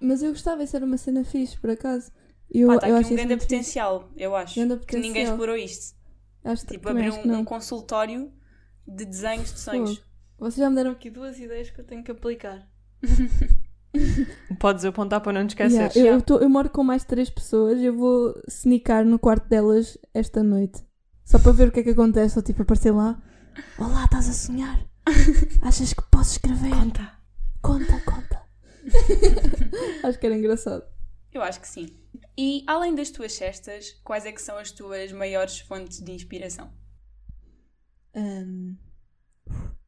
Mas 0.00 0.22
eu 0.22 0.30
gostava, 0.30 0.64
isso 0.64 0.74
era 0.74 0.84
uma 0.84 0.96
cena 0.96 1.24
fixe, 1.24 1.56
por 1.58 1.70
acaso. 1.70 2.10
Eu, 2.50 2.68
Pá, 2.68 2.74
está 2.74 2.88
eu 2.88 2.96
aqui 2.96 3.04
acho 3.04 3.12
um 3.12 3.16
grande 3.16 3.28
muito 3.30 3.40
fixe. 3.42 3.54
potencial, 3.54 4.10
eu 4.16 4.34
acho. 4.36 4.54
Grande 4.56 4.76
Que 4.84 4.96
ninguém 4.96 5.10
potencial. 5.12 5.32
explorou 5.34 5.56
isto. 5.56 5.94
Acho 6.44 6.66
Tipo, 6.66 6.88
abrir 6.88 7.08
acho 7.08 7.22
que 7.22 7.28
um, 7.28 7.32
não. 7.32 7.40
um 7.40 7.44
consultório 7.44 8.32
de 8.86 9.04
desenhos 9.04 9.52
de 9.52 9.60
sonhos. 9.60 9.90
Fogo. 9.98 10.06
Vocês 10.38 10.56
já 10.56 10.68
me 10.68 10.74
deram 10.76 10.90
aqui 10.90 11.08
duas 11.08 11.38
ideias 11.38 11.70
que 11.70 11.80
eu 11.80 11.84
tenho 11.84 12.02
que 12.02 12.10
aplicar. 12.10 12.68
Podes 14.58 14.84
apontar 14.84 15.20
para 15.20 15.32
não 15.32 15.46
te 15.46 15.54
Yeah, 15.60 15.86
esqueceres. 15.86 15.96
eu, 15.96 16.14
eu, 16.14 16.22
tô- 16.22 16.38
eu 16.38 16.48
moro 16.48 16.70
com 16.70 16.82
mais 16.82 17.04
três 17.04 17.28
pessoas, 17.28 17.80
eu 17.80 17.96
vou 17.96 18.34
sneakar 18.48 19.04
no 19.04 19.18
quarto 19.18 19.48
delas 19.48 19.98
esta 20.14 20.42
noite. 20.42 20.82
Só 21.24 21.38
para 21.38 21.52
ver 21.52 21.68
o 21.68 21.72
que 21.72 21.80
é 21.80 21.82
que 21.82 21.90
acontece, 21.90 22.38
ou 22.38 22.42
tipo 22.42 22.62
aparecer 22.62 22.90
lá. 22.92 23.20
Olá, 23.78 24.04
estás 24.04 24.28
a 24.28 24.32
sonhar? 24.32 24.80
Achas 25.62 25.92
que 25.92 26.02
posso 26.10 26.32
escrever? 26.32 26.70
Conta. 26.70 27.12
Conta, 27.60 28.00
conta. 28.00 28.42
Acho 30.02 30.18
que 30.18 30.26
era 30.26 30.36
engraçado. 30.36 30.84
Eu 31.32 31.40
acho 31.42 31.60
que 31.60 31.68
sim. 31.68 31.86
E 32.36 32.62
além 32.66 32.94
das 32.94 33.10
tuas 33.10 33.32
cestas, 33.32 33.92
quais 34.04 34.26
é 34.26 34.32
que 34.32 34.42
são 34.42 34.58
as 34.58 34.70
tuas 34.70 35.12
maiores 35.12 35.60
fontes 35.60 36.00
de 36.00 36.12
inspiração? 36.12 36.70
Ahm, 38.14 38.76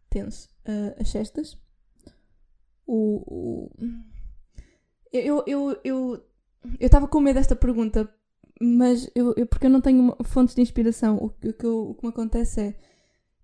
tenso. 0.09 0.49
Ah, 0.67 0.95
as 0.99 1.09
cestas. 1.11 1.59
O. 2.87 3.71
Eu 5.13 5.45
eu 5.47 5.81
eu 5.85 6.25
eu 6.81 6.87
estava 6.87 7.07
com 7.09 7.21
medo 7.21 7.37
desta 7.37 7.55
pergunta, 7.55 8.09
mas 8.61 9.09
eu, 9.15 9.35
eu- 9.37 9.47
porque 9.47 9.67
eu 9.67 9.71
não 9.71 9.81
tenho 9.81 10.17
fontes 10.25 10.55
de 10.55 10.63
inspiração. 10.63 11.17
O, 11.19 11.31
que- 11.31 11.67
o 11.67 11.95
que 11.95 12.05
me 12.07 12.11
acontece 12.11 12.61
é 12.61 12.75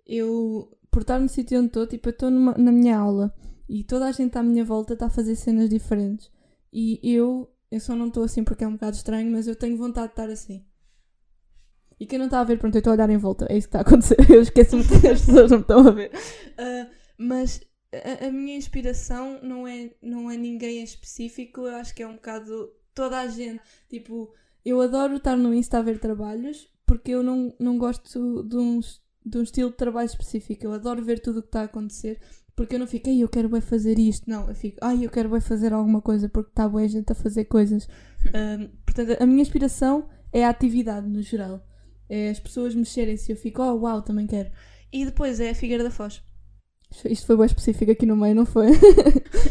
eu 0.07 0.77
por 0.91 1.03
estar 1.03 1.19
no 1.21 1.29
sítio 1.29 1.59
onde 1.59 1.69
estou, 1.69 1.87
tipo, 1.87 2.09
eu 2.09 2.13
estou 2.13 2.31
na 2.31 2.73
minha 2.73 2.99
aula 2.99 3.35
e 3.69 3.85
toda 3.85 4.07
a 4.07 4.13
gente 4.13 4.37
à 4.39 4.43
minha 4.43 4.65
volta 4.65 4.95
está 4.95 5.07
a 5.07 5.11
fazer 5.11 5.37
cenas 5.37 5.69
diferentes. 5.71 6.31
E 6.73 7.01
eu, 7.05 7.51
eu 7.71 7.81
só 7.81 7.95
não 7.97 8.09
estou 8.09 8.25
assim 8.25 8.45
porque 8.45 8.65
é 8.65 8.69
um 8.69 8.73
bocado 8.75 8.97
estranho, 8.97 9.31
mas 9.33 9.47
eu 9.49 9.57
tenho 9.57 9.77
vontade 9.77 10.09
de 10.09 10.13
estar 10.15 10.31
assim. 10.31 10.65
E 11.99 12.07
quem 12.07 12.19
não 12.19 12.27
está 12.27 12.41
a 12.41 12.45
ver, 12.45 12.59
pronto, 12.59 12.75
eu 12.75 12.79
estou 12.79 12.93
a 12.93 12.95
olhar 12.95 13.11
em 13.11 13.19
volta. 13.19 13.47
É 13.51 13.57
isso 13.59 13.69
que 13.69 13.77
está 13.77 13.81
a 13.81 13.83
acontecer. 13.83 14.17
Eu 14.31 14.41
esqueço-me 14.43 14.83
que 14.87 15.07
as 15.07 15.21
pessoas 15.25 15.51
não 15.51 15.61
estão 15.61 15.87
a 15.87 15.91
ver. 15.91 16.11
Ah, 16.57 16.87
mas 17.19 17.61
a, 17.93 18.27
a 18.27 18.31
minha 18.31 18.57
inspiração 18.57 19.41
não 19.43 19.67
é, 19.67 19.91
não 20.03 20.31
é 20.31 20.37
ninguém 20.37 20.81
em 20.81 20.85
específico. 20.85 21.63
Eu 21.63 21.77
acho 21.77 21.95
que 21.95 22.03
é 22.03 22.07
um 22.07 22.15
bocado 22.15 22.71
toda 22.95 23.19
a 23.19 23.29
gente. 23.29 23.61
Tipo, 23.89 24.33
eu 24.65 24.81
adoro 24.81 25.17
estar 25.17 25.37
no 25.37 25.55
Insta 25.55 25.79
a 25.79 25.83
ver 25.83 25.99
trabalhos 25.99 26.69
porque 26.87 27.13
eu 27.13 27.23
não, 27.23 27.55
não 27.59 27.79
gosto 27.79 28.43
de 28.43 28.57
um, 28.57 28.81
de 29.25 29.39
um 29.39 29.43
estilo 29.43 29.71
de 29.71 29.77
trabalho 29.77 30.07
específico. 30.07 30.65
Eu 30.65 30.73
adoro 30.73 31.05
ver 31.05 31.21
tudo 31.21 31.39
o 31.39 31.43
que 31.43 31.49
está 31.49 31.63
a 31.63 31.65
acontecer 31.65 32.21
porque 32.61 32.75
eu 32.75 32.79
não 32.79 32.87
fico, 32.87 33.09
ai, 33.09 33.23
eu 33.23 33.29
quero 33.29 33.49
bem 33.49 33.61
fazer 33.61 33.99
isto. 33.99 34.29
Não, 34.29 34.49
eu 34.49 34.55
fico, 34.55 34.77
ai, 34.83 35.05
eu 35.05 35.11
quero 35.11 35.31
bem 35.31 35.41
fazer 35.41 35.73
alguma 35.73 36.03
coisa 36.03 36.29
porque 36.29 36.51
está 36.51 36.69
boa 36.69 36.87
gente 36.87 37.11
a 37.11 37.15
fazer 37.15 37.47
coisas. 37.47 37.89
Ah, 38.35 38.69
portanto, 38.85 39.17
a 39.19 39.25
minha 39.25 39.41
inspiração 39.41 40.09
é 40.31 40.45
a 40.45 40.51
atividade 40.51 41.09
no 41.09 41.23
geral. 41.23 41.67
É 42.09 42.29
as 42.29 42.39
pessoas 42.39 42.75
mexerem-se. 42.75 43.33
Eu 43.33 43.37
fico, 43.37 43.63
oh, 43.63 43.81
uau, 43.81 44.03
também 44.03 44.27
quero. 44.27 44.51
E 44.93 45.07
depois 45.07 45.41
é 45.41 45.51
a 45.51 45.55
Figueira 45.55 45.83
da 45.83 45.91
Foz. 45.91 46.23
Isto 47.05 47.27
foi 47.27 47.37
bem 47.37 47.47
específico 47.47 47.93
aqui 47.93 48.05
no 48.05 48.17
meio, 48.17 48.35
não 48.35 48.47
foi? 48.47 48.69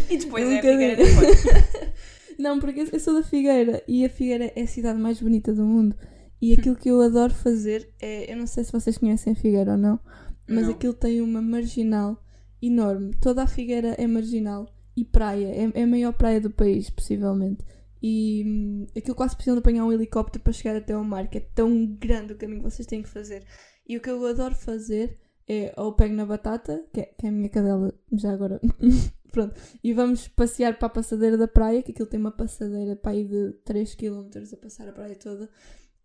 E 0.10 0.18
depois 0.18 0.48
é 0.48 0.60
a 0.60 0.62
Figueira 0.62 0.96
depois. 0.96 1.44
não, 2.38 2.60
porque 2.60 2.88
eu 2.92 3.00
sou 3.00 3.14
da 3.14 3.24
Figueira 3.24 3.82
e 3.88 4.06
a 4.06 4.10
Figueira 4.10 4.52
é 4.56 4.62
a 4.62 4.68
cidade 4.68 5.00
mais 5.00 5.22
bonita 5.22 5.54
do 5.54 5.66
mundo. 5.66 5.96
E 6.42 6.54
aquilo 6.54 6.76
que 6.76 6.90
eu 6.90 7.02
adoro 7.02 7.34
fazer 7.34 7.90
é. 8.02 8.32
Eu 8.32 8.38
não 8.38 8.48
sei 8.48 8.64
se 8.64 8.72
vocês 8.72 8.98
conhecem 8.98 9.34
a 9.34 9.36
Figueira 9.36 9.72
ou 9.74 9.78
não, 9.78 10.00
mas 10.48 10.66
Não. 10.66 10.74
aquilo 10.74 10.94
tem 10.94 11.22
uma 11.22 11.42
marginal 11.42 12.22
enorme. 12.62 13.14
Toda 13.22 13.44
a 13.44 13.48
Figueira 13.48 13.90
é 13.98 14.08
marginal 14.08 14.68
e 14.96 15.04
praia. 15.04 15.48
É, 15.48 15.82
é 15.82 15.84
a 15.84 15.88
maior 15.88 16.14
praia 16.14 16.40
do 16.40 16.50
país, 16.50 16.90
possivelmente. 16.90 17.64
E 18.02 18.44
hum, 18.46 18.88
aquilo 18.98 19.16
quase 19.16 19.36
precisam 19.36 19.56
de 19.56 19.60
apanhar 19.60 19.86
um 19.86 19.92
helicóptero 19.92 20.44
para 20.44 20.54
chegar 20.54 20.76
até 20.76 20.94
ao 20.94 21.04
mar, 21.04 21.28
que 21.28 21.38
é 21.38 21.42
tão 21.42 21.86
grande 21.86 22.34
o 22.34 22.38
caminho 22.38 22.64
que 22.64 22.70
vocês 22.70 22.88
têm 22.88 23.02
que 23.02 23.10
fazer. 23.10 23.44
E 23.88 23.98
o 23.98 24.02
que 24.02 24.10
eu 24.10 24.26
adoro 24.26 24.56
fazer 24.56 25.18
é 25.50 25.74
ou 25.76 25.94
pego 25.94 26.14
na 26.14 26.26
batata, 26.26 26.86
que 26.94 27.02
é, 27.02 27.06
que 27.06 27.26
é 27.26 27.30
a 27.30 27.32
minha 27.32 27.50
cadela, 27.50 27.94
já 28.14 28.32
agora. 28.32 28.62
Pronto. 29.32 29.54
E 29.84 29.94
vamos 29.94 30.28
passear 30.28 30.78
para 30.78 30.88
a 30.88 30.92
passadeira 30.92 31.38
da 31.38 31.48
praia, 31.48 31.82
que 31.82 31.92
aquilo 31.92 32.08
tem 32.08 32.20
uma 32.20 32.32
passadeira 32.32 32.96
para 32.96 33.12
aí 33.12 33.26
de 33.26 33.54
3 33.64 33.96
km 33.96 34.28
a 34.54 34.58
passar 34.58 34.88
a 34.88 34.92
praia 34.92 35.16
toda. 35.16 35.50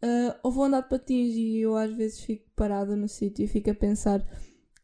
Ah, 0.02 0.38
ou 0.42 0.50
vou 0.50 0.64
andar 0.64 0.82
de 0.82 0.88
patins 0.88 1.34
e 1.34 1.60
eu 1.60 1.76
às 1.76 1.90
vezes 1.92 2.20
fico 2.20 2.44
parada 2.54 2.94
no 2.94 3.08
sítio 3.08 3.44
e 3.44 3.48
fico 3.48 3.70
a 3.70 3.74
pensar 3.74 4.22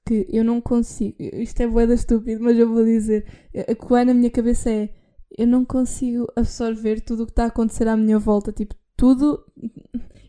que 0.06 0.26
eu 0.30 0.42
não 0.42 0.60
consigo. 0.60 1.16
Isto 1.18 1.60
é 1.60 1.66
boeda 1.66 1.94
estúpido, 1.94 2.42
mas 2.42 2.58
eu 2.58 2.68
vou 2.68 2.84
dizer. 2.84 3.26
A 3.68 3.74
que 3.74 3.86
vai 3.86 4.04
na 4.04 4.14
minha 4.14 4.30
cabeça 4.30 4.70
é 4.70 4.90
eu 5.36 5.46
não 5.46 5.64
consigo 5.64 6.26
absorver 6.34 7.00
tudo 7.00 7.22
o 7.22 7.26
que 7.26 7.32
está 7.32 7.44
a 7.44 7.48
acontecer 7.48 7.86
à 7.86 7.96
minha 7.96 8.18
volta. 8.18 8.50
Tipo, 8.52 8.74
tudo. 8.96 9.44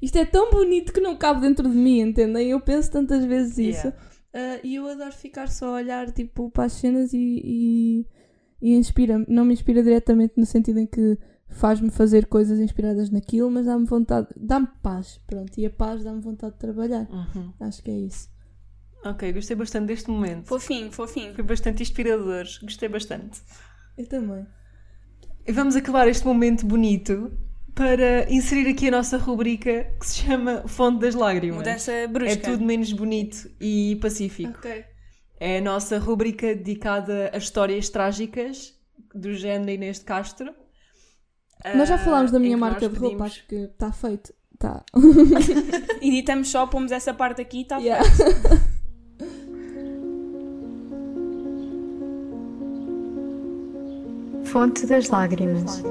Isto 0.02 0.18
é 0.18 0.26
tão 0.26 0.52
bonito 0.52 0.92
que 0.92 1.00
não 1.00 1.16
cabe 1.16 1.42
dentro 1.42 1.70
de 1.70 1.78
mim, 1.78 2.02
entendem? 2.02 2.50
Eu 2.50 2.60
penso 2.60 2.92
tantas 2.92 3.24
vezes 3.24 3.58
isso. 3.58 3.88
Yeah. 3.88 4.11
Ah, 4.34 4.60
e 4.64 4.76
eu 4.76 4.88
adoro 4.88 5.12
ficar 5.12 5.50
só 5.50 5.68
a 5.68 5.74
olhar 5.74 6.12
tipo, 6.12 6.50
para 6.50 6.66
as 6.66 6.74
cenas 6.74 7.14
e, 7.14 7.42
e, 7.44 8.08
e 8.62 8.76
inspira-me. 8.76 9.26
Não 9.28 9.46
me 9.46 9.54
inspira 9.54 9.84
diretamente 9.84 10.34
no 10.38 10.46
sentido 10.46 10.80
em 10.80 10.86
que 10.86 11.18
faz-me 11.50 11.90
fazer 11.90 12.28
coisas 12.28 12.60
inspiradas 12.60 13.10
naquilo, 13.10 13.52
mas 13.52 13.66
dá-me 13.66 13.86
vontade, 13.86 14.28
dá-me 14.38 14.68
paz. 14.82 15.20
Pronto, 15.28 15.58
e 15.58 15.66
a 15.66 15.70
paz 15.70 16.04
dá-me 16.04 16.22
vontade 16.22 16.54
de 16.54 16.60
trabalhar. 16.60 17.08
Uhum. 17.10 17.54
Acho 17.60 17.84
que 17.84 17.92
é 17.92 17.98
isso. 17.98 18.30
Ok, 19.04 19.34
gostei 19.34 19.56
bastante 19.56 19.88
deste 19.88 20.10
momento. 20.10 20.48
Fofinho, 20.48 20.92
fofinho. 20.92 21.34
Foi 21.34 21.44
bastante 21.44 21.82
inspirador. 21.82 22.46
Gostei 22.62 22.88
bastante. 22.88 23.42
Eu 23.98 24.08
também. 24.08 24.46
E 25.46 25.52
vamos 25.52 25.76
acabar 25.76 26.08
este 26.08 26.26
momento 26.26 26.66
bonito 26.66 27.32
para 27.76 28.32
inserir 28.32 28.70
aqui 28.70 28.88
a 28.88 28.92
nossa 28.92 29.18
rubrica 29.18 29.88
que 30.00 30.06
se 30.08 30.20
chama 30.24 30.64
Fonte 30.68 31.00
das 31.00 31.16
Lágrimas. 31.16 31.58
Mudança 31.60 31.92
É 31.92 32.08
brusca. 32.08 32.38
tudo 32.52 32.64
menos 32.64 32.92
bonito 32.94 33.50
e 33.60 33.98
pacífico. 34.02 34.52
Ok. 34.58 34.84
É 35.40 35.58
a 35.58 35.62
nossa 35.62 35.98
rubrica 35.98 36.54
dedicada 36.56 37.32
a 37.34 37.38
histórias 37.38 37.90
trágicas 37.90 38.74
do 39.16 39.34
género 39.34 39.72
Inês 39.72 40.00
de 40.00 40.06
Castro. 40.06 40.54
Nós 41.76 41.90
já 41.90 41.96
Ah, 41.96 42.00
falámos 42.00 42.32
da 42.32 42.38
em 42.40 42.42
minha 42.42 42.58
marca 42.58 42.88
de 42.90 42.96
roupa, 42.98 43.26
acho 43.26 43.46
que 43.48 43.56
está 43.56 43.92
feito. 43.92 44.34
Tá. 44.60 44.84
Editamos 46.02 46.50
só, 46.50 46.68
pomos 46.68 46.92
essa 46.92 47.14
parte 47.14 47.42
aqui 47.42 47.60
e 47.60 47.62
está 47.62 47.78
Yeah. 47.78 48.04
Fonte 54.44 54.86
das 54.86 55.08
lágrimas. 55.10 55.82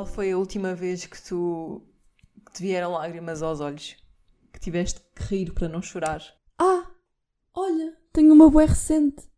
Qual 0.00 0.06
foi 0.06 0.32
a 0.32 0.38
última 0.38 0.74
vez 0.74 1.04
que 1.04 1.22
tu 1.22 1.82
que 2.46 2.52
te 2.54 2.62
vieram 2.62 2.92
lágrimas 2.92 3.42
aos 3.42 3.60
olhos? 3.60 3.98
Que 4.50 4.58
tiveste 4.58 4.98
que 5.14 5.22
rir 5.24 5.52
para 5.52 5.68
não 5.68 5.82
chorar? 5.82 6.22
Ah! 6.58 6.90
Olha, 7.52 7.94
tenho 8.10 8.32
uma 8.32 8.48
boa 8.48 8.64
recente. 8.64 9.28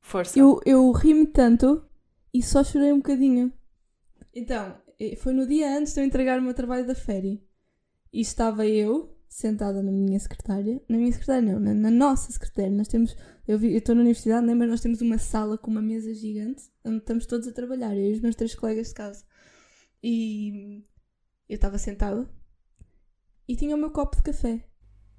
Força. 0.00 0.38
Eu, 0.38 0.58
eu 0.64 0.90
ri-me 0.92 1.26
tanto 1.26 1.84
e 2.32 2.42
só 2.42 2.64
chorei 2.64 2.94
um 2.94 2.96
bocadinho. 2.96 3.52
Então, 4.34 4.80
eh, 4.98 5.14
foi 5.16 5.34
no 5.34 5.46
dia 5.46 5.76
antes 5.76 5.92
de 5.92 6.00
eu 6.00 6.06
entregar 6.06 6.38
o 6.38 6.42
meu 6.42 6.54
trabalho 6.54 6.86
da 6.86 6.94
féria. 6.94 7.38
E 8.10 8.22
estava 8.22 8.66
eu, 8.66 9.14
sentada 9.30 9.80
na 9.80 9.92
minha 9.92 10.18
secretária. 10.18 10.82
Na 10.88 10.98
minha 10.98 11.12
secretária, 11.12 11.40
não, 11.40 11.60
na, 11.60 11.72
na 11.72 11.90
nossa 11.90 12.30
secretária. 12.32 12.70
Nós 12.70 12.88
temos. 12.88 13.16
Eu 13.46 13.62
estou 13.64 13.94
na 13.94 14.02
universidade, 14.02 14.44
mas 14.54 14.68
nós 14.68 14.80
temos 14.80 15.00
uma 15.00 15.16
sala 15.16 15.56
com 15.56 15.70
uma 15.70 15.80
mesa 15.80 16.12
gigante 16.12 16.64
onde 16.84 16.98
estamos 16.98 17.24
todos 17.26 17.46
a 17.48 17.52
trabalhar. 17.52 17.96
Eu 17.96 18.10
e 18.10 18.12
os 18.12 18.20
meus 18.20 18.34
três 18.34 18.54
colegas 18.54 18.88
de 18.88 18.94
casa. 18.94 19.24
E 20.02 20.84
eu 21.48 21.54
estava 21.54 21.78
sentada 21.78 22.28
e 23.48 23.56
tinha 23.56 23.74
o 23.74 23.78
meu 23.78 23.90
copo 23.90 24.16
de 24.16 24.22
café. 24.22 24.64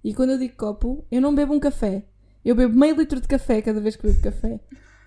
E 0.03 0.13
quando 0.13 0.31
eu 0.31 0.37
digo 0.37 0.55
copo, 0.55 1.07
eu 1.11 1.21
não 1.21 1.33
bebo 1.33 1.53
um 1.53 1.59
café. 1.59 2.07
Eu 2.43 2.55
bebo 2.55 2.77
meio 2.77 2.95
litro 2.95 3.21
de 3.21 3.27
café 3.27 3.61
cada 3.61 3.79
vez 3.79 3.95
que 3.95 4.07
bebo 4.07 4.21
café. 4.21 4.59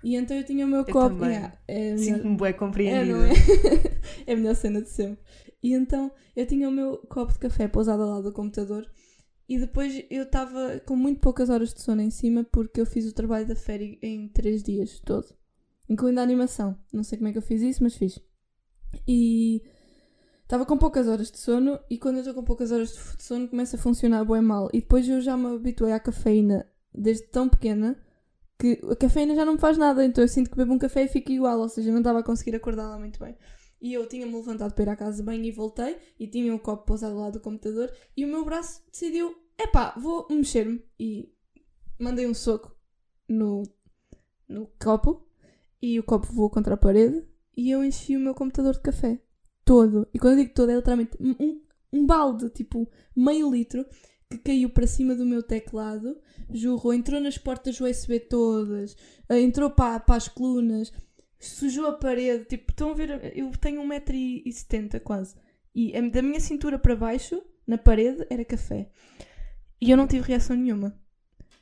E 0.05 0.15
então 0.15 0.37
eu 0.37 0.43
tinha 0.43 0.67
o 0.67 0.69
meu 0.69 0.85
copo. 0.85 1.15
também. 1.15 1.31
Yeah, 1.31 1.57
é 1.67 1.97
Sinto-me 1.97 2.37
bem 2.37 2.49
é, 2.49 2.53
compreendida. 2.53 3.17
não 3.17 3.23
é? 3.25 3.33
é 4.27 4.33
a 4.33 4.35
melhor 4.35 4.55
cena 4.55 4.79
de 4.83 4.89
sempre. 4.89 5.17
E 5.63 5.73
então 5.73 6.11
eu 6.35 6.45
tinha 6.45 6.69
o 6.69 6.71
meu 6.71 6.97
copo 7.09 7.33
de 7.33 7.39
café 7.39 7.67
pousado 7.67 8.03
ao 8.03 8.09
lado 8.09 8.23
do 8.25 8.31
computador 8.31 8.87
e 9.49 9.57
depois 9.57 10.05
eu 10.11 10.21
estava 10.21 10.79
com 10.85 10.95
muito 10.95 11.19
poucas 11.19 11.49
horas 11.49 11.73
de 11.73 11.81
sono 11.81 12.03
em 12.03 12.11
cima 12.11 12.43
porque 12.43 12.79
eu 12.79 12.85
fiz 12.85 13.07
o 13.07 13.15
trabalho 13.15 13.47
da 13.47 13.55
féria 13.55 13.97
em 13.99 14.27
três 14.27 14.61
dias 14.61 14.99
todo, 15.03 15.25
incluindo 15.89 16.19
a 16.19 16.23
animação. 16.23 16.77
Não 16.93 17.01
sei 17.01 17.17
como 17.17 17.29
é 17.29 17.31
que 17.31 17.39
eu 17.39 17.41
fiz 17.41 17.63
isso, 17.63 17.81
mas 17.81 17.95
fiz. 17.95 18.19
E 19.07 19.63
estava 20.43 20.67
com 20.67 20.77
poucas 20.77 21.07
horas 21.07 21.31
de 21.31 21.39
sono 21.39 21.79
e 21.89 21.97
quando 21.97 22.17
eu 22.17 22.19
estou 22.19 22.35
com 22.35 22.43
poucas 22.43 22.71
horas 22.71 22.91
de 23.17 23.23
sono 23.23 23.47
começa 23.47 23.75
a 23.75 23.79
funcionar 23.79 24.23
bem 24.23 24.43
mal. 24.43 24.69
E 24.71 24.81
depois 24.81 25.09
eu 25.09 25.19
já 25.19 25.35
me 25.35 25.47
habituei 25.47 25.93
à 25.93 25.99
cafeína 25.99 26.63
desde 26.93 27.25
tão 27.25 27.49
pequena 27.49 28.04
que 28.57 28.79
a 28.89 28.95
cafeína 28.95 29.35
já 29.35 29.45
não 29.45 29.53
me 29.53 29.59
faz 29.59 29.77
nada, 29.77 30.03
então 30.05 30.23
eu 30.23 30.27
sinto 30.27 30.49
que 30.49 30.57
bebo 30.57 30.73
um 30.73 30.79
café 30.79 31.03
e 31.03 31.07
fico 31.07 31.31
igual, 31.31 31.59
ou 31.59 31.69
seja, 31.69 31.91
não 31.91 31.99
estava 31.99 32.19
a 32.19 32.23
conseguir 32.23 32.55
acordar 32.55 32.89
lá 32.89 32.97
muito 32.97 33.19
bem. 33.19 33.35
E 33.81 33.93
eu 33.93 34.07
tinha-me 34.07 34.33
levantado 34.33 34.73
para 34.73 34.83
ir 34.83 34.89
à 34.89 34.95
casa 34.95 35.17
de 35.17 35.23
banho 35.23 35.43
e 35.43 35.51
voltei 35.51 35.97
e 36.19 36.27
tinha 36.27 36.53
o 36.55 36.59
copo 36.59 36.85
pousado 36.85 37.17
lado 37.17 37.33
do 37.33 37.39
computador 37.39 37.91
e 38.15 38.25
o 38.25 38.27
meu 38.27 38.43
braço 38.45 38.81
decidiu, 38.91 39.35
epá, 39.57 39.93
vou 39.97 40.25
mexer-me 40.29 40.81
e 40.99 41.31
mandei 41.99 42.25
um 42.25 42.33
soco 42.33 42.75
no, 43.27 43.63
no 44.47 44.67
copo 44.81 45.27
e 45.81 45.99
o 45.99 46.03
copo 46.03 46.27
voou 46.31 46.49
contra 46.49 46.75
a 46.75 46.77
parede 46.77 47.23
e 47.55 47.69
eu 47.69 47.83
enchi 47.83 48.15
o 48.15 48.19
meu 48.19 48.33
computador 48.33 48.73
de 48.73 48.81
café 48.81 49.21
todo. 49.63 50.07
E 50.13 50.19
quando 50.19 50.33
eu 50.39 50.43
digo 50.43 50.53
todo 50.53 50.71
é 50.71 50.75
literalmente 50.75 51.17
um, 51.19 51.35
um, 51.39 51.61
um 51.93 52.05
balde, 52.05 52.49
tipo 52.49 52.89
meio 53.15 53.51
litro, 53.51 53.85
que 54.29 54.37
caiu 54.37 54.69
para 54.69 54.87
cima 54.87 55.15
do 55.15 55.25
meu 55.25 55.43
teclado, 55.43 56.17
jorrou, 56.51 56.93
entrou 56.93 57.19
nas 57.19 57.37
portas 57.37 57.79
USB 57.79 58.19
todas, 58.19 58.95
eh, 59.29 59.39
entrou 59.39 59.69
para, 59.69 59.99
para 59.99 60.15
as 60.15 60.27
colunas, 60.27 60.91
sujou 61.39 61.87
a 61.87 61.93
parede. 61.93 62.45
Tipo, 62.45 62.71
estão 62.71 62.91
a 62.91 62.93
ver? 62.93 63.31
Eu 63.35 63.51
tenho 63.59 63.81
1,70m 63.83 64.99
quase. 65.01 65.35
E 65.73 65.91
da 66.09 66.21
minha 66.21 66.39
cintura 66.39 66.79
para 66.79 66.95
baixo, 66.95 67.41
na 67.67 67.77
parede, 67.77 68.25
era 68.29 68.45
café. 68.45 68.89
E 69.81 69.91
eu 69.91 69.97
não 69.97 70.07
tive 70.07 70.27
reação 70.27 70.55
nenhuma. 70.55 70.97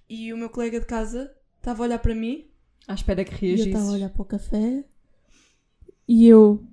E 0.08 0.32
o 0.32 0.38
meu 0.38 0.50
colega 0.50 0.80
de 0.80 0.86
casa 0.86 1.34
estava 1.58 1.84
a 1.84 1.86
olhar 1.88 2.00
para 2.00 2.14
mim 2.14 2.46
À 2.88 2.94
espera 2.94 3.24
que 3.24 3.46
E 3.46 3.52
eu 3.52 3.56
estava 3.56 3.86
a 3.86 3.92
olhar 3.94 4.10
para 4.10 4.22
o 4.22 4.26
café 4.26 4.84
e 6.08 6.28
eu. 6.28 6.64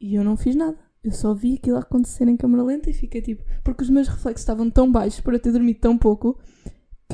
E 0.00 0.14
eu 0.14 0.24
não 0.24 0.36
fiz 0.36 0.54
nada. 0.54 0.78
Eu 1.02 1.12
só 1.12 1.34
vi 1.34 1.54
aquilo 1.54 1.76
acontecer 1.76 2.26
em 2.28 2.36
câmera 2.36 2.62
lenta 2.62 2.90
e 2.90 2.92
fiquei 2.92 3.22
tipo. 3.22 3.44
Porque 3.62 3.82
os 3.82 3.90
meus 3.90 4.08
reflexos 4.08 4.42
estavam 4.42 4.70
tão 4.70 4.90
baixos 4.90 5.20
por 5.20 5.32
eu 5.32 5.40
ter 5.40 5.52
dormido 5.52 5.80
tão 5.80 5.96
pouco 5.96 6.38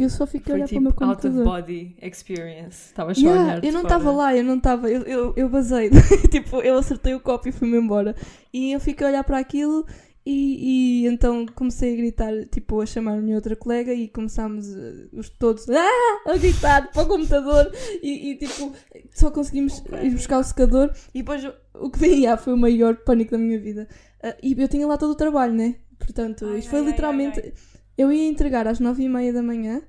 que 0.01 0.05
eu 0.05 0.11
só 0.11 0.27
fiquei 0.27 0.53
a 0.53 0.57
olhar 0.57 0.69
para 0.69 0.79
o 0.79 0.81
meu 0.81 0.93
tipo 0.93 1.05
out 1.05 1.13
of 1.19 1.23
computador. 1.29 1.63
body 1.63 1.97
experience. 2.03 2.87
Estavas 2.89 3.19
só 3.19 3.27
a 3.27 3.31
Yeah, 3.31 3.45
olhar 3.45 3.61
de 3.61 3.67
eu 3.69 3.73
não 3.73 3.83
estava 3.83 4.11
lá, 4.11 4.37
eu 4.37 4.45
não 4.45 4.57
estava, 4.57 4.91
eu, 4.91 5.03
eu, 5.03 5.33
eu 5.37 5.49
basei, 5.49 5.91
tipo, 6.31 6.57
eu 6.63 6.79
acertei 6.79 7.15
o 7.15 7.21
copo 7.21 7.49
e 7.49 7.53
fui-me 7.53 7.77
embora. 7.79 8.15
E 8.53 8.73
eu 8.73 8.81
fiquei 8.81 9.07
a 9.07 9.11
olhar 9.11 9.25
para 9.25 9.39
aquilo 9.39 9.85
e, 10.25 11.03
e 11.05 11.07
então 11.07 11.47
comecei 11.55 11.93
a 11.93 11.97
gritar, 11.97 12.33
tipo, 12.51 12.81
a 12.81 12.87
chamar 12.87 13.15
a 13.19 13.21
minha 13.21 13.37
outra 13.37 13.55
colega 13.57 13.93
e 13.93 14.09
começámos 14.09 14.75
eh, 14.75 15.09
os 15.13 15.29
todos 15.31 15.67
"Ah!" 15.71 16.31
a 16.31 16.37
gritar 16.37 16.91
para 16.93 17.03
o 17.03 17.07
computador 17.07 17.71
e, 18.03 18.31
e, 18.33 18.37
tipo, 18.37 18.73
só 19.15 19.31
conseguimos 19.31 19.83
ir 20.03 20.11
buscar 20.13 20.39
o 20.39 20.45
secador 20.45 20.91
e 21.15 21.19
depois 21.21 21.43
o- 21.75 21.91
que 21.91 21.99
veio 21.99 22.37
foi 22.39 22.53
o 22.53 22.57
maior 22.57 22.97
pânico 22.97 23.33
da 23.33 23.39
minha 23.39 23.59
vida. 23.59 23.89
Ah, 24.23 24.37
e 24.43 24.55
eu 24.61 24.69
tinha 24.69 24.87
lá 24.87 24.97
todo 24.99 25.11
o 25.13 25.15
trabalho, 25.17 25.55
né? 25.55 25.77
Portanto, 25.99 26.47
Ai, 26.47 26.59
isto 26.61 26.71
foi 26.71 26.81
ai, 26.81 26.87
literalmente. 26.87 27.41
ai. 27.41 27.53
Eu 27.99 28.11
ia 28.11 28.27
entregar 28.29 28.67
às 28.67 28.81
nove 28.81 29.03
e 29.03 29.09
meia 29.11 29.31
da 29.33 29.43
manhã, 29.43 29.83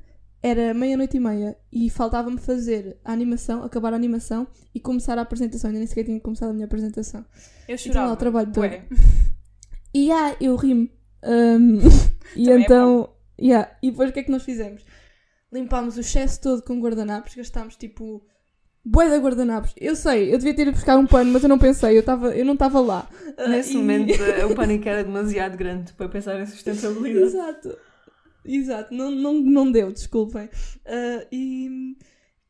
era 0.44 0.74
meia-noite 0.74 1.18
e 1.18 1.20
meia, 1.20 1.56
e 1.72 1.90
faltava-me 1.90 2.40
fazer 2.40 2.98
a 3.06 3.12
animação, 3.14 3.64
acabar 3.64 3.94
a 3.94 3.96
animação 3.96 4.48
e 4.74 4.80
começar 4.80 5.18
a 5.18 5.22
apresentação. 5.22 5.70
Ainda 5.70 5.80
nem 5.80 5.88
sequer 5.88 6.04
tinha 6.04 6.20
começado 6.20 6.50
a 6.50 6.54
minha 6.54 6.66
apresentação. 6.66 7.24
Eu 7.68 7.78
tinha 7.78 7.94
lá 7.94 8.00
chorava. 8.02 8.14
o 8.14 8.18
trabalho 8.18 8.52
todo. 8.52 8.68
Bué. 8.68 8.86
E 9.94 10.10
ah, 10.10 10.38
eu 10.40 10.56
ri-me. 10.56 10.90
Um, 11.22 11.80
e 12.34 12.50
é 12.50 12.60
então. 12.60 13.10
yeah, 13.40 13.70
e 13.84 13.92
depois 13.92 14.10
o 14.10 14.14
que 14.14 14.22
é 14.22 14.24
que 14.24 14.32
nós 14.32 14.42
fizemos? 14.42 14.86
Limpámos 15.52 15.98
o 15.98 16.00
excesso 16.00 16.40
todo 16.40 16.62
com 16.64 16.80
guardanapos, 16.80 17.36
gastámos 17.36 17.76
tipo. 17.76 18.26
Bué 18.86 19.10
de 19.10 19.18
guardanapos. 19.18 19.74
Eu 19.78 19.96
sei, 19.96 20.34
eu 20.34 20.38
devia 20.38 20.56
ter 20.56 20.62
ido 20.64 20.72
buscar 20.72 20.98
um 20.98 21.06
pano, 21.06 21.32
mas 21.34 21.44
eu 21.44 21.50
não 21.50 21.60
pensei, 21.60 21.96
eu, 21.98 22.02
tava, 22.04 22.36
eu 22.36 22.46
não 22.46 22.54
estava 22.54 22.80
lá. 22.80 23.08
Nesse 23.50 23.74
e- 23.74 23.78
momento 23.78 24.14
o 24.50 24.56
pânico 24.56 24.88
era 24.88 25.04
demasiado 25.04 25.58
grande 25.58 25.92
para 25.94 26.08
pensar 26.08 26.40
em 26.40 26.46
sustentabilidade. 26.46 27.26
Exato. 27.26 27.78
Exato, 28.44 28.94
não, 28.94 29.12
não, 29.12 29.34
não 29.34 29.72
deu, 29.72 29.92
desculpem. 29.92 30.50
Ah, 30.86 31.28
e, 31.32 31.96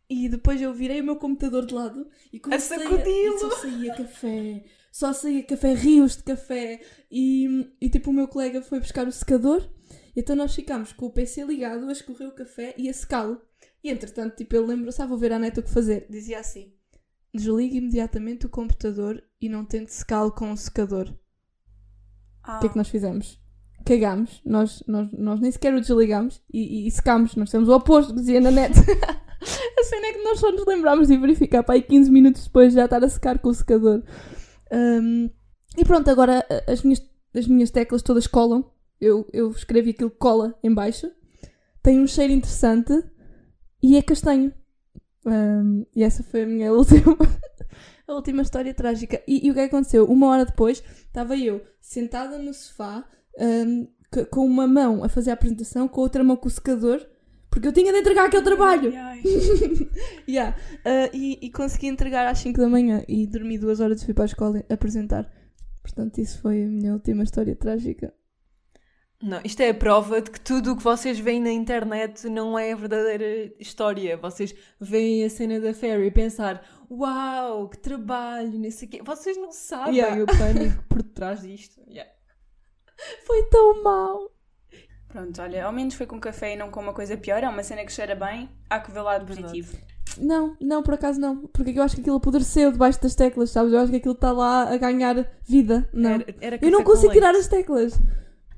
e 0.10 0.30
depois 0.30 0.62
eu 0.62 0.74
virei 0.74 1.02
o 1.02 1.04
meu 1.04 1.16
computador 1.18 1.66
de 1.66 1.74
lado 1.74 2.08
e 2.32 2.40
comecei 2.40 2.78
sacudi-lo. 2.78 3.36
e 3.36 3.40
só 3.40 3.52
saía 3.52 3.96
café, 3.96 4.64
só 4.92 5.14
saía 5.14 5.44
café, 5.44 5.74
rios 5.74 6.18
de 6.18 6.24
café 6.24 6.82
e, 7.10 7.70
e 7.80 7.90
tipo 7.90 8.10
o 8.10 8.14
meu 8.14 8.28
colega 8.28 8.62
foi 8.62 8.80
buscar 8.80 9.08
o 9.08 9.12
secador 9.12 9.70
então 10.16 10.36
nós 10.36 10.54
ficámos 10.54 10.92
com 10.94 11.06
o 11.06 11.12
PC 11.12 11.46
ligado 11.46 11.88
a 11.88 11.92
escorrer 11.92 12.28
o 12.28 12.34
café 12.36 12.74
e 12.78 12.90
a 12.90 12.94
secá-lo. 12.94 13.42
E 13.84 13.90
entretanto, 13.90 14.36
tipo, 14.36 14.56
ele 14.56 14.68
lembrou-se, 14.68 15.02
ah, 15.02 15.06
vou 15.06 15.18
ver 15.18 15.32
à 15.32 15.40
net 15.40 15.60
o 15.60 15.64
que 15.64 15.70
fazer. 15.70 16.06
Dizia 16.10 16.40
assim, 16.40 16.74
desligue 17.34 17.78
imediatamente 17.78 18.46
o 18.46 18.50
computador 18.50 19.24
e 19.40 19.50
não 19.50 19.66
tente 19.66 19.94
secá-lo 19.94 20.32
com 20.32 20.52
o 20.52 20.58
secador. 20.58 21.14
Ah, 22.44 22.58
O 22.58 22.60
que 22.60 22.68
é 22.68 22.70
que 22.70 22.78
nós 22.78 22.90
fizemos? 22.90 23.41
Cagámos, 23.86 24.42
nós, 24.46 24.84
nós, 24.88 25.10
nós 25.12 25.40
nem 25.40 25.52
sequer 25.52 25.74
o 25.74 25.82
desligámos 25.82 26.42
e, 26.54 26.88
e 26.88 26.92
secámos. 26.92 27.36
Nós 27.36 27.50
temos 27.50 27.70
o 27.70 27.76
oposto 27.76 28.14
dizia 28.14 28.40
na 28.40 28.52
net. 28.52 28.74
a 28.80 29.84
cena 29.84 30.08
é 30.08 30.14
que 30.14 30.24
nós 30.24 30.40
só 30.40 30.52
nos 30.52 30.66
lembrámos 30.66 31.08
de 31.08 31.18
verificar 31.18 31.64
para 31.64 31.76
aí 31.76 31.82
15 31.82 32.12
minutos 32.12 32.44
depois 32.46 32.70
de 32.70 32.76
já 32.76 32.86
estar 32.86 33.04
a 33.04 33.10
secar 33.10 33.40
com 33.40 33.50
o 33.50 33.54
secador. 33.54 34.04
Um, 34.72 35.30
e 35.78 35.86
pronto, 35.86 36.10
agora 36.10 36.46
as 36.68 36.84
minhas, 36.84 37.02
as 37.36 37.48
minhas 37.48 37.72
teclas 37.72 38.02
todas 38.02 38.28
colam. 38.28 38.72
Eu, 39.00 39.28
eu 39.34 39.50
escrevi 39.50 39.92
aquilo 39.92 40.12
cola 40.12 40.58
em 40.64 40.74
baixo. 40.74 41.12
Tem 41.82 42.00
um 42.00 42.08
cheiro 42.08 42.34
interessante 42.34 42.94
e 43.82 43.98
é 43.98 44.02
castanho. 44.02 44.54
Um, 45.26 45.86
e 45.96 46.04
essa 46.04 46.24
foi 46.24 46.44
a 46.44 46.46
minha 46.46 46.72
última, 46.74 47.18
a 48.08 48.14
última 48.14 48.42
história 48.42 48.74
trágica. 48.74 49.22
E, 49.28 49.48
e 49.48 49.52
o 49.52 49.54
que 49.54 49.60
aconteceu? 49.60 50.06
Uma 50.06 50.28
hora 50.28 50.46
depois 50.46 50.84
estava 51.08 51.36
eu 51.36 51.62
sentada 51.80 52.38
no 52.38 52.54
sofá 52.54 53.06
um, 53.40 53.88
com 54.30 54.46
uma 54.46 54.68
mão 54.68 55.04
a 55.04 55.10
fazer 55.10 55.32
a 55.32 55.34
apresentação, 55.34 55.88
com 55.88 56.02
a 56.02 56.04
outra 56.04 56.24
mão 56.24 56.36
com 56.36 56.48
o 56.48 56.52
secador, 56.52 57.06
porque 57.50 57.68
eu 57.68 57.74
tinha 57.74 57.92
de 57.92 58.00
entregar 58.00 58.26
aquele 58.26 58.44
trabalho. 58.44 58.94
ai, 58.96 58.98
ai. 58.98 59.22
Yeah. 60.28 60.56
Uh, 60.80 61.10
e, 61.14 61.38
e 61.42 61.50
consegui 61.52 61.88
entregar 61.88 62.26
às 62.28 62.40
5 62.40 62.58
da 62.60 62.70
manhã 62.70 63.04
e 63.08 63.28
dormi 63.28 63.58
duas 63.58 63.80
horas 63.80 64.02
e 64.02 64.06
fui 64.06 64.14
para 64.14 64.24
a 64.24 64.26
escola 64.26 64.64
apresentar. 64.70 65.30
Portanto, 65.82 66.20
isso 66.20 66.40
foi 66.40 66.64
a 66.64 66.68
minha 66.68 66.94
última 66.94 67.24
história 67.24 67.56
trágica. 67.56 68.14
Não, 69.22 69.40
isto 69.44 69.62
é 69.62 69.70
a 69.70 69.74
prova 69.74 70.20
de 70.22 70.32
que 70.32 70.40
tudo 70.42 70.72
o 70.72 70.78
que 70.78 70.84
vocês 70.84 71.20
veem 71.20 71.40
na 71.40 71.52
internet 71.52 72.28
não 72.28 72.58
é 72.58 72.72
a 72.72 72.76
verdadeira 72.76 73.54
história. 73.60 74.18
Vocês 74.18 74.56
veem 74.80 75.24
a 75.24 75.30
cena 75.30 75.60
da 75.60 75.74
Fairy 75.76 76.08
e 76.08 76.12
pensar, 76.12 76.66
uau, 76.90 77.70
que 77.70 77.78
trabalho, 77.78 78.58
não 78.58 78.72
sei 78.72 78.88
o 78.88 78.92
quê. 78.92 79.02
Vocês 79.06 79.38
não 79.38 79.52
sabem 79.52 79.96
Yeah. 79.98 80.24
o 80.24 80.26
pânico 80.26 80.84
por 80.90 81.04
detrás 81.04 81.42
disto. 81.42 81.80
Yeah. 81.88 82.10
Foi 83.26 83.44
tão 83.44 83.84
mau. 83.84 84.32
Pronto, 85.08 85.42
olha, 85.42 85.66
ao 85.66 85.74
menos 85.74 85.94
foi 85.94 86.06
com 86.06 86.20
café 86.20 86.54
e 86.54 86.56
não 86.56 86.72
com 86.72 86.80
uma 86.80 86.94
coisa 86.94 87.18
pior. 87.18 87.44
É 87.44 87.50
uma 87.50 87.64
cena 87.64 87.84
que 87.86 87.92
cheira 87.92 88.16
bem. 88.16 88.50
Há 88.70 88.80
que 88.80 88.92
ver 88.92 89.00
o 89.00 89.04
lado 89.04 89.26
positivo. 89.26 89.78
Não, 90.18 90.56
não, 90.60 90.82
por 90.84 90.94
acaso 90.94 91.20
não. 91.20 91.48
Porque 91.48 91.72
eu 91.78 91.84
acho 91.84 91.96
que 91.96 92.02
aquilo 92.02 92.18
apodreceu 92.18 92.72
debaixo 92.72 93.02
das 93.02 93.16
teclas, 93.16 93.50
sabes? 93.50 93.74
Eu 93.74 93.80
acho 93.80 93.92
que 93.92 93.98
aquilo 93.98 94.14
está 94.14 94.32
lá 94.32 94.74
a 94.74 94.78
ganhar 94.78 95.28
vida. 95.44 95.88
Não. 95.94 96.12
Era, 96.12 96.26
era 96.40 96.60
eu 96.62 96.72
não 96.72 96.84
consigo 96.84 97.12
tirar 97.14 97.36
as 97.36 97.48
teclas. 97.48 97.94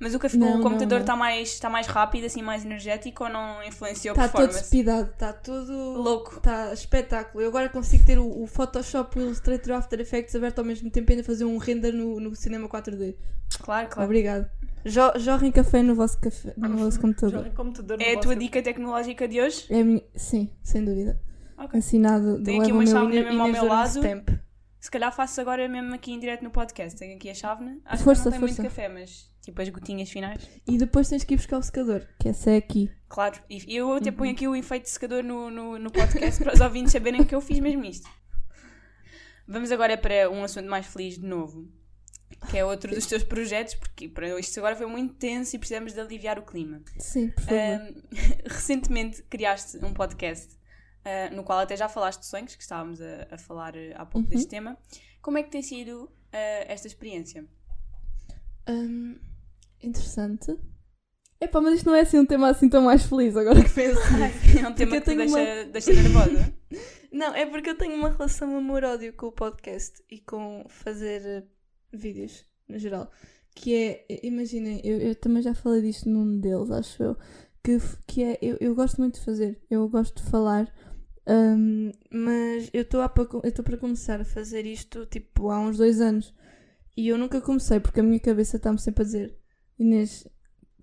Mas 0.03 0.13
o, 0.13 0.19
café, 0.19 0.37
Não, 0.37 0.59
o 0.59 0.61
computador 0.61 0.99
está 1.01 1.15
mais, 1.15 1.57
tá 1.59 1.69
mais 1.69 1.87
rápido, 1.87 2.25
assim, 2.25 2.41
mais 2.41 2.65
energético 2.65 3.23
ou 3.23 3.29
não 3.29 3.63
influenciou 3.63 4.11
a 4.13 4.15
Está 4.15 4.27
todo 4.27 4.31
performance? 4.47 4.59
despidado, 4.61 5.09
está 5.11 5.31
todo 5.33 5.71
Louco. 5.93 6.35
Está 6.37 6.73
espetáculo. 6.73 7.41
Eu 7.41 7.47
agora 7.47 7.69
consigo 7.69 8.05
ter 8.05 8.19
o, 8.19 8.43
o 8.43 8.45
Photoshop 8.45 9.17
e 9.17 9.21
o 9.21 9.25
Illustrator 9.27 9.73
After 9.75 9.99
Effects 10.01 10.35
aberto 10.35 10.59
ao 10.59 10.65
mesmo 10.65 10.89
tempo 10.91 11.09
e 11.09 11.13
ainda 11.13 11.23
fazer 11.23 11.45
um 11.45 11.57
render 11.57 11.93
no, 11.93 12.19
no 12.19 12.35
cinema 12.35 12.67
4D. 12.67 13.15
Claro, 13.61 13.87
claro. 13.89 14.03
Obrigado. 14.09 14.49
Jo, 14.85 15.13
jorrem 15.17 15.51
café 15.51 15.81
no 15.81 15.95
vosso, 15.95 16.19
café, 16.19 16.53
no 16.57 16.77
vosso 16.77 16.99
computador. 16.99 17.43
Joga 17.45 17.55
computador 17.55 17.97
no 17.97 18.03
É 18.03 18.09
a 18.09 18.13
tua 18.19 18.33
café. 18.33 18.35
dica 18.35 18.61
tecnológica 18.61 19.27
de 19.27 19.39
hoje? 19.39 19.65
É 19.69 19.79
a 19.79 19.83
minha... 19.85 20.03
Sim, 20.15 20.49
sem 20.61 20.83
dúvida. 20.83 21.17
Ok. 21.57 21.79
Assinado 21.79 22.43
Tenho 22.43 22.61
aqui 22.61 22.71
uma 22.73 22.83
Inês- 22.83 23.07
mesmo 23.07 23.41
ao 23.41 23.47
meu 23.47 23.65
lado. 23.65 23.87
Stamp. 23.99 24.29
Se 24.81 24.91
calhar 24.91 25.15
faço 25.15 25.39
agora 25.39 25.65
mesmo 25.69 25.93
aqui 25.95 26.11
em 26.11 26.19
direto 26.19 26.43
no 26.43 26.49
podcast. 26.49 26.99
Tenho 26.99 27.15
aqui 27.15 27.29
a 27.29 27.33
chávena. 27.33 27.77
Acho 27.85 28.03
Força, 28.03 28.23
que 28.23 28.25
não 28.25 28.31
tem 28.33 28.39
força. 28.41 28.61
muito 28.61 28.75
café, 28.75 28.89
mas 28.89 29.31
tipo 29.43 29.61
as 29.61 29.69
gotinhas 29.69 30.09
finais. 30.09 30.49
E 30.65 30.77
depois 30.77 31.07
tens 31.09 31.23
que 31.23 31.35
ir 31.35 31.37
buscar 31.37 31.57
o 31.59 31.61
secador, 31.61 32.07
que 32.19 32.29
essa 32.29 32.49
é 32.51 32.57
aqui. 32.57 32.89
Claro. 33.07 33.39
E 33.49 33.75
eu 33.75 33.93
até 33.93 34.09
Uhum. 34.09 34.15
ponho 34.15 34.31
aqui 34.31 34.47
o 34.47 34.55
efeito 34.55 34.83
de 34.85 34.89
secador 34.89 35.21
no, 35.21 35.51
no, 35.51 35.77
no 35.77 35.91
podcast 35.91 36.41
para 36.43 36.53
os 36.55 36.61
ouvintes 36.61 36.91
saberem 36.91 37.23
que 37.23 37.35
eu 37.35 37.41
fiz 37.41 37.59
mesmo 37.59 37.83
isto. 37.85 38.09
Vamos 39.47 39.71
agora 39.71 39.97
para 39.97 40.29
um 40.31 40.43
assunto 40.43 40.67
mais 40.69 40.85
feliz 40.87 41.15
de 41.19 41.25
novo. 41.27 41.69
Que 42.49 42.57
é 42.57 42.65
outro 42.65 42.93
dos 42.95 43.05
teus 43.05 43.23
projetos, 43.23 43.75
porque 43.75 44.09
para 44.09 44.39
isto 44.39 44.57
agora 44.57 44.75
foi 44.75 44.87
muito 44.87 45.13
tenso 45.15 45.55
e 45.55 45.59
precisamos 45.59 45.93
de 45.93 45.99
aliviar 45.99 46.39
o 46.39 46.43
clima. 46.43 46.81
Sim, 46.97 47.29
por 47.29 47.43
favor. 47.43 47.57
Ahm, 47.59 47.93
recentemente 48.49 49.21
criaste 49.23 49.77
um 49.85 49.93
podcast 49.93 50.57
ah, 51.05 51.29
no 51.31 51.43
qual 51.43 51.59
até 51.59 51.75
já 51.77 51.87
falaste 51.87 52.21
de 52.21 52.25
sonhos, 52.25 52.55
que 52.55 52.63
estávamos 52.63 52.99
a, 53.01 53.27
a 53.31 53.37
falar 53.37 53.75
ah, 53.77 54.01
há 54.01 54.05
pouco 54.05 54.25
Uhum. 54.27 54.33
deste 54.33 54.49
tema. 54.49 54.77
Como 55.21 55.37
é 55.37 55.43
que 55.43 55.51
tem 55.51 55.61
sido 55.61 56.11
ah, 56.31 56.65
esta 56.67 56.87
experiência? 56.87 57.45
Hum, 58.67 59.19
interessante. 59.85 60.57
Epá, 61.39 61.59
mas 61.59 61.75
isto 61.75 61.87
não 61.87 61.95
é 61.95 62.01
assim 62.01 62.19
um 62.19 62.25
tema 62.25 62.49
assim 62.49 62.69
tão 62.69 62.83
mais 62.83 63.03
feliz 63.03 63.35
agora 63.35 63.61
que 63.61 63.69
penso. 63.69 63.99
é 64.63 64.67
um 64.67 64.73
tema 64.73 65.01
que 65.01 65.01
te 65.01 65.15
deixa, 65.15 65.65
deixa 65.65 65.93
nervosa. 65.93 66.53
Não, 67.11 67.35
é 67.35 67.45
porque 67.45 67.69
eu 67.69 67.77
tenho 67.77 67.95
uma 67.95 68.09
relação 68.09 68.57
amor-ódio 68.57 69.13
com 69.13 69.27
o 69.27 69.31
podcast 69.31 70.01
e 70.09 70.19
com 70.19 70.65
fazer 70.67 71.21
eh, 71.23 71.43
vídeos, 71.91 72.43
no 72.67 72.79
geral. 72.79 73.11
Que 73.53 73.75
é, 73.75 74.05
eh, 74.09 74.19
imaginem, 74.23 74.81
eu, 74.83 74.97
eu 74.99 75.15
também 75.15 75.43
já 75.43 75.53
falei 75.53 75.81
disto 75.81 76.09
num 76.09 76.39
deles, 76.39 76.71
acho 76.71 77.03
eu, 77.03 77.17
que, 77.63 77.77
que 78.07 78.23
é, 78.23 78.39
eu, 78.41 78.57
eu 78.59 78.73
gosto 78.73 78.97
muito 78.97 79.19
de 79.19 79.25
fazer, 79.25 79.61
eu 79.69 79.87
gosto 79.87 80.23
de 80.23 80.31
falar, 80.31 80.73
hum, 81.27 81.91
mas 82.09 82.69
eu 82.73 82.81
estou 82.81 83.63
para 83.63 83.77
começar 83.77 84.19
a 84.19 84.25
fazer 84.25 84.65
isto, 84.65 85.05
tipo, 85.05 85.51
há 85.51 85.59
uns 85.59 85.77
dois 85.77 86.01
anos. 86.01 86.33
E 86.97 87.09
eu 87.09 87.17
nunca 87.17 87.41
comecei, 87.41 87.79
porque 87.79 87.99
a 87.99 88.03
minha 88.03 88.19
cabeça 88.19 88.57
está-me 88.57 88.79
sempre 88.79 89.03
a 89.03 89.05
dizer, 89.05 89.42
Inês, 89.79 90.27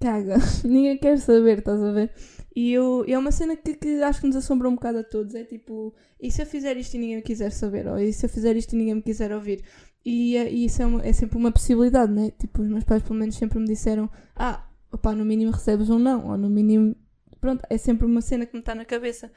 caga, 0.01 0.37
ninguém 0.65 0.99
quer 0.99 1.19
saber, 1.19 1.59
estás 1.59 1.83
a 1.83 1.93
ver? 1.93 2.13
E 2.55 2.73
eu, 2.73 3.05
é 3.07 3.17
uma 3.17 3.31
cena 3.31 3.57
que, 3.57 3.75
que 3.75 4.03
acho 4.03 4.21
que 4.21 4.27
nos 4.27 4.37
assombra 4.37 4.69
um 4.69 4.75
bocado 4.75 4.99
a 4.99 5.05
todos. 5.05 5.35
É 5.35 5.45
tipo, 5.45 5.95
e 6.21 6.31
se 6.31 6.43
eu 6.43 6.47
fizer 6.47 6.77
isto 6.77 6.95
e 6.95 6.99
ninguém 6.99 7.17
me 7.17 7.23
quiser 7.23 7.51
saber? 7.53 7.87
Ou 7.87 7.99
e 7.99 8.13
se 8.13 8.27
eu 8.27 8.31
fizer 8.31 8.57
isto 8.57 8.73
e 8.75 8.77
ninguém 8.79 8.97
me 8.97 9.03
quiser 9.03 9.33
ouvir? 9.33 9.63
E, 10.05 10.37
eh, 10.37 10.51
e 10.51 10.65
isso 10.65 10.83
é, 10.83 10.87
uma- 10.87 11.05
é 11.07 11.13
sempre 11.13 11.37
uma 11.39 11.53
possibilidade, 11.53 12.13
né? 12.13 12.31
Tipo, 12.33 12.63
os 12.63 12.69
meus 12.69 12.85
pais 12.85 13.03
pelo 13.03 13.15
menos 13.19 13.37
sempre 13.37 13.59
me 13.59 13.67
disseram: 13.67 14.11
Ah, 14.35 14.69
opá, 14.93 15.13
no 15.15 15.25
mínimo 15.25 15.53
recebes 15.53 15.89
um 15.91 15.99
não, 15.99 16.27
ou 16.31 16.37
no 16.37 16.51
mínimo. 16.51 16.97
Pronto, 17.41 17.65
é 17.71 17.79
sempre 17.79 18.05
uma 18.07 18.21
cena 18.21 18.45
que 18.47 18.55
me 18.55 18.61
está 18.61 18.75
na 18.75 18.85
cabeça. 18.85 19.31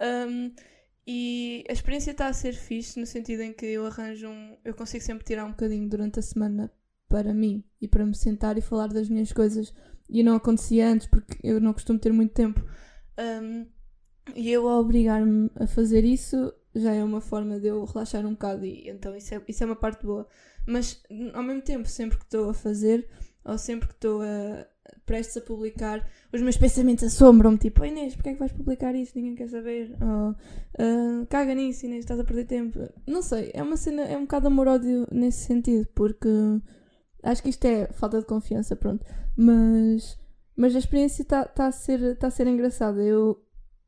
Um, 0.00 0.52
e 1.06 1.64
a 1.68 1.72
experiência 1.72 2.10
está 2.10 2.28
a 2.28 2.32
ser 2.32 2.52
fixe 2.52 3.00
no 3.00 3.06
sentido 3.06 3.40
em 3.42 3.52
que 3.52 3.64
eu 3.66 3.86
arranjo 3.86 4.28
um. 4.28 4.56
Eu 4.64 4.74
consigo 4.74 5.02
sempre 5.02 5.24
tirar 5.24 5.44
um 5.46 5.50
bocadinho 5.50 5.88
durante 5.88 6.18
a 6.18 6.22
semana 6.22 6.70
para 7.08 7.32
mim 7.34 7.64
e 7.80 7.88
para 7.88 8.04
me 8.04 8.14
sentar 8.14 8.58
e 8.58 8.60
falar 8.60 8.88
das 8.88 9.08
minhas 9.08 9.32
coisas. 9.32 9.72
E 10.08 10.22
não 10.22 10.36
acontecia 10.36 10.88
antes 10.88 11.06
porque 11.06 11.38
eu 11.42 11.60
não 11.60 11.72
costumo 11.72 11.98
ter 11.98 12.12
muito 12.12 12.32
tempo. 12.32 12.64
Um, 13.18 13.66
e 14.34 14.50
eu 14.50 14.68
a 14.68 14.78
obrigar-me 14.78 15.50
a 15.56 15.66
fazer 15.66 16.04
isso 16.04 16.52
já 16.74 16.92
é 16.92 17.02
uma 17.02 17.20
forma 17.20 17.58
de 17.58 17.68
eu 17.68 17.84
relaxar 17.84 18.24
um 18.26 18.32
bocado 18.32 18.64
e 18.64 18.88
então 18.88 19.16
isso 19.16 19.34
é, 19.34 19.42
isso 19.48 19.62
é 19.62 19.66
uma 19.66 19.76
parte 19.76 20.04
boa. 20.04 20.26
Mas 20.66 21.02
ao 21.32 21.42
mesmo 21.42 21.62
tempo, 21.62 21.88
sempre 21.88 22.18
que 22.18 22.24
estou 22.24 22.50
a 22.50 22.54
fazer 22.54 23.08
ou 23.44 23.56
sempre 23.56 23.88
que 23.88 23.94
estou 23.94 24.20
a 24.22 24.66
prestes 25.06 25.36
a 25.38 25.40
publicar, 25.40 26.06
os 26.32 26.42
meus 26.42 26.56
pensamentos 26.56 27.04
assombram-me, 27.04 27.56
tipo, 27.56 27.84
Inês, 27.84 28.14
porquê 28.14 28.30
é 28.30 28.32
que 28.34 28.38
vais 28.38 28.52
publicar 28.52 28.94
isso? 28.94 29.12
Ninguém 29.16 29.34
quer 29.34 29.48
saber. 29.48 29.96
Ou, 30.00 30.34
"Ah, 30.78 31.26
caga 31.30 31.54
nisso, 31.54 31.86
Inês, 31.86 32.00
estás 32.00 32.20
a 32.20 32.24
perder 32.24 32.44
tempo. 32.46 32.78
Não 33.06 33.22
sei, 33.22 33.50
é 33.54 33.62
uma 33.62 33.76
cena, 33.76 34.02
é 34.02 34.16
um 34.16 34.22
bocado 34.22 34.48
amor-ódio 34.48 35.06
nesse 35.10 35.46
sentido, 35.46 35.86
porque 35.94 36.28
acho 37.22 37.42
que 37.42 37.50
isto 37.50 37.64
é 37.64 37.86
falta 37.92 38.18
de 38.20 38.26
confiança, 38.26 38.76
pronto. 38.76 39.04
Mas, 39.36 40.18
mas 40.56 40.74
a 40.74 40.78
experiência 40.78 41.22
está 41.22 41.44
tá 41.44 41.66
a, 41.66 41.72
ser, 41.72 42.16
tá 42.16 42.26
a 42.28 42.30
ser 42.30 42.46
engraçada. 42.46 43.02
Eu, 43.02 43.40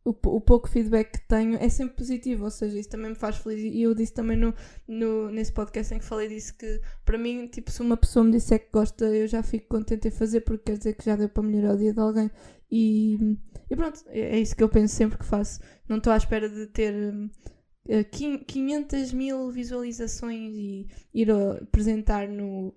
o, 0.04 0.10
o 0.10 0.40
pouco 0.40 0.68
feedback 0.68 1.12
que 1.12 1.28
tenho 1.28 1.56
é 1.56 1.68
sempre 1.68 1.96
positivo, 1.96 2.44
ou 2.44 2.50
seja, 2.50 2.78
isso 2.78 2.88
também 2.88 3.10
me 3.10 3.16
faz 3.16 3.36
feliz. 3.36 3.60
E 3.62 3.82
eu 3.82 3.94
disse 3.94 4.14
também 4.14 4.36
no, 4.36 4.54
no, 4.88 5.30
nesse 5.30 5.52
podcast 5.52 5.92
em 5.94 5.98
que 5.98 6.04
falei 6.04 6.28
disso 6.28 6.56
que 6.56 6.80
para 7.04 7.18
mim, 7.18 7.46
tipo, 7.48 7.70
se 7.70 7.82
uma 7.82 7.96
pessoa 7.96 8.24
me 8.24 8.32
disser 8.32 8.60
que 8.60 8.72
gosta, 8.72 9.04
eu 9.06 9.26
já 9.26 9.42
fico 9.42 9.68
contente 9.68 10.08
em 10.08 10.10
fazer 10.10 10.40
porque 10.42 10.72
quer 10.72 10.78
dizer 10.78 10.94
que 10.94 11.04
já 11.04 11.16
deu 11.16 11.28
para 11.28 11.42
melhorar 11.42 11.74
o 11.74 11.78
dia 11.78 11.92
de 11.92 12.00
alguém. 12.00 12.30
E, 12.70 13.36
e 13.68 13.76
pronto, 13.76 14.00
é 14.08 14.36
é 14.36 14.38
isso 14.40 14.54
que 14.56 14.62
eu 14.62 14.68
penso 14.68 14.94
sempre 14.94 15.18
que 15.18 15.24
faço. 15.24 15.60
Não 15.88 15.98
estou 15.98 16.12
à 16.12 16.16
espera 16.16 16.48
de 16.48 16.66
ter 16.68 16.94
hum, 16.94 17.28
eh, 17.88 18.04
quin- 18.04 18.38
500 18.38 19.12
mil 19.12 19.50
visualizações 19.50 20.54
e 20.56 20.86
ir 21.12 21.30
apresentar 21.30 22.28
no, 22.28 22.72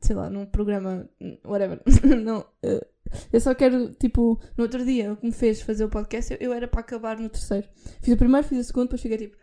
sei 0.00 0.16
lá, 0.16 0.30
num 0.30 0.46
programa, 0.46 1.08
whatever. 1.44 1.80
Não, 2.24 2.44
eh, 2.62 2.86
eu 3.32 3.40
só 3.40 3.54
quero, 3.54 3.92
tipo, 3.94 4.40
no 4.56 4.64
outro 4.64 4.84
dia, 4.84 5.12
o 5.12 5.16
que 5.16 5.26
me 5.26 5.32
fez 5.32 5.60
fazer 5.60 5.84
o 5.84 5.88
podcast, 5.88 6.32
eu, 6.32 6.38
eu 6.40 6.52
era 6.52 6.68
para 6.68 6.80
acabar 6.80 7.18
no 7.18 7.28
terceiro. 7.28 7.68
Fiz 8.00 8.14
o 8.14 8.16
primeiro, 8.16 8.46
fiz 8.46 8.58
o 8.58 8.64
segundo, 8.64 8.84
depois 8.84 9.00
fiquei 9.00 9.18
tipo, 9.18 9.36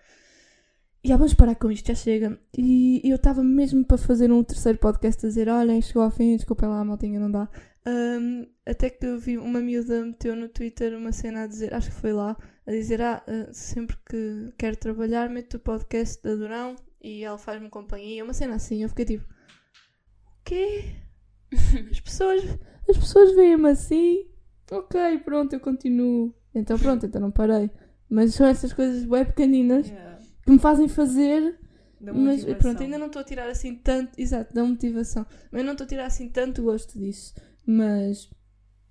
já 1.05 1.17
vamos 1.17 1.33
parar 1.33 1.55
com 1.55 1.69
isto, 1.69 1.87
já 1.87 1.95
chega. 1.95 2.39
E 2.57 3.01
eu 3.03 3.15
estava 3.17 3.43
mesmo 3.43 3.83
para 3.85 3.97
fazer 3.97 4.31
um 4.31 4.43
terceiro 4.43 4.77
podcast 4.77 5.25
a 5.25 5.29
dizer: 5.29 5.49
olhem, 5.49 5.81
chegou 5.81 6.01
ao 6.01 6.11
fim, 6.11 6.35
desculpem 6.35 6.69
lá, 6.69 6.83
maltinha, 6.83 7.19
não 7.19 7.29
dá. 7.29 7.49
Ahm, 7.85 8.45
até 8.65 8.89
que 8.89 9.05
eu 9.05 9.19
vi 9.19 9.37
uma 9.37 9.59
miúda 9.59 10.05
meteu 10.05 10.35
no 10.35 10.47
Twitter 10.47 10.97
uma 10.97 11.11
cena 11.11 11.43
a 11.43 11.47
dizer, 11.47 11.73
acho 11.73 11.89
que 11.89 11.95
foi 11.97 12.13
lá, 12.13 12.37
a 12.65 12.71
dizer: 12.71 13.01
ah, 13.01 13.21
ah, 13.27 13.51
sempre 13.51 13.97
que 14.09 14.53
quero 14.57 14.77
trabalhar, 14.77 15.29
meto 15.29 15.55
o 15.57 15.59
podcast 15.59 16.23
da 16.23 16.35
Durão 16.35 16.75
e 17.01 17.23
ela 17.23 17.37
faz-me 17.37 17.69
companhia. 17.69 18.23
Uma 18.23 18.33
cena 18.33 18.55
assim, 18.55 18.83
eu 18.83 18.89
fiquei 18.89 19.05
tipo: 19.05 19.25
quê? 20.43 20.85
As 21.91 21.99
pessoas, 21.99 22.43
as 22.89 22.97
pessoas 22.97 23.35
veem-me 23.35 23.69
assim, 23.69 24.25
ok, 24.71 25.19
pronto, 25.19 25.53
eu 25.53 25.59
continuo. 25.59 26.33
Então 26.53 26.77
pronto, 26.77 27.05
então 27.05 27.21
não 27.21 27.31
parei. 27.31 27.69
Mas 28.09 28.35
são 28.35 28.45
essas 28.45 28.73
coisas 28.73 29.05
bem 29.05 29.25
pequeninas 29.25 29.91
que 30.43 30.51
me 30.51 30.59
fazem 30.59 30.87
fazer 30.87 31.57
mas 32.11 32.43
pronto, 32.55 32.83
ainda 32.83 32.97
não 32.97 33.07
estou 33.07 33.21
a 33.21 33.25
tirar 33.25 33.47
assim 33.47 33.75
tanto. 33.75 34.19
Exato, 34.19 34.53
da 34.53 34.63
motivação. 34.63 35.25
Mas 35.51 35.63
não 35.63 35.71
estou 35.71 35.85
a 35.85 35.87
tirar 35.87 36.05
assim 36.05 36.27
tanto 36.27 36.63
gosto 36.63 36.99
disso. 36.99 37.33
Mas 37.65 38.29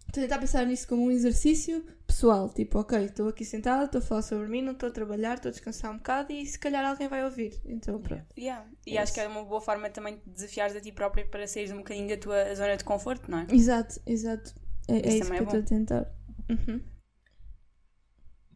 estou 0.07 0.23
a 0.23 0.23
tentar 0.23 0.39
pensar 0.39 0.65
nisso 0.65 0.89
como 0.89 1.05
um 1.05 1.11
exercício 1.11 1.85
pessoal. 2.13 2.49
Tipo, 2.53 2.79
ok, 2.81 3.05
estou 3.05 3.29
aqui 3.29 3.45
sentada, 3.45 3.85
estou 3.87 3.99
a 4.01 4.03
falar 4.03 4.23
sobre 4.23 4.47
mim, 4.49 4.63
não 4.63 4.73
estou 4.73 4.89
a 4.89 4.93
trabalhar, 4.93 5.35
estou 5.35 5.49
a 5.49 5.53
descansar 5.53 5.91
um 5.93 5.97
bocado 5.97 6.33
e 6.33 6.45
se 6.47 6.59
calhar 6.59 6.85
alguém 6.85 7.09
vai 7.09 7.25
ouvir. 7.25 7.61
Então 7.65 8.01
pronto. 8.01 8.27
Yeah. 8.39 8.71
E 8.87 8.97
É 8.97 9.01
acho 9.01 9.13
que 9.13 9.21
isso. 9.21 9.29
é 9.29 9.29
uma 9.29 9.45
boa 9.45 9.61
forma 9.61 9.91
também 9.91 10.17
de 10.19 10.31
desafiares 10.31 10.77
a 10.77 10.81
ti 10.81 10.93
própria 10.93 11.27
para 11.27 11.47
saíres 11.47 11.73
um 11.73 11.79
bocadinho 11.79 12.09
da 12.09 12.17
tua 12.17 12.55
zona 12.55 12.77
de 12.77 12.85
conforto, 12.85 13.31
não 13.31 13.39
é? 13.39 13.47
Exato, 13.51 14.01
exato. 14.07 14.55
É, 14.89 14.97
é 15.11 15.15
Isso 15.15 15.19
isso 15.19 15.33
que 15.33 15.37
também 15.37 15.39
eu 15.39 15.43
é 15.43 15.45
estou 15.45 15.61
a 15.61 15.63
tentar. 15.63 16.07
Uhum. 16.51 16.81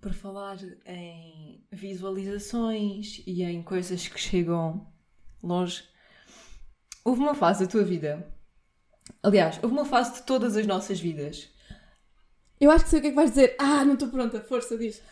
Por 0.01 0.13
falar 0.13 0.59
em 0.87 1.67
visualizações 1.73 3.23
e 3.27 3.43
em 3.43 3.63
coisas 3.63 4.07
que 4.07 4.21
chegam 4.21 4.87
longe, 5.43 5.83
houve 7.05 7.21
uma 7.21 7.35
fase 7.35 7.65
da 7.65 7.71
tua 7.71 7.85
vida. 7.85 8.33
Aliás, 9.23 9.59
houve 9.63 9.75
uma 9.75 9.85
fase 9.85 10.15
de 10.15 10.23
todas 10.27 10.57
as 10.57 10.67
nossas 10.67 11.01
vidas. 11.01 11.51
Eu 12.61 12.71
acho 12.71 12.85
que 12.85 12.91
sei 12.91 12.99
o 12.99 13.03
que 13.03 13.09
é 13.09 13.11
que 13.11 13.17
vais 13.17 13.31
dizer. 13.31 13.55
Ah, 13.59 13.85
não 13.85 13.95
estou 13.95 14.09
pronta, 14.09 14.41
força, 14.41 14.77
diz. 14.79 15.03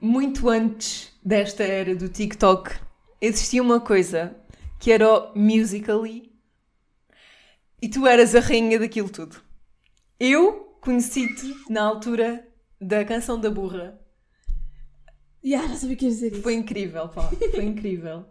Muito 0.00 0.48
antes 0.48 1.12
desta 1.24 1.64
era 1.64 1.94
do 1.94 2.08
TikTok, 2.08 2.70
existia 3.20 3.62
uma 3.62 3.80
coisa 3.80 4.36
que 4.78 4.92
era 4.92 5.08
o 5.08 5.38
Musical.ly 5.38 6.30
e 7.80 7.88
tu 7.88 8.06
eras 8.06 8.34
a 8.34 8.40
rainha 8.40 8.78
daquilo 8.78 9.08
tudo. 9.08 9.40
Eu 10.20 10.78
conheci-te 10.80 11.54
na 11.68 11.82
altura 11.82 12.46
da 12.80 13.04
canção 13.04 13.40
da 13.40 13.50
burra. 13.50 13.98
Yeah, 15.44 15.68
já 15.68 15.76
sabia 15.76 15.96
que 15.96 16.04
ias 16.04 16.14
dizer 16.14 16.32
isso. 16.32 16.42
Foi 16.44 16.54
incrível, 16.54 17.08
pá, 17.08 17.22
foi 17.22 17.64
incrível. 17.64 18.26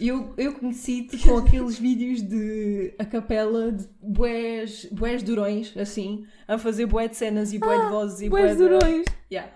Eu, 0.00 0.32
eu 0.36 0.54
conheci-te 0.54 1.18
com 1.18 1.36
aqueles 1.38 1.78
vídeos 1.78 2.22
de 2.22 2.94
a 2.98 3.04
capela 3.04 3.70
de 3.72 3.86
bués, 4.00 4.86
bués 4.90 5.22
durões, 5.22 5.76
assim, 5.76 6.26
a 6.48 6.56
fazer 6.58 6.86
bué 6.86 7.08
de 7.08 7.16
cenas 7.16 7.52
e 7.52 7.58
bué 7.58 7.76
de 7.84 7.90
vozes 7.90 8.20
e 8.22 8.28
Boas 8.28 8.52
de... 8.52 8.56
durões. 8.56 9.04
Yeah. 9.30 9.52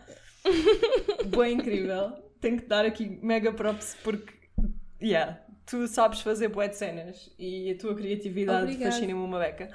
bué 1.35 1.51
incrível. 1.53 2.13
Tenho 2.41 2.59
que 2.59 2.67
dar 2.67 2.85
aqui 2.85 3.19
mega 3.23 3.53
props 3.53 3.97
porque, 4.03 4.33
yeah, 5.03 5.41
tu 5.67 5.87
sabes 5.89 6.21
fazer 6.21 6.49
bué 6.49 6.69
de 6.69 6.77
cenas 6.77 7.31
e 7.39 7.71
a 7.71 7.79
tua 7.79 7.95
criatividade 7.95 8.77
fascina-me 8.77 9.15
uma 9.15 9.39
beca. 9.39 9.71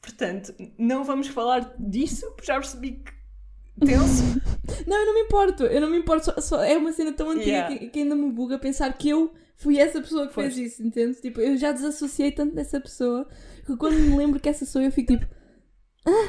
Portanto, 0.00 0.54
não 0.78 1.02
vamos 1.02 1.28
falar 1.28 1.74
disso, 1.78 2.26
porque 2.32 2.46
já 2.46 2.54
percebi 2.54 2.92
que 3.04 3.12
tenso. 3.86 4.22
Não, 4.86 4.96
eu 4.98 5.06
não 5.06 5.14
me 5.14 5.20
importo. 5.20 5.64
Eu 5.64 5.80
não 5.80 5.90
me 5.90 5.96
importo. 5.98 6.26
Só, 6.26 6.40
só- 6.40 6.62
é 6.64 6.76
uma 6.76 6.92
cena 6.92 7.12
tão 7.12 7.30
antiga 7.30 7.50
Yeah. 7.50 7.78
que, 7.78 7.88
que 7.88 7.98
ainda 8.00 8.14
me 8.14 8.30
buga 8.30 8.58
pensar 8.58 8.92
que 8.96 9.08
eu 9.08 9.32
fui 9.56 9.78
essa 9.78 10.00
pessoa 10.00 10.26
que 10.28 10.34
Foste. 10.34 10.54
fez 10.54 10.72
isso, 10.72 10.82
entende? 10.82 11.20
Tipo, 11.20 11.40
eu 11.40 11.56
já 11.56 11.72
desassociei 11.72 12.32
tanto 12.32 12.54
dessa 12.54 12.80
pessoa 12.80 13.28
que 13.64 13.76
quando 13.76 13.94
me 13.98 14.16
lembro 14.16 14.40
que 14.40 14.48
essa 14.48 14.64
sou 14.66 14.82
eu, 14.82 14.90
fico 14.92 15.16
tipo. 15.16 15.26
Ah, 16.06 16.28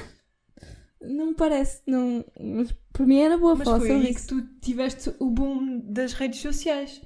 não 1.01 1.27
me 1.27 1.35
parece. 1.35 1.81
Não, 1.85 2.23
mas 2.39 2.73
para 2.93 3.05
mim 3.05 3.19
era 3.19 3.37
boa 3.37 3.55
Mas 3.55 3.65
falar 3.65 3.79
foi 3.79 3.87
sobre 3.89 4.07
aí 4.07 4.13
isso. 4.13 4.21
que 4.21 4.27
tu 4.27 4.41
tiveste 4.61 5.13
o 5.19 5.29
boom 5.29 5.79
das 5.91 6.13
redes 6.13 6.39
sociais. 6.39 7.01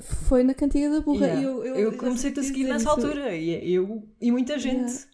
Foi 0.00 0.42
na 0.42 0.54
cantiga 0.54 0.90
da 0.90 1.00
burra. 1.00 1.26
Yeah. 1.26 1.42
Eu, 1.46 1.64
eu, 1.64 1.74
Eu 1.76 1.96
comecei-te 1.96 2.40
a 2.40 2.42
seguir 2.42 2.64
nessa 2.64 2.76
isso. 2.78 2.88
altura. 2.88 3.34
E 3.36 3.72
eu 3.72 4.08
e 4.20 4.30
muita 4.32 4.58
gente. 4.58 4.90
Yeah. 4.90 5.04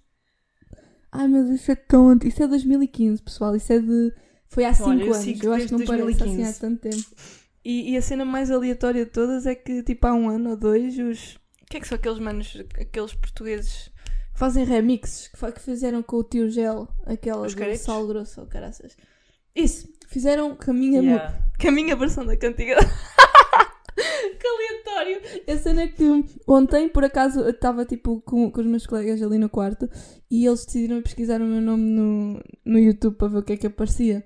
Ai, 1.13 1.29
mas 1.29 1.49
isso 1.51 1.71
é 1.73 1.75
tão 1.75 2.09
antigo. 2.09 2.29
Isso 2.33 2.43
é 2.43 2.47
2015, 2.47 3.23
pessoal. 3.23 3.57
Isso 3.57 3.73
é 3.73 3.79
de. 3.81 4.13
Foi 4.49 4.65
há 4.65 4.73
5 4.73 4.89
Olha, 4.89 5.03
eu 5.05 5.15
anos. 5.15 5.43
Eu 5.43 5.53
acho 5.53 5.67
que 5.67 5.73
não 5.73 5.79
desde 5.79 5.97
parece 5.97 6.23
assim 6.23 6.37
2015. 6.37 6.43
há 6.43 6.53
tanto 6.61 6.81
tempo. 6.81 7.07
E, 7.69 7.91
e 7.93 7.97
a 7.97 8.03
cena 8.03 8.25
mais 8.25 8.51
aleatória 8.51 9.05
de 9.05 9.11
todas 9.11 9.45
é 9.45 9.55
que, 9.55 9.83
tipo, 9.83 10.07
há 10.07 10.15
um 10.15 10.29
ano 10.29 10.51
ou 10.51 10.57
dois, 10.57 10.97
os. 10.99 11.35
O 11.63 11.67
que 11.69 11.79
é 11.79 11.81
que 11.81 11.89
são 11.89 11.97
aqueles 11.97 12.21
manos, 12.21 12.57
aqueles 12.81 13.13
portugueses 13.15 13.91
que 14.33 14.39
fazem 14.39 14.65
remixes, 14.65 15.27
que, 15.29 15.37
fa- 15.37 15.51
que 15.51 15.61
fizeram 15.61 16.01
com 16.03 16.17
o 16.19 16.23
tio 16.23 16.49
Gel, 16.49 16.87
aquela 17.05 17.45
Os 17.45 17.55
do 17.55 17.77
sal 17.77 18.07
grosso 18.07 18.41
ou 18.41 18.47
caraças. 18.47 18.97
Isso, 19.55 19.89
fizeram 20.09 20.57
a 20.65 20.73
mu- 21.03 21.09
Yeah. 21.15 21.45
a 21.67 21.71
minha 21.73 21.97
versão 21.97 22.25
da 22.25 22.37
cantiga. 22.37 22.77
que 23.97 24.47
aleatório! 24.47 25.21
A 25.49 25.57
cena 25.59 25.83
é 25.83 25.89
que 25.89 26.05
ontem, 26.47 26.89
por 26.89 27.05
acaso, 27.05 27.49
estava 27.49 27.85
tipo 27.85 28.21
com, 28.21 28.51
com 28.51 28.61
os 28.61 28.67
meus 28.67 28.87
colegas 28.87 29.21
ali 29.23 29.39
no 29.39 29.49
quarto 29.49 29.89
e 30.31 30.47
eles 30.47 30.65
decidiram 30.67 31.03
pesquisar 31.03 31.41
o 31.41 31.47
meu 31.47 31.61
nome 31.61 31.83
no, 31.85 32.41
no 32.65 32.79
YouTube 32.79 33.17
para 33.17 33.29
ver 33.29 33.39
o 33.39 33.43
que 33.43 33.55
é 33.55 33.57
que 33.57 33.67
aparecia. 33.67 34.25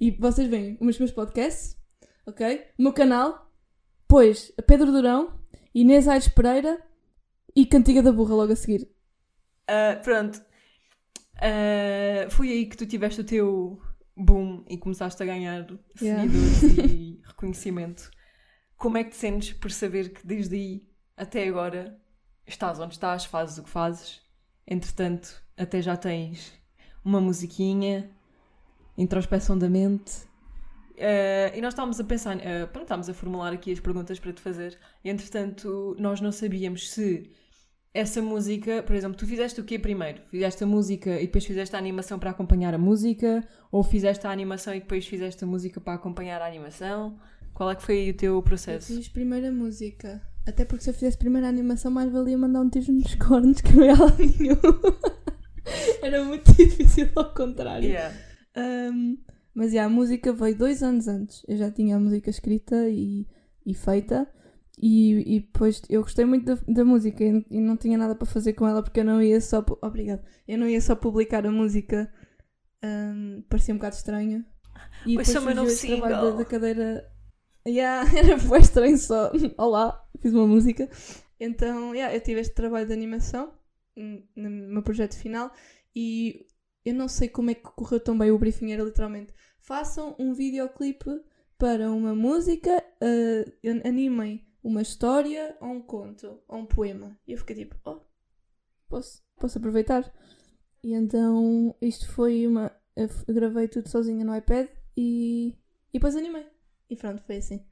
E 0.00 0.10
vocês 0.10 0.48
veem 0.48 0.76
os 0.80 0.98
meus 0.98 1.12
podcasts, 1.12 1.76
ok? 2.26 2.66
O 2.78 2.82
meu 2.82 2.92
canal, 2.92 3.50
pois 4.08 4.52
Pedro 4.66 4.92
Durão, 4.92 5.38
Inês 5.74 6.08
Aires 6.08 6.28
Pereira 6.28 6.80
e 7.54 7.66
Cantiga 7.66 8.02
da 8.02 8.12
Burra 8.12 8.34
logo 8.34 8.52
a 8.52 8.56
seguir. 8.56 8.88
Ah, 9.68 9.98
pronto. 10.02 10.40
Ah, 11.36 12.28
foi 12.30 12.48
aí 12.50 12.66
que 12.66 12.76
tu 12.76 12.86
tiveste 12.86 13.20
o 13.20 13.24
teu 13.24 13.80
boom 14.16 14.64
e 14.68 14.78
começaste 14.78 15.22
a 15.22 15.26
ganhar 15.26 15.66
Yeah. 16.00 16.22
seguidores 16.22 16.62
e 16.90 17.20
reconhecimento. 17.26 18.10
Como 18.76 18.98
é 18.98 19.04
que 19.04 19.10
te 19.10 19.16
sentes 19.16 19.52
por 19.52 19.70
saber 19.70 20.12
que 20.12 20.26
desde 20.26 20.54
aí 20.56 20.88
até 21.16 21.48
agora 21.48 21.98
estás 22.46 22.78
onde 22.78 22.94
estás, 22.94 23.24
fazes 23.24 23.58
o 23.58 23.62
que 23.64 23.70
fazes? 23.70 24.20
Entretanto, 24.66 25.42
até 25.56 25.80
já 25.82 25.96
tens 25.96 26.52
uma 27.04 27.20
musiquinha, 27.20 28.10
introspeção 28.96 29.58
da 29.58 29.68
mente. 29.68 30.12
Ah, 30.98 31.56
e 31.56 31.60
nós 31.60 31.72
estávamos 31.72 31.98
a 32.00 32.04
pensar, 32.04 32.36
ah, 32.36 32.66
pronto, 32.66 32.84
estávamos 32.84 33.08
a 33.08 33.14
formular 33.14 33.52
aqui 33.52 33.72
as 33.72 33.80
perguntas 33.80 34.18
para 34.18 34.32
te 34.32 34.40
fazer. 34.40 34.78
E 35.04 35.10
entretanto, 35.10 35.96
nós 35.98 36.20
não 36.20 36.32
sabíamos 36.32 36.90
se 36.90 37.30
essa 37.92 38.20
música, 38.20 38.82
por 38.82 38.96
exemplo, 38.96 39.16
tu 39.16 39.26
fizeste 39.26 39.60
o 39.60 39.64
quê 39.64 39.78
primeiro? 39.78 40.20
Fizeste 40.28 40.64
a 40.64 40.66
música 40.66 41.20
e 41.20 41.26
depois 41.26 41.44
fizeste 41.44 41.76
a 41.76 41.78
animação 41.78 42.18
para 42.18 42.30
acompanhar 42.30 42.74
a 42.74 42.78
música? 42.78 43.46
Ou 43.70 43.82
fizeste 43.84 44.26
a 44.26 44.30
animação 44.30 44.74
e 44.74 44.80
depois 44.80 45.06
fizeste 45.06 45.44
a 45.44 45.46
música 45.46 45.80
para 45.80 45.94
acompanhar 45.94 46.42
a 46.42 46.46
animação? 46.46 47.18
Qual 47.52 47.70
é 47.70 47.76
que 47.76 47.82
foi 47.82 48.10
o 48.10 48.14
teu 48.14 48.34
Eu 48.34 48.42
processo? 48.42 48.94
fiz 48.96 49.08
primeiro 49.08 49.46
a 49.46 49.52
música. 49.52 50.20
Até 50.46 50.64
porque 50.64 50.82
se 50.82 50.90
eu 50.90 50.94
fizesse 50.94 51.16
primeiro 51.16 51.46
a 51.46 51.50
animação, 51.50 51.90
mais 51.90 52.10
valia 52.10 52.36
mandar 52.36 52.60
um 52.60 52.68
tiro 52.68 52.92
nos 52.92 53.14
cornos 53.14 53.60
que 53.60 53.74
não 53.76 53.84
ia 53.84 53.94
lá 53.94 54.12
nenhum. 54.18 54.56
Era 56.02 56.24
muito 56.24 56.52
difícil 56.52 57.08
ao 57.14 57.32
contrário. 57.32 57.88
Yeah. 57.88 58.14
Um, 58.56 59.16
mas 59.54 59.72
yeah, 59.72 59.90
a 59.90 59.94
música 59.94 60.32
veio 60.32 60.56
dois 60.56 60.82
anos 60.82 61.08
antes. 61.08 61.42
Eu 61.48 61.56
já 61.56 61.70
tinha 61.70 61.96
a 61.96 62.00
música 62.00 62.30
escrita 62.30 62.88
e 62.88 63.26
e 63.64 63.74
feita. 63.74 64.28
E, 64.76 65.36
e 65.36 65.40
depois 65.40 65.82
eu 65.88 66.02
gostei 66.02 66.24
muito 66.24 66.44
da, 66.44 66.60
da 66.66 66.84
música 66.84 67.22
e, 67.22 67.46
e 67.48 67.60
não 67.60 67.76
tinha 67.76 67.96
nada 67.96 68.14
para 68.14 68.26
fazer 68.26 68.54
com 68.54 68.66
ela 68.66 68.82
porque 68.82 69.00
eu 69.00 69.04
não 69.04 69.22
ia 69.22 69.40
só. 69.40 69.64
Obrigada. 69.80 70.24
Eu 70.46 70.58
não 70.58 70.68
ia 70.68 70.80
só 70.80 70.94
publicar 70.94 71.46
a 71.46 71.50
música. 71.50 72.12
hum, 72.84 73.42
parecia 73.48 73.74
um 73.74 73.78
bocado 73.78 73.94
estranho. 73.96 74.44
E 75.06 75.16
Esse 75.16 75.32
depois 75.34 75.56
surgiu 75.56 75.64
esse 75.64 75.86
trabalho 75.86 76.32
da, 76.32 76.36
da 76.38 76.44
cadeira. 76.44 77.10
Yeah, 77.66 78.10
era 78.18 78.36
bem 78.36 78.60
estranho 78.60 78.98
só. 78.98 79.30
Olá, 79.56 80.04
fiz 80.20 80.32
uma 80.32 80.46
música. 80.46 80.88
Então, 81.38 81.94
yeah, 81.94 82.14
eu 82.14 82.20
tive 82.20 82.40
este 82.40 82.54
trabalho 82.54 82.86
de 82.86 82.92
animação 82.92 83.52
hum, 83.96 84.22
no 84.36 84.50
meu 84.50 84.82
projeto 84.82 85.16
final 85.16 85.52
e 85.94 86.46
eu 86.84 86.94
não 86.94 87.08
sei 87.08 87.28
como 87.28 87.50
é 87.50 87.54
que 87.54 87.62
correu 87.62 88.00
tão 88.00 88.16
bem. 88.16 88.30
O 88.30 88.38
briefing 88.38 88.72
era 88.72 88.82
literalmente: 88.82 89.32
façam 89.58 90.14
um 90.18 90.32
videoclipe 90.34 91.10
para 91.58 91.90
uma 91.90 92.14
música, 92.14 92.82
eh, 93.00 93.52
animem 93.84 94.46
uma 94.62 94.82
história 94.82 95.56
ou 95.60 95.68
um 95.68 95.82
conto 95.82 96.40
ou 96.48 96.58
um 96.58 96.66
poema. 96.66 97.16
E 97.26 97.32
eu 97.32 97.38
fiquei 97.38 97.56
tipo: 97.56 97.76
oh, 97.84 98.00
posso, 98.88 99.22
posso 99.38 99.58
aproveitar. 99.58 100.12
E 100.82 100.92
então 100.94 101.74
isto 101.80 102.10
foi 102.12 102.46
uma. 102.46 102.70
Eu 102.96 103.08
gravei 103.34 103.68
tudo 103.68 103.88
sozinha 103.88 104.24
no 104.24 104.36
iPad 104.36 104.68
e, 104.96 105.48
e 105.92 105.94
depois 105.94 106.14
animei. 106.14 106.46
E 106.88 106.96
pronto, 106.96 107.22
foi 107.22 107.36
assim. 107.36 107.64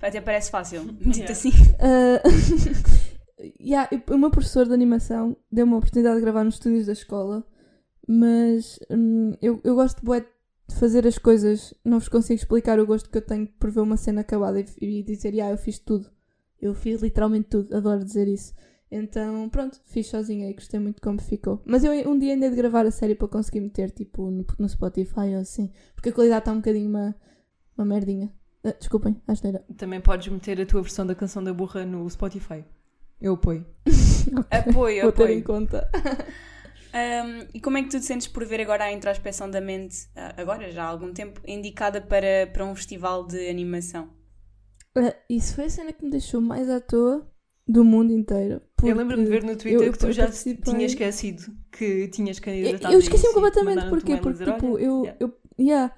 Até 0.00 0.20
parece 0.20 0.50
fácil, 0.50 0.84
dito 0.92 1.18
Yeah. 1.18 1.32
assim. 1.32 1.50
Uh, 1.50 3.50
yeah, 3.60 3.88
o 4.10 4.16
meu 4.16 4.30
professor 4.30 4.66
de 4.66 4.72
animação 4.72 5.36
deu-me 5.50 5.74
a 5.74 5.76
oportunidade 5.76 6.16
de 6.16 6.22
gravar 6.22 6.44
nos 6.44 6.54
estúdios 6.54 6.86
da 6.86 6.92
escola, 6.92 7.44
mas 8.08 8.80
hum, 8.90 9.34
eu, 9.42 9.60
eu 9.62 9.74
gosto 9.74 10.02
bué 10.02 10.20
de 10.20 10.74
fazer 10.74 11.06
as 11.06 11.18
coisas, 11.18 11.74
não 11.84 11.98
vos 11.98 12.08
consigo 12.08 12.40
explicar 12.40 12.80
o 12.80 12.86
gosto 12.86 13.10
que 13.10 13.18
eu 13.18 13.22
tenho 13.22 13.46
por 13.46 13.70
ver 13.70 13.80
uma 13.80 13.96
cena 13.98 14.22
acabada 14.22 14.58
e, 14.60 14.66
e 14.80 15.02
dizer, 15.02 15.34
yeah, 15.34 15.52
eu 15.52 15.58
fiz 15.58 15.78
tudo. 15.78 16.10
Eu 16.60 16.74
fiz 16.74 17.02
literalmente 17.02 17.48
tudo, 17.48 17.76
adoro 17.76 18.02
dizer 18.04 18.26
isso. 18.26 18.52
Então, 18.90 19.48
pronto, 19.50 19.78
fiz 19.84 20.06
sozinha 20.06 20.48
e 20.48 20.54
gostei 20.54 20.80
muito 20.80 20.96
de 20.96 21.02
como 21.02 21.20
ficou. 21.20 21.62
Mas 21.66 21.84
eu 21.84 21.92
um 22.10 22.18
dia 22.18 22.32
ainda 22.32 22.48
de 22.48 22.56
gravar 22.56 22.86
a 22.86 22.90
série 22.90 23.14
para 23.14 23.28
conseguir 23.28 23.60
meter, 23.60 23.90
tipo, 23.90 24.30
no, 24.30 24.44
no 24.58 24.68
Spotify 24.68 25.34
ou 25.34 25.40
assim, 25.40 25.70
porque 25.94 26.08
a 26.08 26.12
qualidade 26.12 26.40
está 26.40 26.52
um 26.52 26.56
bocadinho 26.56 26.88
uma, 26.88 27.14
uma 27.76 27.84
merdinha. 27.84 28.32
Ah, 28.64 28.74
desculpem, 28.78 29.20
asneira. 29.26 29.62
Também 29.76 30.00
podes 30.00 30.28
meter 30.28 30.60
a 30.60 30.66
tua 30.66 30.80
versão 30.82 31.06
da 31.06 31.14
canção 31.14 31.44
da 31.44 31.52
burra 31.52 31.84
no 31.84 32.08
Spotify. 32.08 32.64
Eu 33.20 33.34
apoio. 33.34 33.66
Apoio, 34.50 35.02
Vou 35.02 35.12
ter 35.12 35.30
em 35.30 35.40
apoio. 35.40 35.44
conta. 35.44 35.90
Um, 36.94 37.46
e 37.54 37.60
como 37.60 37.76
é 37.78 37.82
que 37.82 37.88
tu 37.90 37.98
te 38.00 38.04
sentes 38.06 38.26
por 38.26 38.44
ver 38.46 38.60
agora 38.62 38.84
a 38.84 38.92
introspeção 38.92 39.50
da 39.50 39.60
mente, 39.60 40.08
ah, 40.16 40.34
agora 40.36 40.70
já 40.70 40.84
há 40.84 40.88
algum 40.88 41.12
tempo, 41.12 41.40
indicada 41.46 42.00
para, 42.00 42.46
para 42.52 42.64
um 42.64 42.74
festival 42.74 43.26
de 43.26 43.48
animação? 43.48 44.08
Ah, 44.96 45.14
Isso 45.28 45.54
foi 45.54 45.64
a 45.66 45.70
cena 45.70 45.92
que 45.92 46.02
me 46.04 46.10
deixou 46.10 46.40
mais 46.40 46.68
à 46.70 46.80
toa 46.80 47.30
do 47.66 47.84
mundo 47.84 48.12
inteiro. 48.12 48.62
Eu 48.82 48.96
lembro-me 48.96 49.24
de 49.24 49.30
ver 49.30 49.42
no 49.44 49.54
Twitter 49.56 49.72
eu- 49.80 49.82
eu 49.82 49.92
que 49.92 49.98
tu 49.98 50.10
já 50.12 50.22
participei- 50.24 50.72
tinhas 50.72 50.92
esquecido 50.92 51.42
que 51.70 52.08
tinhas 52.08 52.38
Eu, 52.38 52.42
candidatado. 52.42 52.94
eu 52.94 52.98
a 52.98 53.02
esqueci-me 53.02 53.34
completamente 53.34 53.88
porquê, 53.90 54.16
porque 54.16 54.32
dizer, 54.38 54.52
tipo, 54.54 54.66
"Olha, 54.74 54.82
eu, 54.82 55.02
yeah." 55.04 55.16
eu. 55.20 55.38
Yeah. 55.60 55.94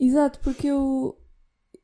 Exato, 0.00 0.40
porque 0.40 0.66
eu. 0.66 1.16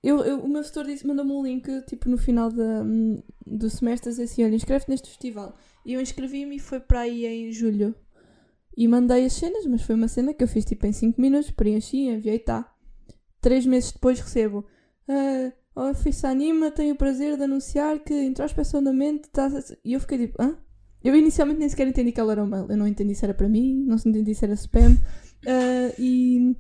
Eu, 0.03 0.19
eu- 0.25 0.41
o 0.41 0.49
meu 0.49 0.65
setor 0.65 0.87
disse, 0.87 1.07
mandou-me 1.07 1.31
um 1.31 1.43
link 1.45 1.83
tipo 1.83 2.09
no 2.09 2.17
final 2.17 2.51
da, 2.51 2.83
hum, 2.83 3.23
do 3.47 3.69
semestre 3.69 4.09
a 4.09 4.13
dizer 4.13 4.25
assim: 4.25 4.43
olha, 4.45 4.55
inscreve-te 4.55 4.91
neste 4.91 5.09
festival. 5.09 5.55
E 5.85 5.95
eu 5.95 6.01
inscrevi-me 6.01 6.57
e 6.57 6.61
foi 6.61 6.81
para 6.81 7.01
aí 7.01 7.25
em 7.27 7.53
julho. 7.53 7.95
E 8.77 8.87
mandei 8.87 9.25
as 9.25 9.33
cenas, 9.33 9.67
mas 9.67 9.83
foi 9.83 9.95
uma 9.95 10.09
cena 10.09 10.33
que 10.33 10.43
eu 10.43 10.49
fiz 10.49 10.65
tipo 10.65 10.87
em 10.87 10.93
5 10.93 11.21
minutos, 11.21 11.51
preenchi, 11.51 12.09
enviei, 12.09 12.39
tá. 12.39 12.73
Três 13.41 13.67
meses 13.67 13.93
depois 13.93 14.21
recebo. 14.21 14.65
Ah, 15.09 15.53
oh, 15.75 15.95
fiz 15.95 16.25
anima, 16.25 16.71
tenho 16.71 16.95
o 16.95 16.99
prazer 16.99 17.37
de 17.37 17.45
anunciar 17.45 17.99
que 18.01 18.15
introspeção 18.15 18.83
da 18.83 18.93
mente 18.93 19.25
está. 19.25 19.49
E 19.85 19.93
eu 19.95 20.01
fiquei 20.01 20.19
tipo, 20.19 20.43
hã? 20.43 20.57
Eu 21.03 21.17
inicialmente 21.17 21.59
nem 21.59 21.69
sequer 21.69 21.89
entendi 21.89 22.13
que 22.13 22.21
ela 22.21 22.33
era 22.33 22.45
um 22.45 22.47
mail. 22.47 22.67
Eu 22.69 22.77
não 22.77 22.87
entendi 22.87 23.15
se 23.15 23.25
era 23.25 23.35
para 23.35 23.49
mim, 23.49 23.85
não 23.87 23.97
entendi 23.97 24.35
se 24.35 24.45
era 24.45 24.55
spam. 24.55 24.97
Ah, 25.47 25.95
e, 25.99 26.55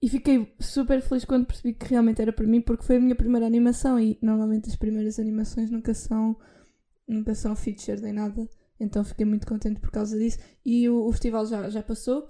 e 0.00 0.08
fiquei 0.08 0.54
super 0.60 1.00
feliz 1.00 1.24
quando 1.24 1.46
percebi 1.46 1.74
que 1.74 1.86
realmente 1.86 2.20
era 2.20 2.32
para 2.32 2.46
mim, 2.46 2.60
porque 2.60 2.84
foi 2.84 2.96
a 2.96 3.00
minha 3.00 3.16
primeira 3.16 3.46
animação 3.46 3.98
e 3.98 4.18
normalmente 4.22 4.68
as 4.68 4.76
primeiras 4.76 5.18
animações 5.18 5.70
nunca 5.70 5.94
são, 5.94 6.36
nunca 7.08 7.34
são 7.34 7.56
featured 7.56 8.02
nem 8.02 8.12
nada. 8.12 8.48
Então 8.78 9.02
fiquei 9.04 9.24
muito 9.24 9.46
contente 9.46 9.80
por 9.80 9.90
causa 9.90 10.18
disso. 10.18 10.38
E 10.64 10.88
o, 10.88 11.06
o 11.06 11.12
festival 11.12 11.46
já, 11.46 11.68
já 11.70 11.82
passou. 11.82 12.28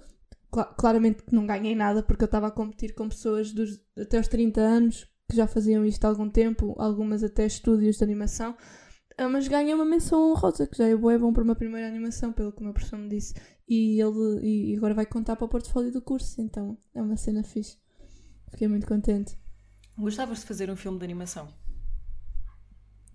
Cla- 0.49 0.65
claramente 0.65 1.23
que 1.23 1.35
não 1.35 1.45
ganhei 1.45 1.75
nada 1.75 2.01
porque 2.01 2.23
eu 2.23 2.27
estava 2.27 2.47
a 2.47 2.51
competir 2.51 2.93
com 2.95 3.09
pessoas 3.09 3.51
dos, 3.51 3.81
até 3.99 4.19
os 4.19 4.27
30 4.27 4.61
anos 4.61 5.05
que 5.29 5.35
já 5.35 5.45
faziam 5.45 5.85
isto 5.85 6.05
há 6.05 6.07
algum 6.07 6.29
tempo, 6.29 6.73
algumas 6.77 7.21
até 7.21 7.45
estúdios 7.45 7.97
de 7.97 8.03
animação. 8.03 8.55
Ah, 9.17 9.27
mas 9.27 9.47
ganhei 9.47 9.73
uma 9.73 9.83
menção 9.83 10.31
honrosa, 10.31 10.67
que 10.67 10.77
já 10.77 10.87
é 10.87 10.95
bom 10.95 11.33
para 11.33 11.43
uma 11.43 11.55
primeira 11.55 11.87
animação, 11.87 12.31
pelo 12.31 12.51
que 12.51 12.61
o 12.61 12.63
meu 12.63 12.71
professor 12.73 12.97
me 12.99 13.09
disse. 13.09 13.33
E 13.67 13.99
ele 13.99 14.39
e 14.71 14.77
agora 14.77 14.93
vai 14.93 15.05
contar 15.05 15.35
para 15.35 15.45
o 15.45 15.49
portfólio 15.49 15.91
do 15.91 16.01
curso, 16.01 16.39
então 16.39 16.77
é 16.93 17.01
uma 17.01 17.17
cena 17.17 17.43
fixe. 17.43 17.77
Fiquei 18.51 18.67
muito 18.67 18.87
contente. 18.87 19.37
Gostavas 19.97 20.39
de 20.39 20.45
fazer 20.45 20.69
um 20.69 20.75
filme 20.75 20.99
de 20.99 21.03
animação? 21.03 21.49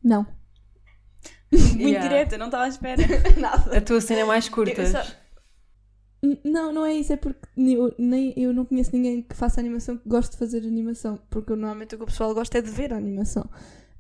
Não. 0.03 0.27
Muito 1.77 1.79
Yeah. 1.81 2.09
direta, 2.09 2.39
não 2.39 2.47
estava 2.47 2.65
à 2.65 2.69
espera. 2.69 3.03
A 3.77 3.81
tua 3.81 4.01
cena 4.01 4.21
é 4.21 4.25
mais 4.25 4.49
curta. 4.49 4.87
Só- 4.87 5.05
Não, 6.45 6.73
não 6.73 6.87
é 6.87 6.95
isso, 6.95 7.13
é 7.13 7.17
porque 7.17 7.41
nem 7.57 7.75
eu, 7.75 7.95
nem 7.99 8.33
eu 8.37 8.53
não 8.55 8.65
conheço 8.65 8.91
ninguém 8.93 9.23
que 9.23 9.35
faça 9.37 9.61
animação 9.61 9.97
que 9.99 10.09
goste 10.09 10.33
de 10.33 10.39
fazer 10.39 10.59
animação. 10.67 11.19
Porque 11.29 11.51
normalmente 11.51 11.95
o 11.95 11.99
que 11.99 12.05
o 12.05 12.07
pessoal 12.07 12.33
gosta 12.35 12.59
é 12.59 12.63
de 12.63 12.71
ver 12.71 12.93
a 12.93 12.97
animação. 12.97 13.49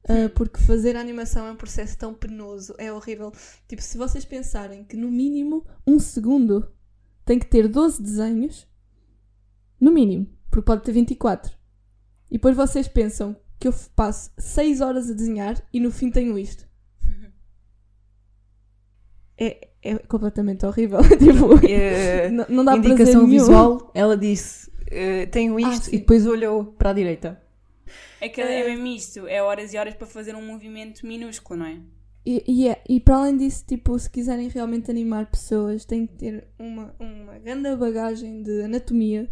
Ah, 0.08 0.28
porque 0.34 0.60
fazer 0.60 0.96
a 0.96 1.00
animação 1.00 1.46
é 1.46 1.52
um 1.52 1.56
processo 1.56 1.96
tão 1.98 2.14
penoso, 2.14 2.74
é 2.78 2.92
horrível. 2.92 3.32
Tipo, 3.68 3.82
se 3.82 3.98
vocês 3.98 4.24
pensarem 4.24 4.82
que 4.84 4.96
no 4.96 5.10
mínimo 5.10 5.66
um 5.86 5.98
segundo 5.98 6.72
tem 7.24 7.38
que 7.38 7.46
ter 7.46 7.68
12 7.68 8.02
desenhos, 8.02 8.66
no 9.80 9.90
mínimo, 9.92 10.26
porque 10.50 10.64
pode 10.64 10.82
ter 10.82 10.92
24. 10.92 11.52
E 12.30 12.34
depois 12.34 12.56
vocês 12.56 12.88
pensam 12.88 13.36
que 13.60 13.68
eu 13.68 13.74
passo 13.94 14.30
6 14.38 14.80
horas 14.80 15.10
a 15.10 15.12
desenhar 15.14 15.60
e 15.72 15.78
no 15.80 15.90
fim 15.90 16.10
tenho 16.10 16.38
isto. 16.38 16.66
É, 19.44 19.68
é 19.82 19.98
completamente 19.98 20.64
horrível. 20.66 21.00
tipo, 21.18 21.58
Eh, 21.66 22.28
não, 22.30 22.46
não 22.48 22.64
dá 22.64 22.76
indicação 22.76 23.26
nenhum. 23.26 23.40
visual, 23.40 23.90
ela 23.94 24.16
disse: 24.16 24.70
eh, 24.90 25.26
Tenho 25.26 25.56
Ah, 25.56 25.72
isto, 25.72 25.86
sim. 25.86 25.96
e 25.96 25.98
depois 25.98 26.26
olhou 26.26 26.64
para 26.64 26.90
a 26.90 26.92
direita. 26.92 27.40
É 28.20 28.28
que 28.28 28.40
é 28.40 28.64
mesmo 28.64 28.86
isto, 28.86 29.26
é 29.26 29.42
horas 29.42 29.74
e 29.74 29.78
horas 29.78 29.94
para 29.94 30.06
fazer 30.06 30.34
um 30.36 30.46
movimento 30.46 31.04
minúsculo, 31.06 31.58
não 31.60 31.66
é? 31.66 31.78
E, 32.24 32.44
e, 32.46 32.68
é- 32.68 32.80
e 32.88 33.00
para 33.00 33.16
além 33.16 33.36
disso, 33.36 33.64
tipo, 33.66 33.98
se 33.98 34.08
quiserem 34.08 34.48
realmente 34.48 34.88
animar 34.90 35.26
pessoas, 35.28 35.84
têm 35.84 36.06
que 36.06 36.14
ter 36.14 36.46
uma, 36.56 36.94
uma 37.00 37.36
grande 37.40 37.74
bagagem 37.74 38.44
de 38.44 38.62
anatomia, 38.62 39.28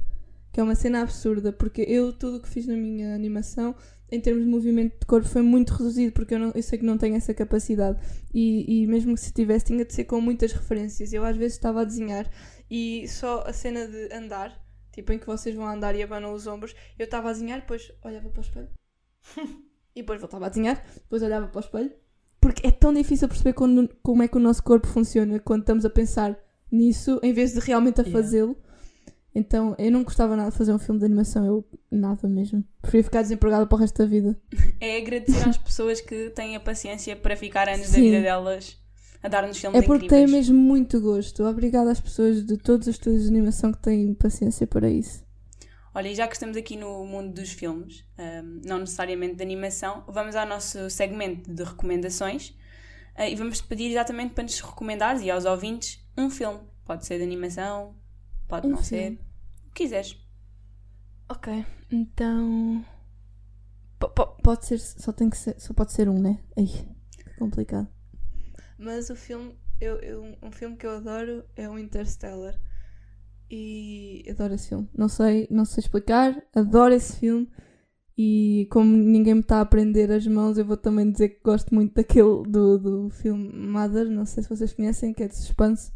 que 0.53 0.59
é 0.59 0.63
uma 0.65 0.75
cena 0.75 1.03
absurda, 1.03 1.53
porque 1.53 1.83
eu, 1.83 2.13
tudo 2.13 2.39
o 2.39 2.41
que 2.41 2.49
fiz 2.49 2.67
na 2.67 2.75
minha 2.77 3.15
animação, 3.15 3.77
em 4.11 4.21
termos 4.21 4.45
de 4.45 4.51
movimento 4.51 4.99
de 5.01 5.07
corpo, 5.07 5.29
foi 5.29 5.43
muito 5.43 5.73
reduzido, 5.73 6.13
porque 6.13 6.35
eu, 6.35 6.39
não, 6.39 6.53
eu 6.55 6.63
sei 6.63 6.79
que 6.79 6.85
não 6.85 6.99
tenho 6.99 7.15
essa 7.17 7.33
capacidade. 7.35 7.99
E, 8.35 8.83
e 8.83 8.87
mesmo 8.87 9.15
que 9.15 9.21
se 9.21 9.33
tivesse, 9.33 9.67
tinha 9.67 9.85
de 9.85 9.93
ser 9.95 10.05
com 10.05 10.21
muitas 10.21 10.53
referências. 10.53 11.13
Eu 11.13 11.25
às 11.25 11.37
vezes 11.37 11.57
estava 11.57 11.83
a 11.83 11.85
desenhar 11.85 12.31
e 12.71 13.07
só 13.09 13.45
a 13.47 13.53
cena 13.53 13.87
de 13.87 14.13
andar, 14.15 14.61
tipo, 14.93 15.13
em 15.13 15.19
que 15.19 15.27
vocês 15.27 15.55
vão 15.55 15.67
andar 15.67 15.95
e 15.95 16.03
abanam 16.03 16.33
os 16.33 16.47
ombros, 16.47 16.75
eu 16.99 17.05
estava 17.05 17.31
a 17.31 17.33
desenhar, 17.33 17.61
depois 17.61 17.93
olhava 18.05 18.29
para 18.29 18.41
o 18.41 18.43
espelho. 18.43 18.69
e 19.95 20.01
depois 20.03 20.21
voltava 20.21 20.47
a 20.47 20.49
desenhar, 20.49 20.85
depois 20.95 21.23
olhava 21.23 21.49
para 21.49 21.59
o 21.59 21.61
espelho. 21.65 21.93
Porque 22.41 22.67
é 22.67 22.71
tão 22.71 22.93
difícil 22.93 23.29
perceber 23.29 23.53
quando- 23.53 23.89
como 24.03 24.23
é 24.23 24.29
que 24.29 24.37
o 24.37 24.41
nosso 24.41 24.63
corpo 24.63 24.87
funciona 24.87 25.39
quando 25.39 25.61
estamos 25.63 25.85
a 25.85 25.91
pensar 25.91 26.39
nisso 26.73 27.21
em 27.23 27.33
vez 27.33 27.53
de 27.53 27.61
realmente 27.61 28.01
a 28.01 28.05
Yeah. 28.05 28.21
Então 29.35 29.75
eu 29.79 29.91
não 29.93 30.03
gostava 30.03 30.35
nada 30.37 30.51
de 30.51 30.57
fazer 30.59 30.73
um 30.73 30.79
filme 30.79 30.99
de 30.99 31.07
animação, 31.07 31.45
eu 31.47 31.65
nada 31.91 32.29
mesmo. 32.29 32.65
Preferia 32.83 33.05
ficar 33.05 33.23
desempregada 33.23 33.67
para 33.67 33.77
o 33.77 33.79
resto 33.79 33.99
da 33.99 34.07
vida. 34.07 34.37
É 34.81 34.97
agradecer 34.97 35.49
às 35.49 35.59
pessoas 35.59 36.01
que 36.01 36.31
têm 36.31 36.57
a 36.57 36.61
paciência 36.61 37.15
para 37.15 37.37
ficar 37.37 37.69
anos 37.69 37.89
da 37.89 37.95
Sim. 37.95 38.03
vida 38.11 38.23
delas 38.23 38.77
a 39.23 39.29
dar-nos 39.29 39.59
filmes 39.59 39.79
É 39.83 39.87
porque 39.87 40.07
incríveis. 40.07 40.27
tenho 40.31 40.37
mesmo 40.39 40.59
muito 40.59 41.01
gosto. 41.01 41.45
Obrigada 41.45 41.91
às 41.91 42.01
pessoas 42.01 42.45
de 42.45 42.57
todos 42.57 42.87
os 42.89 42.95
estúdios 42.95 43.25
de 43.25 43.29
animação 43.29 43.73
que 43.73 43.79
têm 43.83 44.15
paciência 44.15 44.67
para 44.67 44.89
isso. 44.89 45.23
Olha, 45.95 46.09
e 46.09 46.15
já 46.15 46.27
que 46.27 46.35
estamos 46.35 46.57
aqui 46.57 46.77
no 46.77 47.05
mundo 47.05 47.35
dos 47.35 47.51
filmes, 47.51 48.05
ahm, 48.17 48.61
não 48.65 48.79
necessariamente 48.79 49.35
de 49.35 49.43
animação, 49.43 50.05
vamos 50.09 50.35
ao 50.37 50.47
nosso 50.47 50.89
segmento 50.89 51.53
de 51.53 51.63
recomendações 51.65 52.55
ah, 53.17 53.29
e 53.29 53.35
vamos 53.35 53.61
pedir 53.61 53.91
exatamente 53.91 54.33
para 54.33 54.45
nos 54.45 54.59
recomendares 54.61 55.21
e 55.23 55.31
aos 55.31 55.45
ouvintes 55.45 56.01
um 56.17 56.31
filme. 56.31 56.61
Pode 56.85 57.05
ser 57.05 57.19
de 57.19 57.25
animação, 57.25 57.95
pode 58.51 58.67
Um 58.67 58.71
não 58.73 58.83
filme. 58.83 59.17
ser. 59.17 59.23
O 59.67 59.73
que 59.73 59.85
quiseres. 59.85 60.17
Ok, 61.29 61.65
então. 61.91 62.85
Po- 63.99 64.09
po- 64.11 64.37
pode 64.43 64.67
ser, 64.67 64.79
só 64.81 65.13
tem 65.13 65.31
que 65.31 65.37
ser, 65.39 65.55
só 65.61 65.73
pode 65.75 65.93
ser 65.93 66.09
um, 66.09 66.19
né? 66.21 66.41
Ai, 66.57 66.67
que 66.67 67.35
complicado. 67.39 67.89
Mas 68.79 69.11
o 69.11 69.17
filme, 69.17 69.55
eu, 69.81 69.97
eu- 70.01 70.37
um 70.43 70.51
filme 70.51 70.77
que 70.77 70.87
eu 70.87 70.91
adoro 70.97 71.45
é 71.55 71.69
o 71.69 71.79
Interstellar. 71.79 72.59
E 73.51 74.25
adoro 74.31 74.55
esse 74.55 74.69
filme. 74.69 74.89
Não 74.97 75.09
sei, 75.09 75.47
não 75.51 75.65
sei 75.65 75.83
explicar, 75.83 76.41
adoro 76.55 76.95
esse 76.95 77.17
filme. 77.17 77.49
E 78.17 78.67
como 78.71 78.95
ninguém 78.97 79.35
me 79.35 79.41
está 79.41 79.59
a 79.59 79.61
aprender 79.63 80.11
as 80.13 80.27
mãos, 80.27 80.59
eu 80.59 80.65
vou 80.65 80.77
também 80.77 81.11
dizer 81.11 81.31
que 81.31 81.43
gosto 81.43 81.75
muito 81.75 81.95
daquele 81.95 82.43
do, 82.49 82.79
do 82.79 83.11
filme 83.11 83.51
Mother, 83.53 84.11
não 84.11 84.27
sei 84.27 84.43
se 84.43 84.49
vocês 84.49 84.73
conhecem, 84.73 85.13
que 85.15 85.23
é 85.23 85.29
de 85.29 85.37
suspense. 85.37 85.91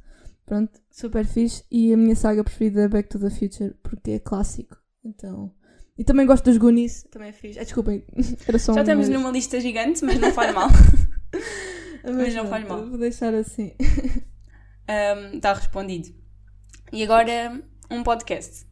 Pronto, 0.46 0.78
super 0.90 1.24
fixe. 1.24 1.64
E 1.70 1.92
a 1.92 1.96
minha 1.96 2.14
saga 2.14 2.44
preferida 2.44 2.82
é 2.82 2.88
Back 2.88 3.08
to 3.08 3.18
the 3.18 3.30
Future, 3.30 3.74
porque 3.82 4.12
é 4.12 4.18
clássico. 4.18 4.76
Então. 5.04 5.52
E 5.96 6.04
também 6.04 6.26
gosto 6.26 6.44
dos 6.44 6.56
Goonies, 6.56 7.04
também 7.04 7.28
é 7.28 7.32
fixe. 7.32 7.58
Ah, 7.58 7.62
desculpem, 7.62 8.04
era 8.46 8.58
só 8.58 8.72
Já 8.72 8.80
um 8.80 8.82
estamos 8.82 9.08
numa 9.08 9.30
lista 9.30 9.60
gigante, 9.60 10.04
mas 10.04 10.18
não 10.18 10.32
faz 10.32 10.52
mal. 10.52 10.68
mas 12.04 12.34
não 12.34 12.46
faz 12.46 12.64
pronto, 12.64 12.80
mal. 12.80 12.90
Vou 12.90 12.98
deixar 12.98 13.32
assim. 13.34 13.74
Está 15.34 15.54
respondido. 15.54 16.14
E 16.92 17.02
agora, 17.02 17.62
um 17.90 18.02
podcast. 18.02 18.66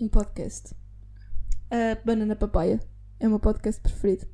Um 0.00 0.08
podcast. 0.08 0.74
A 1.70 1.96
Banana 2.04 2.36
Papaya 2.36 2.80
é 3.18 3.26
o 3.26 3.30
meu 3.30 3.40
podcast 3.40 3.80
preferido. 3.80 4.26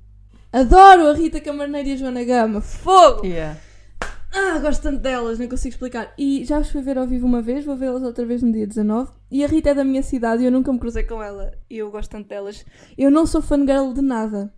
Adoro 0.52 1.08
a 1.08 1.14
Rita 1.14 1.40
Camarneiro 1.40 1.88
e 1.88 1.92
a 1.92 1.96
Joana 1.96 2.24
Gama. 2.24 2.60
Fogo! 2.60 3.24
Yeah. 3.24 3.58
Ah, 4.32 4.58
gosto 4.60 4.82
tanto 4.82 5.00
delas, 5.00 5.38
nem 5.38 5.48
consigo 5.48 5.72
explicar. 5.72 6.14
E 6.16 6.44
já 6.44 6.58
os 6.58 6.70
fui 6.70 6.82
ver 6.82 6.96
ao 6.96 7.06
vivo 7.06 7.26
uma 7.26 7.42
vez, 7.42 7.64
vou 7.64 7.76
vê-las 7.76 8.02
outra 8.02 8.24
vez 8.24 8.42
no 8.42 8.52
dia 8.52 8.66
19. 8.66 9.10
E 9.30 9.44
a 9.44 9.48
Rita 9.48 9.70
é 9.70 9.74
da 9.74 9.84
minha 9.84 10.02
cidade 10.02 10.42
e 10.42 10.46
eu 10.46 10.52
nunca 10.52 10.72
me 10.72 10.78
cruzei 10.78 11.02
com 11.02 11.22
ela. 11.22 11.52
E 11.68 11.78
eu 11.78 11.90
gosto 11.90 12.10
tanto 12.10 12.28
delas. 12.28 12.64
Eu 12.96 13.10
não 13.10 13.26
sou 13.26 13.42
fangirl 13.42 13.92
de 13.92 14.02
nada. 14.02 14.54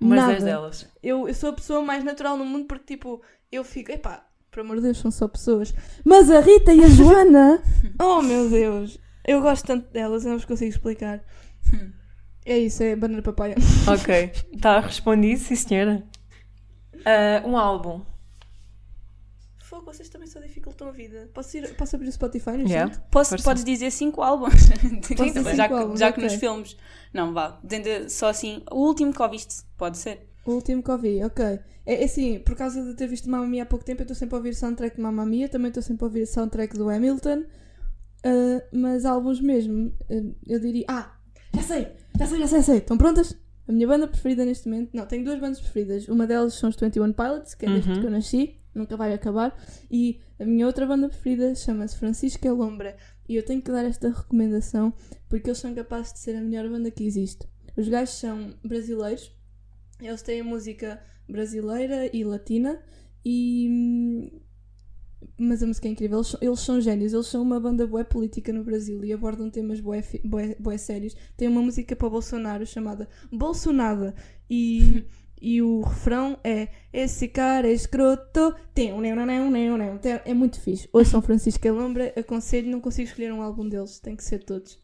Mas 0.00 0.18
nada. 0.18 0.32
10 0.32 0.44
delas. 0.44 0.88
Eu, 1.02 1.28
eu 1.28 1.34
sou 1.34 1.50
a 1.50 1.52
pessoa 1.52 1.82
mais 1.82 2.02
natural 2.02 2.36
no 2.36 2.44
mundo 2.44 2.66
porque, 2.66 2.94
tipo, 2.94 3.22
eu 3.52 3.62
fico, 3.62 3.92
epá, 3.92 4.26
por 4.50 4.60
amor 4.60 4.76
de 4.76 4.82
Deus, 4.82 4.98
são 4.98 5.10
só 5.10 5.28
pessoas. 5.28 5.72
Mas 6.04 6.30
a 6.30 6.40
Rita 6.40 6.72
e 6.74 6.82
a 6.82 6.88
Joana, 6.88 7.62
oh 8.00 8.20
meu 8.20 8.50
Deus, 8.50 8.98
eu 9.26 9.40
gosto 9.40 9.66
tanto 9.66 9.92
delas, 9.92 10.24
eu 10.24 10.30
não 10.30 10.38
vos 10.38 10.44
consigo 10.44 10.70
explicar. 10.70 11.22
É 12.44 12.58
isso, 12.58 12.82
é 12.82 12.94
banana 12.94 13.22
papaya. 13.22 13.54
Ok. 13.88 14.32
Está 14.52 14.78
respondido, 14.80 15.40
sim 15.40 15.56
senhora. 15.56 16.04
Ah, 17.04 17.42
um 17.46 17.56
álbum. 17.56 18.04
Fogo, 19.74 19.86
vocês 19.86 20.08
também 20.08 20.28
só 20.28 20.38
dificultam 20.40 20.86
a 20.88 20.92
vida. 20.92 21.28
Posso, 21.34 21.56
ir, 21.56 21.74
posso 21.74 21.96
abrir 21.96 22.08
o 22.08 22.12
Spotify 22.12 22.52
no 22.52 22.68
Yeah. 22.68 22.94
Posso, 23.10 23.30
Força. 23.30 23.44
podes 23.44 23.64
dizer 23.64 23.90
cinco 23.90 24.22
álbuns. 24.22 24.52
dizer 25.02 25.16
já 25.16 25.34
cinco 25.34 25.52
que, 25.68 25.74
álbuns, 25.74 25.98
já 26.00 26.12
que 26.12 26.20
nos 26.22 26.34
filmes. 26.34 26.76
Não, 27.12 27.32
vá. 27.34 27.58
Dizendo 27.64 28.08
só 28.08 28.28
assim, 28.28 28.62
o 28.70 28.86
último 28.86 29.12
que 29.12 29.20
ouviste. 29.20 29.64
Pode 29.76 29.98
ser. 29.98 30.28
O 30.46 30.52
último 30.52 30.82
que 30.82 30.90
ouvi, 30.90 31.24
ok. 31.24 31.44
É, 31.44 32.02
é 32.02 32.04
assim, 32.04 32.38
por 32.38 32.54
causa 32.54 32.82
de 32.84 32.94
ter 32.94 33.06
visto 33.08 33.28
Mamma 33.28 33.46
Mia 33.46 33.62
há 33.64 33.66
pouco 33.66 33.84
tempo, 33.84 34.02
eu 34.02 34.04
estou 34.04 34.14
sempre 34.16 34.34
a 34.34 34.38
ouvir 34.38 34.54
soundtrack 34.54 34.94
de 34.96 35.02
Mamma 35.02 35.26
Mia, 35.26 35.48
também 35.48 35.68
estou 35.68 35.82
sempre 35.82 36.04
a 36.04 36.06
ouvir 36.06 36.26
soundtrack 36.26 36.76
do 36.76 36.88
Hamilton, 36.88 37.44
ah, 38.24 38.62
mas 38.72 39.04
álbuns 39.04 39.40
mesmo, 39.40 39.92
ah, 40.10 40.14
eu 40.46 40.60
diria. 40.60 40.84
Ah, 40.88 41.16
já 41.54 41.62
sei, 41.62 41.88
já 42.18 42.26
sei, 42.26 42.38
já 42.38 42.46
sei, 42.46 42.58
já 42.58 42.62
sei. 42.62 42.78
Estão 42.78 42.96
prontas? 42.96 43.36
A 43.66 43.72
minha 43.72 43.86
banda 43.88 44.06
preferida 44.06 44.44
neste 44.44 44.68
momento. 44.68 44.90
Não, 44.92 45.06
tenho 45.06 45.24
duas 45.24 45.40
bandas 45.40 45.58
preferidas. 45.60 46.06
Uma 46.08 46.26
delas 46.26 46.54
são 46.54 46.68
os 46.68 46.76
21 46.76 47.12
Pilots, 47.12 47.54
que 47.54 47.64
é 47.64 47.70
desde 47.70 47.90
Uhum. 47.90 48.00
que 48.00 48.06
eu 48.06 48.10
nasci, 48.10 48.56
nunca 48.74 48.96
vai 48.96 49.12
acabar. 49.14 49.56
E 49.90 50.20
a 50.38 50.44
minha 50.44 50.66
outra 50.66 50.86
banda 50.86 51.08
preferida 51.08 51.54
chama-se 51.54 51.96
Francisca 51.98 52.52
Lombra. 52.52 52.96
E 53.28 53.36
eu 53.36 53.44
tenho 53.44 53.62
que 53.62 53.70
dar 53.70 53.84
esta 53.84 54.08
recomendação 54.10 54.92
porque 55.28 55.48
eles 55.48 55.58
são 55.58 55.74
capazes 55.74 56.12
de 56.12 56.18
ser 56.18 56.36
a 56.36 56.40
melhor 56.40 56.68
banda 56.68 56.90
que 56.90 57.04
existe. 57.04 57.46
Os 57.76 57.88
gajos 57.88 58.14
são 58.16 58.54
brasileiros, 58.64 59.32
eles 60.00 60.22
têm 60.22 60.42
música 60.42 61.02
brasileira 61.28 62.10
e 62.14 62.22
latina 62.24 62.78
e. 63.24 63.66
hum, 63.70 64.40
Mas 65.38 65.62
a 65.62 65.66
música 65.66 65.88
é 65.88 65.90
incrível, 65.90 66.18
eles, 66.18 66.28
são- 66.28 66.40
eles 66.42 66.60
são 66.60 66.80
génios, 66.80 67.12
eles 67.14 67.26
são 67.26 67.42
uma 67.42 67.58
banda 67.58 67.86
bué 67.86 68.04
política 68.04 68.52
no 68.52 68.62
Brasil 68.62 69.02
e 69.04 69.12
abordam 69.12 69.50
temas 69.50 69.80
bué, 69.80 70.02
fi- 70.02 70.20
bué, 70.24 70.54
bué 70.60 70.76
sérios. 70.78 71.16
Tem 71.36 71.48
uma 71.48 71.62
música 71.62 71.96
para 71.96 72.10
Bolsonaro 72.10 72.66
chamada 72.66 73.08
Bolsonada 73.32 74.14
e, 74.48 75.04
e 75.46 75.60
o 75.60 75.82
refrão 75.82 76.38
é 76.42 76.68
Esse 76.90 77.28
cara 77.28 77.68
é 77.68 77.72
escroto, 77.72 78.54
tem 78.72 78.94
um 78.94 79.00
neu, 79.02 79.14
neu, 79.14 79.76
neu. 79.76 79.98
Tem- 79.98 80.20
é 80.24 80.32
muito 80.32 80.58
fixe. 80.58 80.88
Hoje 80.90 81.10
São 81.10 81.20
Francisco 81.20 81.66
e 81.66 81.70
Lombra, 81.70 82.14
aconselho, 82.16 82.70
não 82.70 82.80
consigo 82.80 83.08
escolher 83.08 83.30
um 83.30 83.42
álbum 83.42 83.68
deles, 83.68 83.98
tem 84.00 84.16
que 84.16 84.24
ser 84.24 84.42
todos. 84.42 84.82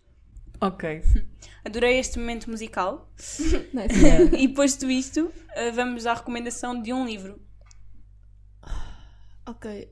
Ok. 0.60 1.02
Adorei 1.64 1.98
este 1.98 2.18
momento 2.18 2.50
musical. 2.50 3.10
Nice. 3.72 4.36
e 4.36 4.48
posto 4.48 4.90
isto, 4.90 5.32
eh, 5.54 5.70
vamos 5.70 6.04
à 6.04 6.12
recomendação 6.12 6.80
de 6.82 6.92
um 6.92 7.06
livro. 7.06 7.40
Ok, 9.46 9.90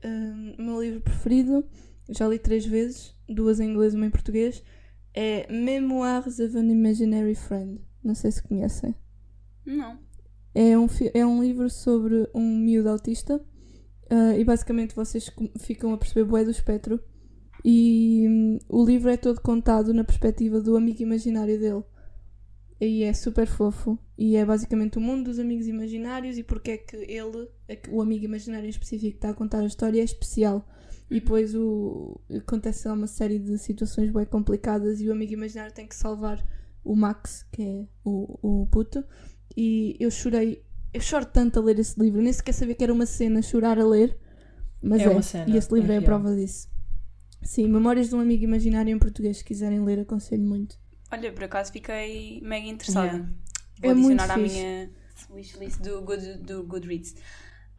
o 0.57 0.61
meu 0.61 0.81
livro 0.81 1.01
preferido, 1.01 1.67
já 2.09 2.27
li 2.27 2.39
três 2.39 2.65
vezes, 2.65 3.13
duas 3.27 3.59
em 3.59 3.71
inglês 3.71 3.93
e 3.93 3.97
uma 3.97 4.05
em 4.05 4.09
português, 4.11 4.63
é 5.13 5.51
Memoirs 5.51 6.39
of 6.39 6.55
an 6.55 6.71
Imaginary 6.71 7.35
Friend. 7.35 7.81
Não 8.01 8.15
sei 8.15 8.31
se 8.31 8.41
conhecem. 8.43 8.95
Não. 9.65 9.99
É 10.61 10.77
um, 10.77 10.87
é 11.13 11.25
um 11.25 11.41
livro 11.41 11.69
sobre 11.69 12.29
um 12.33 12.57
miúdo 12.57 12.89
autista 12.89 13.41
ah, 14.09 14.37
e 14.37 14.43
basicamente 14.43 14.93
vocês 14.93 15.31
ficam 15.57 15.93
a 15.93 15.97
perceber 15.97 16.25
bué 16.25 16.43
do 16.43 16.51
espectro 16.51 16.99
e 17.63 18.27
hum, 18.27 18.59
o 18.67 18.85
livro 18.85 19.09
é 19.09 19.15
todo 19.15 19.39
contado 19.39 19.93
na 19.93 20.03
perspectiva 20.03 20.59
do 20.59 20.75
amigo 20.75 21.01
imaginário 21.01 21.57
dele. 21.57 21.83
E 22.81 23.03
é 23.03 23.13
super 23.13 23.47
fofo. 23.47 23.97
E 24.17 24.35
é 24.35 24.45
basicamente 24.45 24.97
o 24.97 25.01
mundo 25.01 25.25
dos 25.25 25.39
amigos 25.39 25.65
imaginários 25.65 26.37
e 26.37 26.43
porque 26.43 26.71
é 26.71 26.77
que 26.77 26.97
ele, 26.97 27.47
é 27.69 27.79
o 27.89 28.01
amigo 28.01 28.25
imaginário 28.25 28.65
em 28.65 28.69
específico 28.69 29.11
que 29.11 29.17
está 29.17 29.29
a 29.29 29.33
contar 29.33 29.59
a 29.59 29.65
história 29.65 30.01
é 30.01 30.03
especial. 30.03 30.67
E 31.09 31.21
depois 31.21 31.55
o, 31.55 32.19
acontece 32.37 32.85
lá 32.85 32.93
uma 32.93 33.07
série 33.07 33.39
de 33.39 33.57
situações 33.57 34.11
bem 34.11 34.25
complicadas 34.25 34.99
e 34.99 35.07
o 35.07 35.13
amigo 35.13 35.31
imaginário 35.31 35.73
tem 35.73 35.87
que 35.87 35.95
salvar 35.95 36.45
o 36.83 36.97
Max, 36.97 37.45
que 37.51 37.61
é 37.61 37.87
o, 38.03 38.63
o 38.63 38.67
puto. 38.67 39.05
E 39.55 39.95
eu 39.99 40.11
chorei, 40.11 40.63
eu 40.93 41.01
choro 41.01 41.25
tanto 41.25 41.59
a 41.59 41.63
ler 41.63 41.79
esse 41.79 41.99
livro, 41.99 42.21
nem 42.21 42.31
sequer 42.31 42.53
sabia 42.53 42.75
que 42.75 42.83
era 42.83 42.93
uma 42.93 43.05
cena 43.05 43.41
chorar 43.41 43.79
a 43.79 43.85
ler, 43.85 44.17
mas 44.81 45.01
É 45.01 45.05
é. 45.05 45.09
uma 45.09 45.21
cena, 45.21 45.49
e 45.49 45.57
esse 45.57 45.73
livro 45.73 45.91
é 45.91 45.95
é, 45.95 45.97
a 45.99 46.01
prova 46.01 46.35
disso. 46.35 46.69
Sim, 47.41 47.67
Memórias 47.69 48.09
de 48.09 48.15
um 48.15 48.19
Amigo 48.19 48.43
Imaginário 48.43 48.93
em 48.93 48.99
português, 48.99 49.37
se 49.37 49.43
quiserem 49.43 49.83
ler, 49.83 49.99
aconselho 49.99 50.43
muito. 50.43 50.77
Olha, 51.11 51.31
por 51.31 51.43
acaso 51.43 51.71
fiquei 51.71 52.39
mega 52.41 52.67
interessada. 52.67 53.07
Yeah. 53.07 53.29
Vou 53.81 53.91
É 53.91 53.93
muito 53.93 54.21
adicionar 54.21 54.33
à 54.33 54.37
minha 54.37 54.91
wishlist 55.31 55.79
do, 55.81 56.01
Good, 56.01 56.37
do 56.39 56.63
Goodreads. 56.63 57.15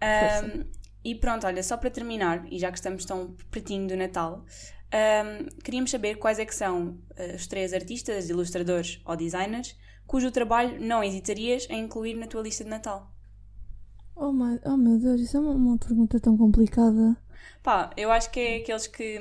Um, 0.02 0.64
e 1.04 1.14
pronto, 1.14 1.46
olha, 1.46 1.62
só 1.62 1.76
para 1.76 1.90
terminar, 1.90 2.46
e 2.50 2.58
já 2.58 2.70
que 2.70 2.78
estamos 2.78 3.04
tão 3.04 3.36
pertinho 3.50 3.86
do 3.86 3.96
Natal, 3.96 4.44
um, 4.92 5.46
queríamos 5.62 5.90
saber 5.90 6.16
quais 6.16 6.38
é 6.38 6.44
que 6.44 6.54
são 6.54 6.98
uh, 7.18 7.36
os 7.36 7.46
três 7.46 7.72
artistas, 7.72 8.28
ilustradores 8.28 9.00
ou 9.04 9.16
designers 9.16 9.76
cujo 10.10 10.32
trabalho 10.32 10.80
não 10.80 11.04
hesitarias 11.04 11.68
em 11.70 11.84
incluir 11.84 12.14
na 12.16 12.26
tua 12.26 12.42
lista 12.42 12.64
de 12.64 12.70
Natal. 12.70 13.08
Oh, 14.16 14.32
my, 14.32 14.58
oh 14.66 14.76
meu 14.76 14.98
Deus, 14.98 15.20
isso 15.20 15.36
é 15.36 15.40
uma, 15.40 15.52
uma 15.52 15.78
pergunta 15.78 16.18
tão 16.18 16.36
complicada. 16.36 17.16
Pá, 17.62 17.90
eu 17.96 18.10
acho 18.10 18.28
que 18.32 18.40
é 18.40 18.56
aqueles 18.56 18.88
que, 18.88 19.20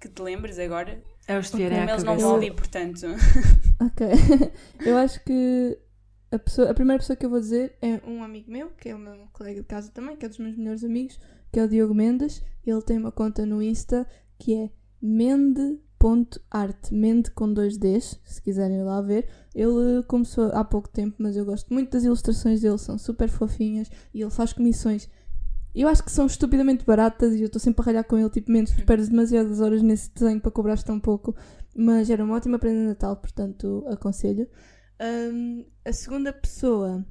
que 0.00 0.08
te 0.08 0.22
lembres 0.22 0.58
agora, 0.58 1.02
É 1.28 1.38
os 1.38 1.50
como 1.50 1.62
eles 1.62 2.02
não 2.02 2.16
vão 2.16 2.32
ouvir, 2.32 2.54
portanto. 2.54 3.08
Ok. 3.78 4.06
eu 4.86 4.96
acho 4.96 5.22
que 5.22 5.78
a, 6.30 6.38
pessoa, 6.38 6.70
a 6.70 6.74
primeira 6.74 6.98
pessoa 7.00 7.14
que 7.14 7.26
eu 7.26 7.30
vou 7.30 7.40
dizer 7.40 7.76
é 7.82 8.00
um 8.08 8.22
amigo 8.22 8.50
meu, 8.50 8.70
que 8.70 8.88
é 8.88 8.94
o 8.94 8.98
meu 8.98 9.28
colega 9.34 9.60
de 9.60 9.66
casa 9.66 9.90
também, 9.90 10.16
que 10.16 10.24
é 10.24 10.30
dos 10.30 10.38
meus 10.38 10.56
melhores 10.56 10.82
amigos, 10.82 11.20
que 11.52 11.60
é 11.60 11.64
o 11.64 11.68
Diogo 11.68 11.94
Mendes. 11.94 12.42
Ele 12.64 12.80
tem 12.80 12.96
uma 12.96 13.12
conta 13.12 13.44
no 13.44 13.62
Insta 13.62 14.08
que 14.38 14.54
é 14.54 14.70
mende.art, 15.02 16.90
mende 16.90 17.30
com 17.32 17.52
dois 17.52 17.76
Ds, 17.76 18.18
se 18.24 18.40
quiserem 18.40 18.78
ir 18.78 18.84
lá 18.84 19.02
ver. 19.02 19.28
Ele 19.54 20.02
começou 20.04 20.50
há 20.52 20.64
pouco 20.64 20.88
tempo, 20.88 21.16
mas 21.18 21.36
eu 21.36 21.44
gosto 21.44 21.72
muito 21.72 21.90
das 21.90 22.04
ilustrações 22.04 22.60
dele, 22.60 22.78
são 22.78 22.96
super 22.96 23.28
fofinhas 23.28 23.90
e 24.14 24.22
ele 24.22 24.30
faz 24.30 24.52
comissões. 24.52 25.08
Eu 25.74 25.88
acho 25.88 26.02
que 26.02 26.10
são 26.10 26.26
estupidamente 26.26 26.84
baratas 26.84 27.34
e 27.34 27.40
eu 27.40 27.46
estou 27.46 27.60
sempre 27.60 27.82
a 27.82 27.86
ralhar 27.86 28.04
com 28.04 28.18
ele, 28.18 28.30
tipo, 28.30 28.50
menos 28.50 28.72
tu 28.72 28.84
perdes 28.84 29.08
demasiadas 29.08 29.60
horas 29.60 29.82
nesse 29.82 30.12
desenho 30.14 30.40
para 30.40 30.50
cobrares 30.50 30.82
tão 30.82 31.00
pouco. 31.00 31.34
Mas 31.74 32.10
era 32.10 32.24
uma 32.24 32.36
ótima 32.36 32.58
prenda 32.58 32.80
de 32.80 32.88
Natal, 32.88 33.16
portanto 33.16 33.84
aconselho. 33.88 34.46
Hum, 35.00 35.64
a 35.84 35.92
segunda 35.92 36.32
pessoa 36.32 37.04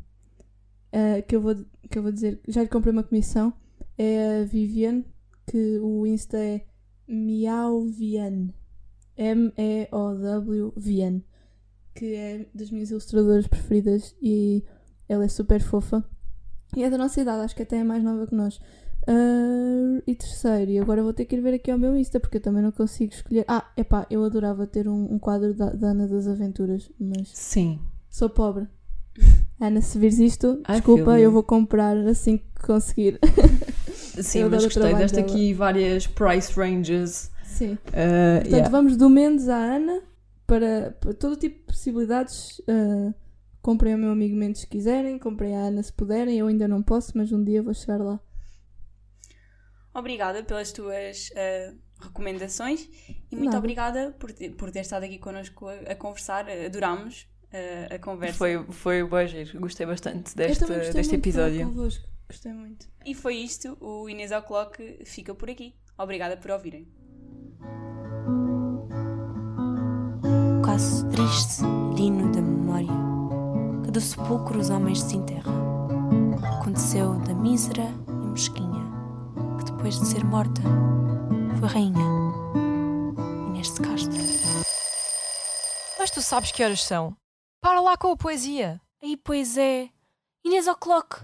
ah, 0.93 1.21
que, 1.21 1.35
eu 1.35 1.41
vou, 1.41 1.55
que 1.89 1.97
eu 1.97 2.03
vou 2.03 2.11
dizer, 2.11 2.39
já 2.47 2.61
lhe 2.61 2.67
comprei 2.67 2.91
uma 2.91 3.03
comissão, 3.03 3.53
é 3.97 4.41
a 4.41 4.43
Vivian, 4.43 5.03
que 5.47 5.79
o 5.79 6.05
Insta 6.05 6.37
é 6.37 6.65
Miauvian. 7.07 8.49
M-E-O-W-Vian. 9.17 11.21
Que 11.93 12.15
é 12.15 12.45
das 12.53 12.71
minhas 12.71 12.89
ilustradoras 12.91 13.47
preferidas 13.47 14.15
e 14.21 14.63
ela 15.07 15.25
é 15.25 15.27
super 15.27 15.61
fofa. 15.61 16.03
E 16.75 16.83
é 16.83 16.89
da 16.89 16.97
nossa 16.97 17.19
idade, 17.19 17.43
acho 17.43 17.55
que 17.55 17.63
até 17.63 17.77
é 17.77 17.83
mais 17.83 18.03
nova 18.03 18.25
que 18.25 18.33
nós. 18.35 18.59
Ah, 19.07 20.01
e 20.05 20.15
terceiro, 20.15 20.71
e 20.71 20.79
agora 20.79 21.03
vou 21.03 21.13
ter 21.13 21.25
que 21.25 21.35
ir 21.35 21.41
ver 21.41 21.55
aqui 21.55 21.71
ao 21.71 21.77
meu 21.77 21.95
Insta 21.97 22.19
porque 22.19 22.37
eu 22.37 22.41
também 22.41 22.61
não 22.61 22.71
consigo 22.71 23.13
escolher. 23.13 23.45
Ah, 23.47 23.65
epá, 23.75 24.05
eu 24.09 24.23
adorava 24.23 24.67
ter 24.67 24.87
um, 24.87 25.13
um 25.13 25.19
quadro 25.19 25.53
da, 25.53 25.71
da 25.71 25.87
Ana 25.89 26.07
das 26.07 26.27
Aventuras, 26.27 26.89
mas 26.99 27.29
Sim. 27.29 27.79
sou 28.09 28.29
pobre. 28.29 28.67
Ana, 29.59 29.81
se 29.81 29.97
vires 29.99 30.19
isto, 30.19 30.61
I 30.67 30.73
desculpa, 30.73 31.17
you. 31.17 31.25
eu 31.25 31.31
vou 31.31 31.43
comprar 31.43 31.97
assim 32.07 32.37
que 32.37 32.61
conseguir. 32.65 33.19
Sim, 34.21 34.39
Eu 34.39 34.49
mas 34.49 34.63
gostei 34.63 34.93
deste 34.95 35.15
dela. 35.15 35.27
aqui 35.27 35.53
várias 35.53 36.07
price 36.07 36.51
ranges. 36.53 37.31
Sim. 37.45 37.73
Uh, 37.73 37.77
Portanto, 37.83 38.47
yeah. 38.51 38.69
vamos 38.69 38.97
do 38.97 39.09
Mendes 39.09 39.47
à 39.47 39.57
Ana 39.57 40.01
para, 40.51 40.91
para 40.99 41.13
todo 41.13 41.37
tipo 41.37 41.59
de 41.59 41.63
possibilidades. 41.63 42.59
Uh, 42.59 43.13
comprem 43.61 43.93
ao 43.93 43.99
meu 43.99 44.11
amigo 44.11 44.35
Mendes 44.35 44.61
se 44.61 44.67
quiserem, 44.67 45.17
comprem 45.17 45.55
à 45.55 45.59
Ana 45.59 45.81
se 45.81 45.93
puderem. 45.93 46.37
Eu 46.37 46.47
ainda 46.47 46.67
não 46.67 46.83
posso, 46.83 47.17
mas 47.17 47.31
um 47.31 47.41
dia 47.41 47.63
vou 47.63 47.73
chegar 47.73 47.99
lá. 47.99 48.19
Obrigada 49.93 50.43
pelas 50.43 50.73
tuas 50.73 51.29
uh, 51.29 51.77
recomendações 52.01 52.81
e 53.31 53.35
muito 53.35 53.45
Nada. 53.45 53.59
obrigada 53.59 54.11
por, 54.19 54.33
por 54.57 54.71
ter 54.71 54.81
estado 54.81 55.03
aqui 55.03 55.17
connosco 55.19 55.69
a, 55.69 55.73
a 55.73 55.95
conversar. 55.95 56.49
Adorámos 56.49 57.29
uh, 57.53 57.95
a 57.95 57.99
conversa. 57.99 58.37
Foi, 58.37 58.65
foi 58.71 59.03
o 59.03 59.27
giro. 59.27 59.57
Gostei 59.57 59.85
bastante 59.85 60.35
deste, 60.35 60.65
gostei 60.65 60.91
deste 60.91 61.15
episódio. 61.15 61.65
convosco. 61.65 62.05
Gostei 62.27 62.51
muito. 62.51 62.89
E 63.05 63.15
foi 63.15 63.35
isto. 63.35 63.77
O 63.79 64.09
Inês 64.09 64.31
O'Clock 64.31 65.05
fica 65.05 65.33
por 65.33 65.49
aqui. 65.49 65.75
Obrigada 65.97 66.35
por 66.35 66.51
ouvirem. 66.51 66.89
O 70.71 70.73
caso 70.73 71.05
triste 71.09 71.63
e 71.91 71.95
digno 71.95 72.31
da 72.31 72.41
memória 72.41 72.87
que 73.83 73.91
do 73.91 73.99
sepulcro 73.99 74.57
os 74.57 74.69
homens 74.69 75.03
desenterram. 75.03 75.51
Aconteceu 76.59 77.15
da 77.19 77.33
mísera 77.33 77.93
e 78.07 78.27
mesquinha 78.27 78.81
que 79.57 79.65
depois 79.65 79.99
de 79.99 80.07
ser 80.07 80.23
morta 80.23 80.61
foi 81.59 81.67
rainha. 81.67 82.05
Inês 83.49 83.73
de 83.73 83.81
Castro. 83.81 84.17
Mas 85.99 86.09
tu 86.09 86.21
sabes 86.21 86.53
que 86.53 86.63
horas 86.63 86.81
são. 86.81 87.17
Para 87.61 87.81
lá 87.81 87.97
com 87.97 88.13
a 88.13 88.15
poesia. 88.15 88.79
Aí 89.03 89.17
pois 89.17 89.57
é, 89.57 89.89
Inês 90.45 90.67
O'Clock. 90.67 91.17